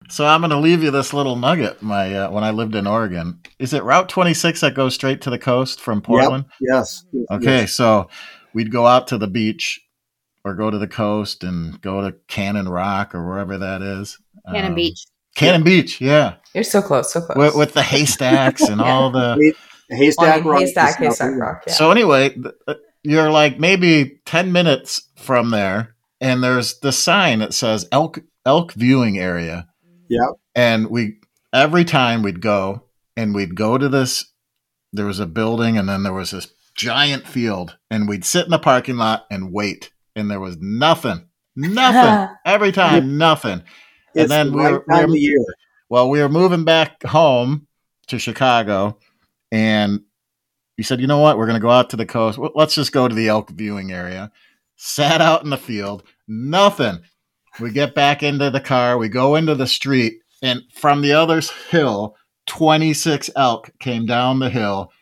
so 0.09 0.27
I'm 0.27 0.41
going 0.41 0.51
to 0.51 0.59
leave 0.59 0.83
you 0.83 0.91
this 0.91 1.13
little 1.15 1.37
nugget. 1.37 1.83
My 1.83 2.15
uh, 2.15 2.31
when 2.31 2.45
I 2.45 2.51
lived 2.51 2.75
in 2.75 2.87
Oregon, 2.87 3.41
is 3.59 3.73
it 3.73 3.85
Route 3.85 4.09
26 4.09 4.61
that 4.61 4.75
goes 4.75 4.95
straight 4.95 5.21
to 5.23 5.31
the 5.31 5.39
coast 5.39 5.81
from 5.81 6.01
Portland? 6.03 6.45
yes. 6.61 7.05
Okay, 7.31 7.61
Yes. 7.61 7.73
so 7.75 8.09
we'd 8.55 8.71
go 8.73 8.87
out 8.87 9.07
to 9.09 9.19
the 9.19 9.29
beach 9.29 9.81
or 10.45 10.55
go 10.55 10.71
to 10.71 10.79
the 10.79 10.89
coast 10.89 11.45
and 11.45 11.81
go 11.81 12.01
to 12.03 12.17
Cannon 12.29 12.69
Rock 12.69 13.15
or 13.15 13.27
wherever 13.27 13.59
that 13.59 13.83
is. 13.83 14.19
Cannon 14.47 14.71
Um, 14.71 14.75
Beach. 14.75 15.05
Cannon 15.37 15.63
Beach, 15.63 16.01
yeah, 16.01 16.35
You're 16.55 16.65
so 16.65 16.83
close, 16.83 17.13
so 17.13 17.21
close. 17.21 17.37
with, 17.37 17.55
with 17.55 17.73
the 17.75 17.83
haystacks 17.83 18.63
and 18.63 18.81
Yeah. 18.81 18.93
all 18.93 19.11
the. 19.11 19.55
Haystack 19.91 20.45
Rock. 20.45 20.61
haystack, 20.61 20.99
haystack 20.99 21.37
rock. 21.37 21.65
Yeah. 21.67 21.73
So 21.73 21.91
anyway, 21.91 22.37
uh, 22.69 22.75
you're 23.03 23.31
like 23.31 23.59
maybe 23.59 24.21
ten 24.25 24.53
minutes 24.53 25.03
from 25.17 25.51
there, 25.51 25.97
and 26.21 26.43
there's 26.45 26.79
the 26.79 26.93
sign 26.93 27.41
that 27.41 27.53
says 27.55 27.89
elk 27.91 28.21
elk 28.47 28.73
viewing 28.73 29.19
area. 29.19 29.67
Yep. 30.09 30.31
And 30.55 30.91
we 30.91 31.19
every 31.53 31.85
time 31.85 32.23
we'd 32.23 32.41
go 32.41 32.85
and 33.17 33.35
we'd 33.35 33.55
go 33.57 33.79
to 33.79 33.89
this. 33.89 34.27
There 34.93 35.07
was 35.07 35.19
a 35.21 35.27
building, 35.27 35.77
and 35.79 35.89
then 35.89 36.03
there 36.05 36.13
was 36.13 36.31
this 36.33 36.49
giant 36.77 37.27
field, 37.27 37.77
and 37.91 38.09
we'd 38.09 38.25
sit 38.25 38.45
in 38.45 38.51
the 38.51 38.59
parking 38.61 38.97
lot 38.97 39.27
and 39.31 39.53
wait, 39.53 39.91
and 40.17 40.31
there 40.31 40.41
was 40.41 40.57
nothing, 40.61 41.25
nothing 41.57 42.37
every 42.45 42.73
time, 42.73 43.17
nothing. 43.19 43.63
It's 44.15 44.23
And 44.23 44.31
then 44.31 44.47
the 44.51 44.53
we 44.57 44.63
right 44.65 44.73
were- 44.73 44.85
we 44.89 45.05
were- 45.07 45.17
year. 45.17 45.45
Well, 45.89 46.09
we 46.09 46.21
were 46.21 46.29
moving 46.29 46.65
back 46.65 47.03
home 47.05 47.67
to 48.07 48.19
Chicago, 48.19 48.97
and 49.51 50.01
we 50.79 50.85
said, 50.85 51.01
you 51.01 51.07
know 51.09 51.19
what? 51.19 51.37
We're 51.37 51.47
going 51.47 51.59
to 51.59 51.61
go 51.63 51.71
out 51.71 51.91
to 51.91 51.97
the 51.97 52.07
coast. 52.07 52.39
Let's 52.55 52.75
just 52.77 52.93
go 52.93 53.09
to 53.09 53.15
the 53.15 53.29
elk 53.29 53.51
viewing 53.51 53.91
area. 53.93 54.31
Sat 54.77 55.21
out 55.21 55.43
in 55.43 55.51
the 55.51 55.57
field, 55.57 56.05
nothing. 56.29 57.01
We 57.59 57.71
get 57.73 57.95
back 57.95 58.23
into 58.23 58.51
the 58.51 58.61
car, 58.61 58.97
we 58.99 59.09
go 59.09 59.35
into 59.35 59.55
the 59.57 59.67
street, 59.67 60.21
and 60.43 60.63
from 60.73 61.03
the 61.03 61.13
other 61.13 61.43
hill, 61.71 62.17
26 62.47 63.29
elk 63.37 63.71
came 63.81 64.07
down 64.07 64.39
the 64.39 64.49
hill. 64.49 64.93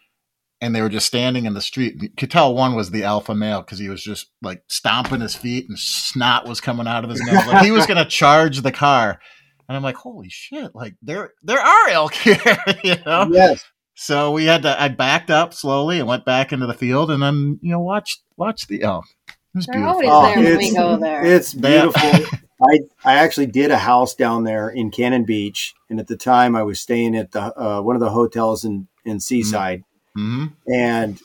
And 0.60 0.74
they 0.74 0.82
were 0.82 0.88
just 0.88 1.06
standing 1.06 1.44
in 1.44 1.54
the 1.54 1.60
street. 1.60 2.02
You 2.02 2.08
could 2.16 2.32
tell 2.32 2.52
one 2.54 2.74
was 2.74 2.90
the 2.90 3.04
alpha 3.04 3.34
male 3.34 3.60
because 3.60 3.78
he 3.78 3.88
was 3.88 4.02
just 4.02 4.26
like 4.42 4.64
stomping 4.66 5.20
his 5.20 5.36
feet 5.36 5.66
and 5.68 5.78
snot 5.78 6.48
was 6.48 6.60
coming 6.60 6.88
out 6.88 7.04
of 7.04 7.10
his 7.10 7.20
nose. 7.20 7.46
Like 7.46 7.64
he 7.64 7.70
was 7.70 7.86
going 7.86 7.98
to 8.04 8.04
charge 8.04 8.62
the 8.62 8.72
car. 8.72 9.20
And 9.68 9.76
I'm 9.76 9.82
like, 9.82 9.96
holy 9.96 10.30
shit! 10.30 10.74
Like 10.74 10.94
there, 11.02 11.32
there 11.42 11.60
are 11.60 11.88
elk 11.90 12.14
here, 12.14 12.56
you 12.82 12.96
know. 13.04 13.28
Yes. 13.30 13.62
So 13.94 14.32
we 14.32 14.46
had 14.46 14.62
to. 14.62 14.80
I 14.80 14.88
backed 14.88 15.30
up 15.30 15.52
slowly 15.52 15.98
and 15.98 16.08
went 16.08 16.24
back 16.24 16.52
into 16.52 16.66
the 16.66 16.74
field, 16.74 17.10
and 17.10 17.22
then 17.22 17.58
you 17.60 17.72
know 17.72 17.80
watched 17.80 18.22
watch 18.36 18.66
the 18.66 18.82
elk. 18.82 19.04
It 19.28 19.34
was 19.54 19.66
They're 19.66 19.80
beautiful. 19.80 20.10
always 20.10 20.34
there 20.34 20.44
when 20.44 20.46
it's, 20.46 20.70
we 20.70 20.74
go 20.74 20.96
there. 20.96 21.24
It's 21.24 21.54
beautiful. 21.54 22.38
I 22.62 22.78
I 23.04 23.14
actually 23.14 23.46
did 23.46 23.70
a 23.70 23.78
house 23.78 24.14
down 24.14 24.44
there 24.44 24.68
in 24.68 24.90
Cannon 24.90 25.24
Beach, 25.24 25.74
and 25.90 26.00
at 26.00 26.06
the 26.06 26.16
time 26.16 26.56
I 26.56 26.62
was 26.62 26.80
staying 26.80 27.16
at 27.16 27.32
the 27.32 27.58
uh, 27.60 27.80
one 27.82 27.96
of 27.96 28.00
the 28.00 28.10
hotels 28.10 28.64
in 28.64 28.88
in 29.04 29.20
Seaside, 29.20 29.84
hmm 30.14 30.46
and 30.72 31.18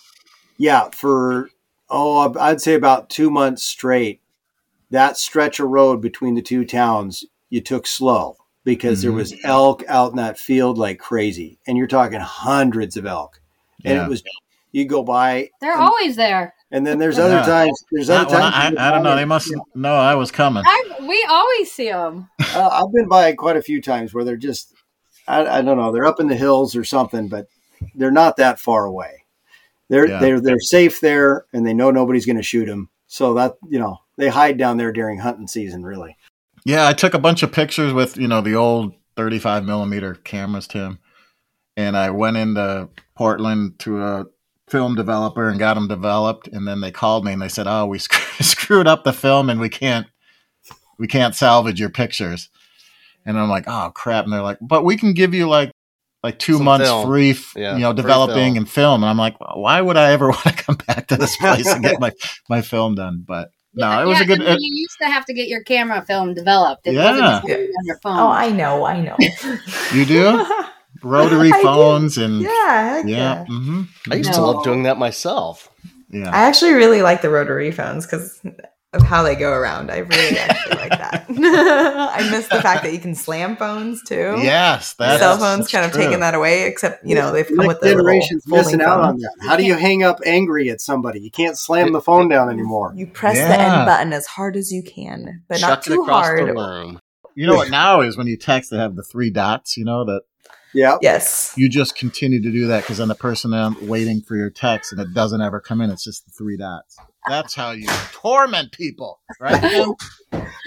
yeah, 0.57 0.89
for 0.91 1.49
oh 1.89 2.33
I'd 2.39 2.61
say 2.61 2.73
about 2.75 3.09
two 3.09 3.29
months 3.29 3.63
straight, 3.63 4.21
that 4.91 5.17
stretch 5.17 5.59
of 5.59 5.69
road 5.69 6.01
between 6.01 6.35
the 6.35 6.41
two 6.41 6.65
towns 6.65 7.23
you 7.49 7.61
took 7.61 7.85
slow 7.87 8.37
because 8.63 9.01
there 9.01 9.11
Mhm. 9.11 9.15
was 9.15 9.33
elk 9.43 9.83
out 9.87 10.11
in 10.11 10.17
that 10.17 10.37
field 10.39 10.77
like 10.77 10.99
crazy, 10.99 11.59
and 11.67 11.77
you're 11.77 11.87
talking 11.87 12.19
hundreds 12.19 12.95
of 12.97 13.05
elk, 13.05 13.41
and 13.83 13.95
Yeah. 13.97 14.05
it 14.05 14.09
was 14.09 14.23
you 14.71 14.85
go 14.85 15.03
by, 15.03 15.49
They're 15.61 15.77
always 15.77 16.15
there. 16.15 16.55
and 16.71 16.87
then 16.87 16.97
there's 16.97 17.17
Yeah. 17.19 17.25
other 17.25 17.43
times 17.43 17.83
there's 17.91 18.09
other 18.09 18.23
Not 18.23 18.31
when 18.31 18.41
times 18.41 18.77
I, 18.79 18.83
I, 18.83 18.87
I 18.87 18.91
don't 18.91 19.03
know. 19.03 19.15
They 19.15 19.21
and- 19.21 19.29
must 19.29 19.53
know 19.75 19.93
I 19.95 20.15
was 20.15 20.31
coming. 20.31 20.63
I, 20.65 20.83
we 21.01 21.23
always 21.29 21.71
see 21.71 21.89
them. 21.89 22.29
uh, 22.55 22.69
I've 22.71 22.91
been 22.93 23.07
by 23.07 23.33
quite 23.33 23.57
a 23.57 23.61
few 23.61 23.81
times 23.81 24.13
where 24.13 24.23
they're 24.23 24.35
just, 24.37 24.73
I, 25.27 25.45
I 25.59 25.61
don't 25.61 25.77
know, 25.77 25.91
they're 25.91 26.07
up 26.07 26.19
in 26.19 26.27
the 26.27 26.35
hills 26.35 26.75
or 26.75 26.83
something, 26.83 27.27
but 27.27 27.47
they're 27.95 28.11
not 28.11 28.37
that 28.37 28.59
far 28.59 28.85
away. 28.85 29.23
They're 29.89 30.07
Yeah. 30.07 30.19
they're 30.19 30.39
they're 30.41 30.59
safe 30.59 30.99
there, 31.01 31.45
and 31.53 31.65
they 31.65 31.73
know 31.73 31.91
nobody's 31.91 32.25
going 32.25 32.37
to 32.37 32.43
shoot 32.43 32.65
them. 32.65 32.89
So 33.07 33.33
that 33.35 33.55
you 33.69 33.79
know 33.79 33.99
they 34.17 34.29
hide 34.29 34.57
down 34.57 34.77
there 34.77 34.91
during 34.91 35.19
hunting 35.19 35.47
season. 35.47 35.83
Really, 35.83 36.17
Yeah, 36.65 36.87
I 36.87 36.93
took 36.93 37.13
a 37.13 37.19
bunch 37.19 37.43
of 37.43 37.51
pictures 37.51 37.93
with 37.93 38.17
you 38.17 38.27
know 38.27 38.41
the 38.41 38.55
old 38.55 38.93
35 39.15 39.65
millimeter 39.65 40.15
cameras, 40.15 40.67
Tim, 40.67 40.99
and 41.77 41.95
I 41.95 42.09
went 42.09 42.37
into 42.37 42.89
Portland 43.15 43.77
to 43.79 44.01
a 44.03 44.25
film 44.67 44.95
developer 44.95 45.49
and 45.49 45.59
got 45.59 45.75
them 45.75 45.87
developed, 45.87 46.47
and 46.47 46.67
then 46.67 46.81
they 46.81 46.89
called 46.89 47.23
me 47.25 47.33
and 47.33 47.41
they 47.41 47.49
said, 47.49 47.67
"Oh, 47.67 47.85
we 47.85 47.99
sc- 47.99 48.41
screwed 48.41 48.87
up 48.87 49.03
the 49.03 49.13
film 49.13 49.49
and 49.49 49.59
we 49.59 49.69
can't 49.69 50.07
we 50.97 51.07
can't 51.07 51.35
salvage 51.35 51.79
your 51.79 51.89
pictures." 51.91 52.49
And 53.25 53.37
I'm 53.39 53.49
like, 53.49 53.65
"Oh 53.67 53.91
crap!" 53.93 54.23
And 54.23 54.33
they're 54.33 54.41
like, 54.41 54.57
"But 54.61 54.83
we 54.83 54.97
can 54.97 55.13
give 55.13 55.33
you 55.35 55.47
like." 55.47 55.71
Like 56.23 56.39
two 56.39 56.55
Some 56.55 56.63
months 56.63 56.87
film. 56.87 57.05
free, 57.07 57.31
f- 57.31 57.53
Yeah, 57.55 57.75
you 57.75 57.81
know, 57.81 57.91
developing 57.93 58.35
film. 58.53 58.57
and 58.57 58.69
film. 58.69 59.03
And 59.03 59.09
I'm 59.09 59.17
like, 59.17 59.35
why 59.39 59.81
would 59.81 59.97
I 59.97 60.11
ever 60.13 60.27
want 60.29 60.43
to 60.43 60.53
come 60.53 60.77
back 60.87 61.07
to 61.07 61.17
this 61.17 61.35
place 61.35 61.67
and 61.73 61.83
get 61.83 61.99
my, 61.99 62.11
my 62.49 62.61
film 62.61 62.95
done? 62.95 63.23
But 63.27 63.49
no, 63.73 63.89
Yeah, 63.89 64.03
it 64.03 64.05
was 64.05 64.17
yeah, 64.17 64.23
a 64.23 64.27
good. 64.27 64.41
I 64.41 64.45
mean, 64.55 64.59
you 64.61 64.81
used 64.81 64.97
to 65.01 65.07
have 65.09 65.25
to 65.25 65.33
get 65.33 65.47
your 65.49 65.63
camera 65.63 66.01
film 66.05 66.33
developed. 66.33 66.87
It 66.87 66.93
Yeah. 66.93 67.11
wasn't 67.11 67.27
just 67.51 67.61
on 67.77 67.85
your 67.85 67.99
phone. 68.01 68.19
oh, 68.19 68.29
I 68.29 68.49
know, 68.51 68.85
I 68.85 69.01
know. 69.01 69.17
You 69.93 70.05
do? 70.05 70.45
rotary 71.03 71.51
I 71.51 71.59
do. 71.61 71.63
phones 71.67 72.17
and 72.17 72.41
yeah, 72.41 72.93
heck 72.95 73.05
yeah, 73.05 73.17
yeah. 73.17 73.45
hmm 73.45 73.81
I 74.09 74.15
used 74.15 74.33
to 74.33 74.41
love 74.41 74.63
doing 74.63 74.83
that 74.83 74.97
myself. 74.97 75.69
yeah. 76.09 76.29
I 76.29 76.43
actually 76.45 76.71
really 76.73 77.01
like 77.01 77.21
the 77.21 77.29
rotary 77.29 77.71
phones 77.71 78.05
because 78.05 78.39
of 78.93 79.01
how 79.01 79.23
they 79.23 79.35
go 79.35 79.51
around. 79.51 79.91
I 79.91 79.97
really 79.99 80.37
actually 80.37 80.75
like 80.77 80.89
that. 80.91 81.25
I 81.29 82.29
miss 82.31 82.47
the 82.47 82.61
fact 82.61 82.83
that 82.83 82.93
you 82.93 82.99
can 82.99 83.15
slam 83.15 83.55
phones 83.57 84.01
too. 84.03 84.35
Yes, 84.41 84.93
that's 84.93 85.21
Cell 85.21 85.37
phones 85.37 85.59
that's 85.61 85.71
kind 85.71 85.85
of 85.85 85.91
true. 85.91 86.03
taken 86.03 86.19
that 86.21 86.35
away, 86.35 86.63
except 86.67 87.05
you 87.05 87.15
know 87.15 87.31
they've 87.31 87.47
come 87.47 87.57
Next 87.57 87.67
with 87.67 87.79
the 87.81 87.89
generation's 87.89 88.43
folding 88.45 88.65
missing 88.65 88.81
out 88.81 88.97
phone. 89.01 89.05
on 89.05 89.17
that. 89.17 89.35
How 89.41 89.55
do 89.57 89.63
you 89.63 89.75
hang 89.75 90.03
up 90.03 90.19
angry 90.25 90.69
at 90.69 90.81
somebody? 90.81 91.19
You 91.21 91.31
can't 91.31 91.57
slam 91.57 91.91
the 91.93 92.01
phone 92.01 92.27
down 92.29 92.49
anymore. 92.49 92.93
You 92.95 93.07
press 93.07 93.35
the 93.35 93.41
Yeah. 93.43 93.77
end 93.79 93.85
button 93.85 94.13
as 94.13 94.27
hard 94.27 94.55
as 94.55 94.71
you 94.71 94.83
can, 94.83 95.43
but 95.47 95.59
not 95.61 95.67
Chuck 95.67 95.87
it 95.87 95.93
too 95.95 96.01
across 96.01 96.25
hard. 96.25 96.39
the 96.47 96.53
room. 96.53 96.99
You 97.35 97.47
know 97.47 97.55
what 97.55 97.71
now 97.71 98.01
is 98.01 98.15
when 98.15 98.27
you 98.27 98.37
text, 98.37 98.69
they 98.69 98.77
have 98.77 98.95
the 98.95 99.03
three 99.03 99.31
dots. 99.31 99.75
You 99.75 99.85
know 99.85 100.05
that 100.05 100.21
Yeah. 100.73 100.97
Yes. 101.01 101.51
you 101.57 101.67
just 101.67 101.95
continue 101.95 102.41
to 102.43 102.51
do 102.51 102.67
that 102.67 102.81
because 102.83 102.97
then 102.99 103.07
the 103.07 103.15
person 103.15 103.49
then 103.51 103.75
waiting 103.87 104.21
for 104.21 104.35
your 104.35 104.51
text 104.51 104.91
and 104.91 105.01
it 105.01 105.13
doesn't 105.15 105.41
ever 105.41 105.59
come 105.59 105.81
in. 105.81 105.89
It's 105.89 106.03
just 106.03 106.25
the 106.25 106.31
three 106.31 106.57
dots. 106.57 106.95
That's 107.29 107.55
how 107.55 107.71
you 107.71 107.87
torment 108.11 108.71
people, 108.71 109.19
right? 109.39 109.61
Tim? 109.61 109.93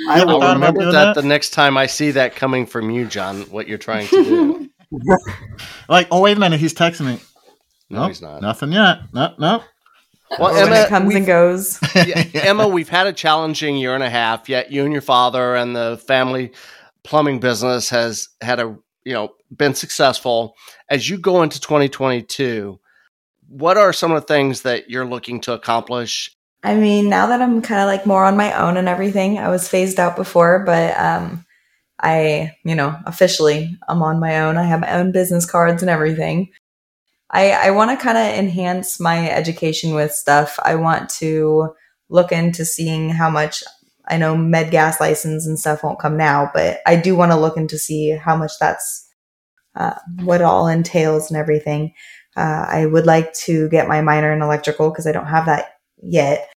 I 0.08 0.18
Never 0.18 0.32
I'll 0.32 0.54
remember 0.54 0.84
that, 0.86 0.92
that? 0.92 1.14
the 1.14 1.26
next 1.26 1.50
time 1.50 1.76
I 1.76 1.86
see 1.86 2.10
that 2.12 2.36
coming 2.36 2.66
from 2.66 2.90
you, 2.90 3.06
John. 3.06 3.42
What 3.42 3.68
you're 3.68 3.78
trying 3.78 4.06
to 4.08 4.24
do? 4.24 4.70
like, 5.88 6.08
oh 6.10 6.20
wait 6.20 6.36
a 6.36 6.40
minute, 6.40 6.60
he's 6.60 6.74
texting 6.74 7.06
me. 7.06 7.20
No, 7.90 8.00
Nope, 8.00 8.08
he's 8.08 8.22
not. 8.22 8.42
Nothing 8.42 8.72
yet. 8.72 9.00
No, 9.12 9.34
no. 9.38 9.62
Well, 10.38 10.52
when 10.52 10.66
Emma, 10.66 10.76
it 10.82 10.88
comes 10.88 11.14
and 11.14 11.26
goes. 11.26 11.78
yeah, 11.94 12.24
Emma, 12.34 12.66
we've 12.66 12.88
had 12.88 13.06
a 13.06 13.12
challenging 13.12 13.76
year 13.76 13.94
and 13.94 14.02
a 14.02 14.10
half. 14.10 14.48
Yet 14.48 14.72
you 14.72 14.84
and 14.84 14.92
your 14.92 15.02
father 15.02 15.54
and 15.54 15.74
the 15.74 16.02
family 16.06 16.52
plumbing 17.04 17.38
business 17.38 17.88
has 17.90 18.28
had 18.40 18.58
a 18.58 18.76
you 19.04 19.12
know 19.12 19.30
been 19.56 19.74
successful. 19.74 20.54
As 20.88 21.08
you 21.08 21.18
go 21.18 21.42
into 21.42 21.60
2022, 21.60 22.80
what 23.48 23.76
are 23.76 23.92
some 23.92 24.12
of 24.12 24.20
the 24.20 24.26
things 24.26 24.62
that 24.62 24.90
you're 24.90 25.06
looking 25.06 25.40
to 25.42 25.52
accomplish? 25.52 26.35
I 26.62 26.74
mean, 26.74 27.08
now 27.08 27.26
that 27.26 27.40
I'm 27.42 27.62
kind 27.62 27.80
of 27.80 27.86
like 27.86 28.06
more 28.06 28.24
on 28.24 28.36
my 28.36 28.52
own 28.60 28.76
and 28.76 28.88
everything, 28.88 29.38
I 29.38 29.48
was 29.48 29.68
phased 29.68 30.00
out 30.00 30.16
before, 30.16 30.64
but 30.64 30.98
um, 30.98 31.44
I, 32.00 32.52
you 32.64 32.74
know, 32.74 32.98
officially 33.06 33.76
I'm 33.88 34.02
on 34.02 34.18
my 34.18 34.40
own. 34.40 34.56
I 34.56 34.64
have 34.64 34.80
my 34.80 34.92
own 34.92 35.12
business 35.12 35.46
cards 35.48 35.82
and 35.82 35.90
everything. 35.90 36.48
I, 37.30 37.52
I 37.52 37.70
want 37.70 37.90
to 37.90 38.02
kind 38.02 38.18
of 38.18 38.38
enhance 38.38 39.00
my 39.00 39.30
education 39.30 39.94
with 39.94 40.12
stuff. 40.12 40.58
I 40.62 40.76
want 40.76 41.08
to 41.10 41.74
look 42.08 42.32
into 42.32 42.64
seeing 42.64 43.10
how 43.10 43.30
much 43.30 43.64
I 44.08 44.16
know 44.18 44.36
med 44.36 44.70
gas 44.70 45.00
license 45.00 45.46
and 45.46 45.58
stuff 45.58 45.82
won't 45.82 45.98
come 45.98 46.16
now, 46.16 46.50
but 46.54 46.80
I 46.86 46.96
do 46.96 47.16
want 47.16 47.32
to 47.32 47.38
look 47.38 47.56
into 47.56 47.78
see 47.78 48.10
how 48.10 48.36
much 48.36 48.52
that's 48.60 49.08
uh, 49.74 49.94
what 50.22 50.40
it 50.40 50.44
all 50.44 50.68
entails 50.68 51.30
and 51.30 51.38
everything. 51.38 51.92
Uh, 52.36 52.66
I 52.68 52.86
would 52.86 53.06
like 53.06 53.32
to 53.34 53.68
get 53.70 53.88
my 53.88 54.00
minor 54.02 54.32
in 54.32 54.42
electrical 54.42 54.90
because 54.90 55.06
I 55.06 55.12
don't 55.12 55.26
have 55.26 55.46
that 55.46 55.75
yet. 56.06 56.50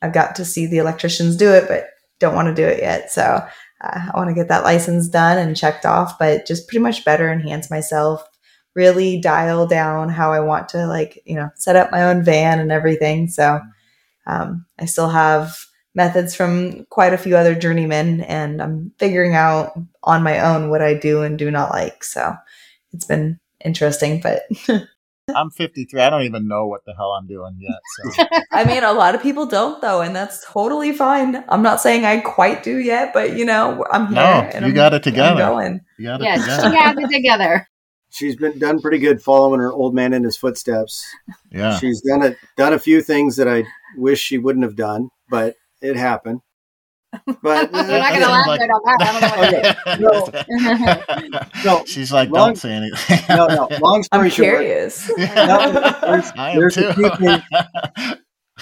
I've 0.00 0.12
got 0.12 0.34
to 0.36 0.44
see 0.44 0.66
the 0.66 0.78
electricians 0.78 1.36
do 1.36 1.52
it, 1.52 1.66
but 1.68 1.88
don't 2.18 2.34
want 2.34 2.48
to 2.48 2.54
do 2.54 2.66
it 2.66 2.80
yet. 2.80 3.10
So 3.10 3.22
uh, 3.22 3.46
I 3.80 4.16
want 4.16 4.28
to 4.28 4.34
get 4.34 4.48
that 4.48 4.64
license 4.64 5.08
done 5.08 5.38
and 5.38 5.56
checked 5.56 5.84
off, 5.84 6.18
but 6.18 6.46
just 6.46 6.68
pretty 6.68 6.82
much 6.82 7.04
better 7.04 7.30
enhance 7.30 7.70
myself, 7.70 8.22
really 8.74 9.20
dial 9.20 9.66
down 9.66 10.08
how 10.08 10.32
I 10.32 10.40
want 10.40 10.68
to, 10.70 10.86
like, 10.86 11.20
you 11.24 11.36
know, 11.36 11.50
set 11.56 11.76
up 11.76 11.90
my 11.92 12.04
own 12.04 12.24
van 12.24 12.58
and 12.58 12.72
everything. 12.72 13.28
So 13.28 13.60
um, 14.26 14.66
I 14.78 14.86
still 14.86 15.08
have 15.08 15.56
methods 15.94 16.34
from 16.34 16.86
quite 16.90 17.12
a 17.12 17.18
few 17.18 17.36
other 17.36 17.54
journeymen, 17.54 18.22
and 18.22 18.62
I'm 18.62 18.92
figuring 18.98 19.34
out 19.34 19.72
on 20.02 20.22
my 20.22 20.40
own 20.40 20.70
what 20.70 20.82
I 20.82 20.94
do 20.94 21.22
and 21.22 21.38
do 21.38 21.50
not 21.50 21.70
like. 21.70 22.04
So 22.04 22.34
it's 22.92 23.04
been 23.04 23.38
interesting, 23.64 24.20
but 24.20 24.42
I'm 25.36 25.50
53. 25.50 26.00
I 26.00 26.10
don't 26.10 26.22
even 26.22 26.46
know 26.48 26.66
what 26.66 26.84
the 26.84 26.94
hell 26.94 27.12
I'm 27.12 27.26
doing 27.26 27.58
yet. 27.60 27.80
So 28.14 28.24
I 28.52 28.64
mean, 28.64 28.82
a 28.84 28.92
lot 28.92 29.14
of 29.14 29.22
people 29.22 29.46
don't 29.46 29.80
though, 29.80 30.00
and 30.00 30.14
that's 30.14 30.44
totally 30.46 30.92
fine. 30.92 31.44
I'm 31.48 31.62
not 31.62 31.80
saying 31.80 32.04
I 32.04 32.20
quite 32.20 32.62
do 32.62 32.78
yet, 32.78 33.12
but 33.12 33.36
you 33.36 33.44
know, 33.44 33.84
I'm 33.90 34.06
here. 34.06 34.14
No, 34.16 34.22
and 34.22 34.62
you 34.62 34.66
I'm- 34.68 34.74
got 34.74 34.94
it 34.94 35.02
together. 35.02 35.38
going. 35.40 35.80
you 35.98 36.06
got 36.06 36.20
it 36.20 36.24
Yes, 36.24 36.40
together. 36.44 36.70
she 36.70 36.76
has 36.76 36.96
it 36.98 37.14
together. 37.14 37.68
She's 38.10 38.36
been 38.36 38.58
done 38.58 38.80
pretty 38.80 38.98
good 38.98 39.22
following 39.22 39.58
her 39.60 39.72
old 39.72 39.94
man 39.94 40.12
in 40.12 40.22
his 40.22 40.36
footsteps. 40.36 41.02
Yeah. 41.50 41.78
She's 41.78 42.02
done 42.02 42.22
a 42.22 42.36
done 42.58 42.74
a 42.74 42.78
few 42.78 43.00
things 43.00 43.36
that 43.36 43.48
I 43.48 43.64
wish 43.96 44.20
she 44.20 44.36
wouldn't 44.36 44.64
have 44.64 44.76
done, 44.76 45.08
but 45.30 45.54
it 45.80 45.96
happened. 45.96 46.40
But 47.42 47.42
We're 47.42 47.78
uh, 47.78 47.98
not 47.98 48.10
going 48.10 48.20
to 48.20 48.26
Sounds 48.26 48.46
elaborate 48.46 48.70
on 48.70 48.80
that. 48.84 49.00
I 49.00 49.98
don't 49.98 50.00
know 50.00 50.20
what 50.20 50.34
it 50.34 50.44
is. 51.38 51.54
No. 51.64 51.84
She's 51.84 52.12
like, 52.12 52.30
Long- 52.30 52.48
don't 52.50 52.56
say 52.56 52.72
anything. 52.72 53.18
no, 53.28 53.46
no. 53.46 53.68
Long 53.80 54.02
story 54.02 54.24
I'm 54.24 54.30
short, 54.30 54.48
curious. 54.48 55.08
No, 55.18 55.72
there's- 55.72 56.32
I 56.36 56.50
am 56.52 56.58
there's 56.58 56.74
too. 56.74 56.92
a 56.96 58.18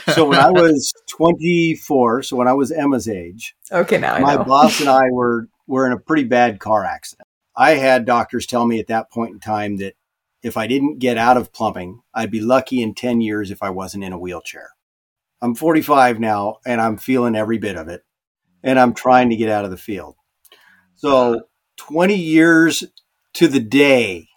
so 0.08 0.28
when 0.28 0.38
I 0.38 0.50
was 0.50 0.92
24, 1.10 2.22
so 2.22 2.36
when 2.36 2.48
I 2.48 2.52
was 2.52 2.70
Emma's 2.72 3.08
age, 3.08 3.54
okay, 3.70 3.98
now 3.98 4.18
my 4.18 4.34
know. 4.36 4.44
boss 4.44 4.80
and 4.80 4.88
I 4.88 5.02
were 5.10 5.48
were 5.66 5.86
in 5.86 5.92
a 5.92 5.98
pretty 5.98 6.24
bad 6.24 6.58
car 6.60 6.84
accident. 6.84 7.26
I 7.56 7.72
had 7.72 8.04
doctors 8.04 8.46
tell 8.46 8.66
me 8.66 8.80
at 8.80 8.86
that 8.88 9.10
point 9.10 9.32
in 9.34 9.40
time 9.40 9.76
that 9.78 9.94
if 10.42 10.56
I 10.56 10.66
didn't 10.66 10.98
get 10.98 11.18
out 11.18 11.36
of 11.36 11.52
plumbing, 11.52 12.00
I'd 12.14 12.30
be 12.30 12.40
lucky 12.40 12.82
in 12.82 12.94
10 12.94 13.20
years 13.20 13.50
if 13.50 13.62
I 13.62 13.70
wasn't 13.70 14.04
in 14.04 14.12
a 14.12 14.18
wheelchair. 14.18 14.70
I'm 15.42 15.54
45 15.54 16.18
now 16.20 16.56
and 16.66 16.80
I'm 16.80 16.96
feeling 16.96 17.34
every 17.36 17.58
bit 17.58 17.76
of 17.76 17.88
it 17.88 18.02
and 18.62 18.78
I'm 18.78 18.94
trying 18.94 19.30
to 19.30 19.36
get 19.36 19.48
out 19.48 19.64
of 19.64 19.70
the 19.70 19.76
field. 19.76 20.16
So 20.96 21.42
20 21.78 22.14
years 22.14 22.84
to 23.34 23.48
the 23.48 23.60
day 23.60 24.28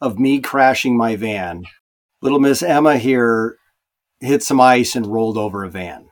of 0.00 0.18
me 0.18 0.40
crashing 0.40 0.96
my 0.96 1.16
van, 1.16 1.64
little 2.22 2.40
Miss 2.40 2.62
Emma 2.62 2.98
here 2.98 3.56
hit 4.20 4.42
some 4.42 4.60
ice 4.60 4.96
and 4.96 5.06
rolled 5.06 5.38
over 5.38 5.64
a 5.64 5.70
van. 5.70 6.06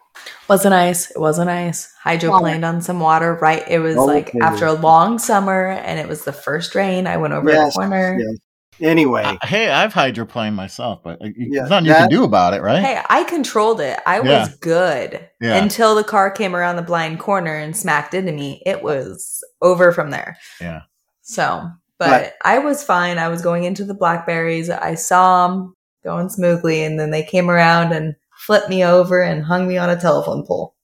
Wasn't 0.48 0.72
ice. 0.72 1.10
It 1.10 1.18
wasn't 1.20 1.50
ice. 1.50 1.92
Hydroplaned 2.04 2.66
on 2.66 2.80
some 2.80 3.00
water. 3.00 3.34
Right. 3.34 3.62
It 3.68 3.80
was 3.80 3.96
oh, 3.96 4.04
like 4.06 4.28
Okay. 4.28 4.38
after 4.40 4.64
a 4.66 4.72
long 4.72 5.18
summer, 5.18 5.68
and 5.68 5.98
it 5.98 6.08
was 6.08 6.24
the 6.24 6.32
first 6.32 6.74
rain. 6.74 7.06
I 7.06 7.16
went 7.16 7.34
over 7.34 7.50
Yes, 7.50 7.74
the 7.74 7.80
corner. 7.80 8.18
yes. 8.18 8.38
Anyway, 8.80 9.22
Uh, 9.24 9.36
hey, 9.46 9.70
I've 9.70 9.92
hydroplaned 9.94 10.54
myself, 10.54 11.00
but 11.02 11.18
Yeah, 11.22 11.60
there's 11.60 11.70
nothing 11.70 11.86
you 11.86 11.94
can 11.94 12.08
do 12.08 12.24
about 12.24 12.52
it, 12.54 12.62
right? 12.62 12.82
Hey, 12.82 13.00
I 13.08 13.24
controlled 13.24 13.80
it. 13.80 13.98
I 14.06 14.20
was 14.20 14.48
good 14.56 15.28
Yeah. 15.40 15.56
until 15.62 15.94
the 15.94 16.04
car 16.04 16.30
came 16.30 16.54
around 16.54 16.76
the 16.76 16.82
blind 16.82 17.18
corner 17.20 17.54
and 17.54 17.76
smacked 17.76 18.12
into 18.14 18.32
me. 18.32 18.62
It 18.66 18.82
was 18.82 19.42
over 19.62 19.92
from 19.92 20.10
there. 20.10 20.36
Yeah. 20.60 20.82
So, 21.22 21.70
but 21.98 22.10
Right. 22.10 22.32
I 22.44 22.58
was 22.58 22.82
fine. 22.84 23.18
I 23.18 23.28
was 23.28 23.40
going 23.42 23.64
into 23.64 23.84
the 23.84 23.94
blackberries. 23.94 24.68
I 24.68 24.94
saw 24.94 25.48
them 25.48 25.74
going 26.04 26.28
smoothly, 26.28 26.84
and 26.84 27.00
then 27.00 27.10
they 27.10 27.22
came 27.22 27.50
around 27.50 27.92
and 27.92 28.14
flipped 28.46 28.68
me 28.68 28.84
over 28.84 29.22
and 29.22 29.42
hung 29.44 29.66
me 29.66 29.76
on 29.78 29.90
a 29.90 29.98
telephone 30.00 30.44
pole. 30.46 30.74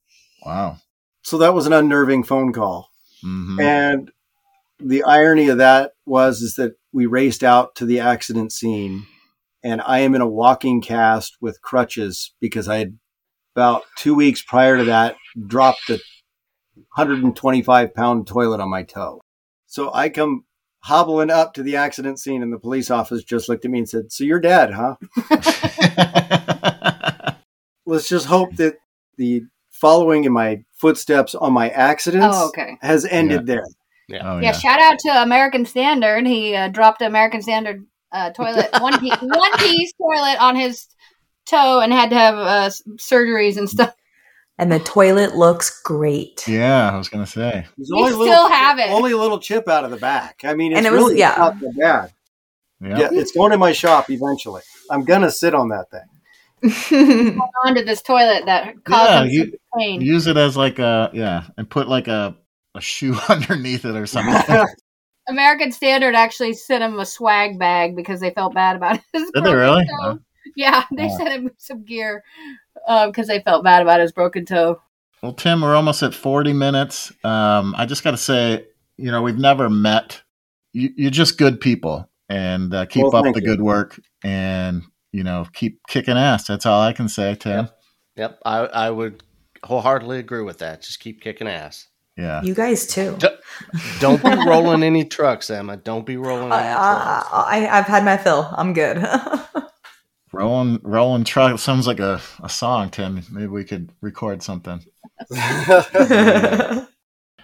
Wow. 0.45 0.79
so 1.25 1.39
that 1.39 1.55
was 1.55 1.67
an 1.67 1.73
unnerving 1.73 2.25
phone 2.25 2.53
call. 2.53 2.91
hmm 3.23 3.61
And 3.61 4.11
the 4.81 5.05
irony 5.05 5.49
of 5.49 5.59
that 5.59 5.93
was 6.07 6.41
is 6.43 6.57
that 6.57 6.73
we 6.93 7.07
raced 7.07 7.43
out 7.43 7.75
to 7.77 7.87
the 7.87 8.01
accident 8.01 8.53
scene 8.53 9.07
and 9.65 9.81
I 9.81 10.01
am 10.01 10.15
in 10.15 10.21
a 10.21 10.29
walking 10.29 10.81
cast 10.81 11.37
with 11.41 11.63
crutches 11.63 12.33
because 12.41 12.69
I 12.69 12.79
had 12.79 12.99
about 13.55 13.83
two 13.97 14.15
weeks 14.15 14.43
prior 14.43 14.79
to 14.79 14.85
that 14.85 15.17
dropped 15.47 15.89
a 15.91 15.95
125 16.95 17.95
pound 17.95 18.27
toilet 18.27 18.61
on 18.61 18.71
my 18.71 18.83
toe. 18.83 19.21
So 19.67 19.93
I 19.93 20.09
come 20.09 20.45
hobbling 20.81 21.31
up 21.31 21.55
to 21.55 21.63
the 21.63 21.77
accident 21.77 22.19
scene 22.19 22.43
and 22.43 22.53
the 22.53 22.59
police 22.59 22.91
officer 22.91 23.25
just 23.27 23.49
looked 23.49 23.65
at 23.65 23.71
me 23.71 23.79
and 23.79 23.89
said, 23.89 24.11
so 24.13 24.25
you're 24.25 24.41
dead, 24.41 24.73
huh? 24.73 24.97
Let's 27.87 28.09
just 28.09 28.27
hope 28.27 28.57
that 28.57 28.77
the 29.17 29.43
following 29.71 30.25
in 30.25 30.33
my 30.33 30.65
footsteps 30.73 31.35
on 31.35 31.53
my 31.53 31.69
accidents 31.71 32.37
Oh, 32.39 32.49
okay. 32.49 32.77
has 32.81 33.05
ended 33.07 33.47
there. 33.47 33.65
Oh, 34.11 34.15
Yeah, 34.15 34.41
yeah. 34.41 34.53
shout 34.53 34.81
out 34.81 34.99
to 35.01 35.23
American 35.23 35.65
Standard. 35.67 36.27
He 36.27 36.55
uh, 36.55 36.69
dropped 36.69 37.03
American 37.03 37.43
Standard 37.43 37.85
uh, 38.13 38.31
toilet, 38.31 38.69
one 38.81 38.99
piece, 39.01 39.17
one 39.21 39.53
piece 39.59 39.93
toilet 39.95 40.37
on 40.41 40.57
his 40.57 40.87
toe, 41.47 41.81
and 41.81 41.93
had 41.93 42.11
to 42.11 42.17
have 42.17 42.35
uh, 42.37 42.71
surgeries 42.99 43.57
and 43.57 43.69
stuff. 43.69 43.95
And 44.59 44.71
the 44.71 44.79
toilet 44.81 45.35
looks 45.35 45.81
great. 45.83 46.47
Yeah, 46.47 46.91
I 46.93 46.97
was 46.99 47.09
gonna 47.09 47.27
say. 47.27 47.67
There's 47.77 47.89
You 47.91 48.07
a 48.07 48.11
still 48.11 48.49
have 48.49 48.79
it. 48.79 48.91
Only 48.91 49.13
a 49.13 49.17
little 49.17 49.39
chip 49.41 49.67
out 49.69 49.85
of 49.85 49.91
the 49.91 49.97
back. 49.97 50.43
I 50.45 50.55
mean, 50.55 50.73
it's 50.73 50.79
And 50.79 50.87
it 50.87 50.93
was- 50.93 51.01
really 51.01 51.19
yeah. 51.19 51.35
not 51.39 51.59
that 51.61 51.75
bad. 51.79 52.13
Yeah. 52.81 52.99
Yeah, 52.99 53.09
it's 53.13 53.33
going 53.33 53.53
in 53.53 53.59
my 53.61 53.73
shop 53.73 54.11
eventually. 54.11 54.63
I'm 54.91 55.05
gonna 55.05 55.31
sit 55.31 55.55
on 55.55 55.69
that 55.71 55.87
thing. 55.91 56.03
onto 57.65 57.85
this 57.85 58.03
toilet 58.03 58.45
that 58.47 58.85
caused 58.85 59.33
Yeah, 59.33 59.43
you- 59.45 59.59
pain. 59.77 60.01
Use 60.01 60.27
it 60.27 60.37
as 60.37 60.57
like 60.57 60.79
a 60.79 61.11
yeah, 61.13 61.45
and 61.57 61.69
put 61.69 61.89
like 61.89 62.09
a 62.09 62.37
a 62.75 62.81
shoe 62.81 63.17
underneath 63.29 63.85
it 63.85 63.97
or 63.97 64.07
something. 64.07 64.67
American 65.29 65.71
Standard 65.71 66.15
actually 66.15 66.53
sent 66.55 66.83
him 66.83 66.99
a 66.99 67.07
swag 67.07 67.59
bag 67.59 67.95
because 67.95 68.21
they 68.21 68.31
felt 68.31 68.55
bad 68.55 68.77
about 68.77 68.99
his. 69.13 69.31
Did 69.33 69.45
they 69.45 69.55
really? 69.55 69.87
toe. 70.01 70.19
Yeah, 70.57 70.85
they 70.97 71.05
Yeah. 71.07 71.17
sent 71.17 71.29
him 71.31 71.51
some 71.59 71.85
gear 71.85 72.25
because 73.07 73.29
they 73.29 73.41
felt 73.41 73.63
bad 73.65 73.83
about 73.83 74.01
his 74.01 74.13
broken 74.13 74.45
toe. 74.45 74.81
Well, 75.23 75.33
Tim, 75.35 75.61
we're 75.63 75.77
almost 75.77 76.03
at 76.03 76.15
40 76.15 76.53
minutes. 76.53 77.13
Um, 77.23 77.75
I 77.79 77.87
just 77.87 78.03
got 78.03 78.11
to 78.11 78.17
say, 78.17 78.67
you 78.97 79.13
know, 79.13 79.23
we've 79.23 79.39
never 79.39 79.71
met. 79.71 80.21
You, 80.73 80.91
you're 80.97 81.11
just 81.13 81.39
good 81.39 81.61
people, 81.61 82.11
and 82.29 82.75
uh, 82.75 82.87
keep 82.87 83.05
Well, 83.05 83.15
up 83.25 83.33
the 83.35 83.41
you. 83.41 83.47
good 83.47 83.63
work, 83.63 84.01
and 84.25 84.83
you 85.13 85.23
know, 85.23 85.47
keep 85.53 85.81
kicking 85.87 86.17
ass. 86.17 86.47
That's 86.49 86.67
all 86.67 86.81
I 86.81 86.93
can 86.93 87.09
say, 87.09 87.37
Tim. 87.37 87.69
Yep, 88.17 88.41
I, 88.45 88.59
I 88.61 88.91
would 88.91 89.23
wholeheartedly 89.65 90.19
agree 90.19 90.43
with 90.43 90.59
that. 90.59 90.83
Just 90.83 90.99
keep 90.99 91.21
kicking 91.21 91.47
ass. 91.47 91.87
Yeah. 92.17 92.43
You 92.43 92.55
guys 92.55 92.87
too. 92.87 93.17
D- 93.19 93.29
Don't 94.01 94.23
be 94.23 94.31
rolling 94.47 94.83
any 94.83 95.05
trucks, 95.05 95.51
Emma. 95.51 95.77
Don't 95.77 96.05
be 96.05 96.17
rolling 96.17 96.53
any 96.53 96.55
I, 96.55 96.73
trucks. 96.73 97.29
I, 97.33 97.67
I, 97.67 97.79
I've 97.79 97.87
had 97.87 98.05
my 98.05 98.17
fill. 98.17 98.49
I'm 98.53 98.73
good. 98.73 99.05
Rolling, 100.35 100.81
rolling 100.83 101.25
truck 101.25 101.59
sounds 101.59 101.87
like 101.87 102.01
a, 102.01 102.19
a 102.43 102.49
song, 102.49 102.89
Tim. 102.89 103.23
Maybe 103.31 103.49
we 103.49 103.65
could 103.65 103.93
record 104.01 104.43
something. 104.43 104.83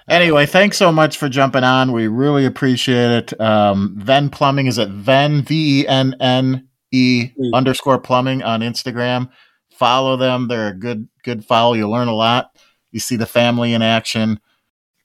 Anyway, 0.08 0.46
thanks 0.46 0.78
so 0.78 0.90
much 0.90 1.18
for 1.18 1.28
jumping 1.28 1.64
on. 1.64 1.92
We 1.92 2.06
really 2.06 2.46
appreciate 2.46 3.10
it. 3.10 3.40
Um, 3.40 3.94
Venne 3.98 4.30
Plumbing 4.30 4.66
is 4.66 4.78
at 4.78 4.88
Venne 4.88 5.42
V 5.42 5.82
E 5.82 5.86
N 5.86 6.16
N 6.18 6.66
E 6.90 7.30
underscore 7.52 7.98
plumbing 7.98 8.42
on 8.42 8.60
Instagram. 8.60 9.28
Follow 9.70 10.16
them. 10.16 10.48
They're 10.48 10.68
a 10.68 10.74
good 10.74 11.08
good 11.24 11.44
follow. 11.44 11.74
You 11.74 11.90
learn 11.90 12.08
a 12.08 12.14
lot. 12.14 12.56
You 12.90 13.00
see 13.00 13.16
the 13.16 13.26
family 13.26 13.74
in 13.74 13.82
action. 13.82 14.40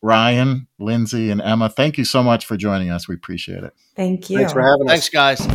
Ryan, 0.03 0.67
Lindsay, 0.79 1.29
and 1.29 1.41
Emma, 1.41 1.69
thank 1.69 1.97
you 1.97 2.03
so 2.03 2.21
much 2.21 2.45
for 2.45 2.57
joining 2.57 2.89
us. 2.89 3.07
We 3.07 3.15
appreciate 3.15 3.63
it. 3.63 3.73
Thank 3.95 4.29
you. 4.29 4.37
Thanks 4.37 4.51
for 4.51 4.61
having 4.61 4.89
us. 4.89 4.91
Thanks, 4.91 5.09
guys. 5.09 5.47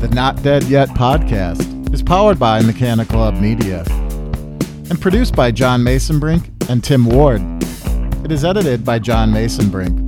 The 0.00 0.08
Not 0.14 0.42
Dead 0.42 0.64
Yet 0.64 0.90
podcast 0.90 1.94
is 1.94 2.02
powered 2.02 2.38
by 2.38 2.60
Mechanical 2.60 3.16
Club 3.16 3.36
Media 3.36 3.84
and 3.88 5.00
produced 5.00 5.34
by 5.34 5.50
John 5.50 5.80
Masonbrink 5.80 6.68
and 6.68 6.84
Tim 6.84 7.06
Ward. 7.06 7.40
It 8.22 8.30
is 8.30 8.44
edited 8.44 8.84
by 8.84 8.98
John 8.98 9.32
Masonbrink. 9.32 9.98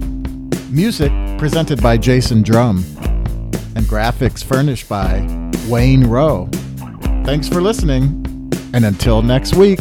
Music 0.71 1.11
presented 1.39 1.83
by 1.83 1.97
Jason 1.97 2.43
Drum 2.43 2.85
and 3.77 3.85
graphics 3.85 4.43
furnished 4.43 4.89
by 4.89 5.21
Wayne 5.69 6.05
Rowe. 6.07 6.49
Thanks 7.25 7.49
for 7.49 7.61
listening, 7.61 8.25
and 8.73 8.85
until 8.85 9.23
next 9.23 9.55
week. 9.55 9.79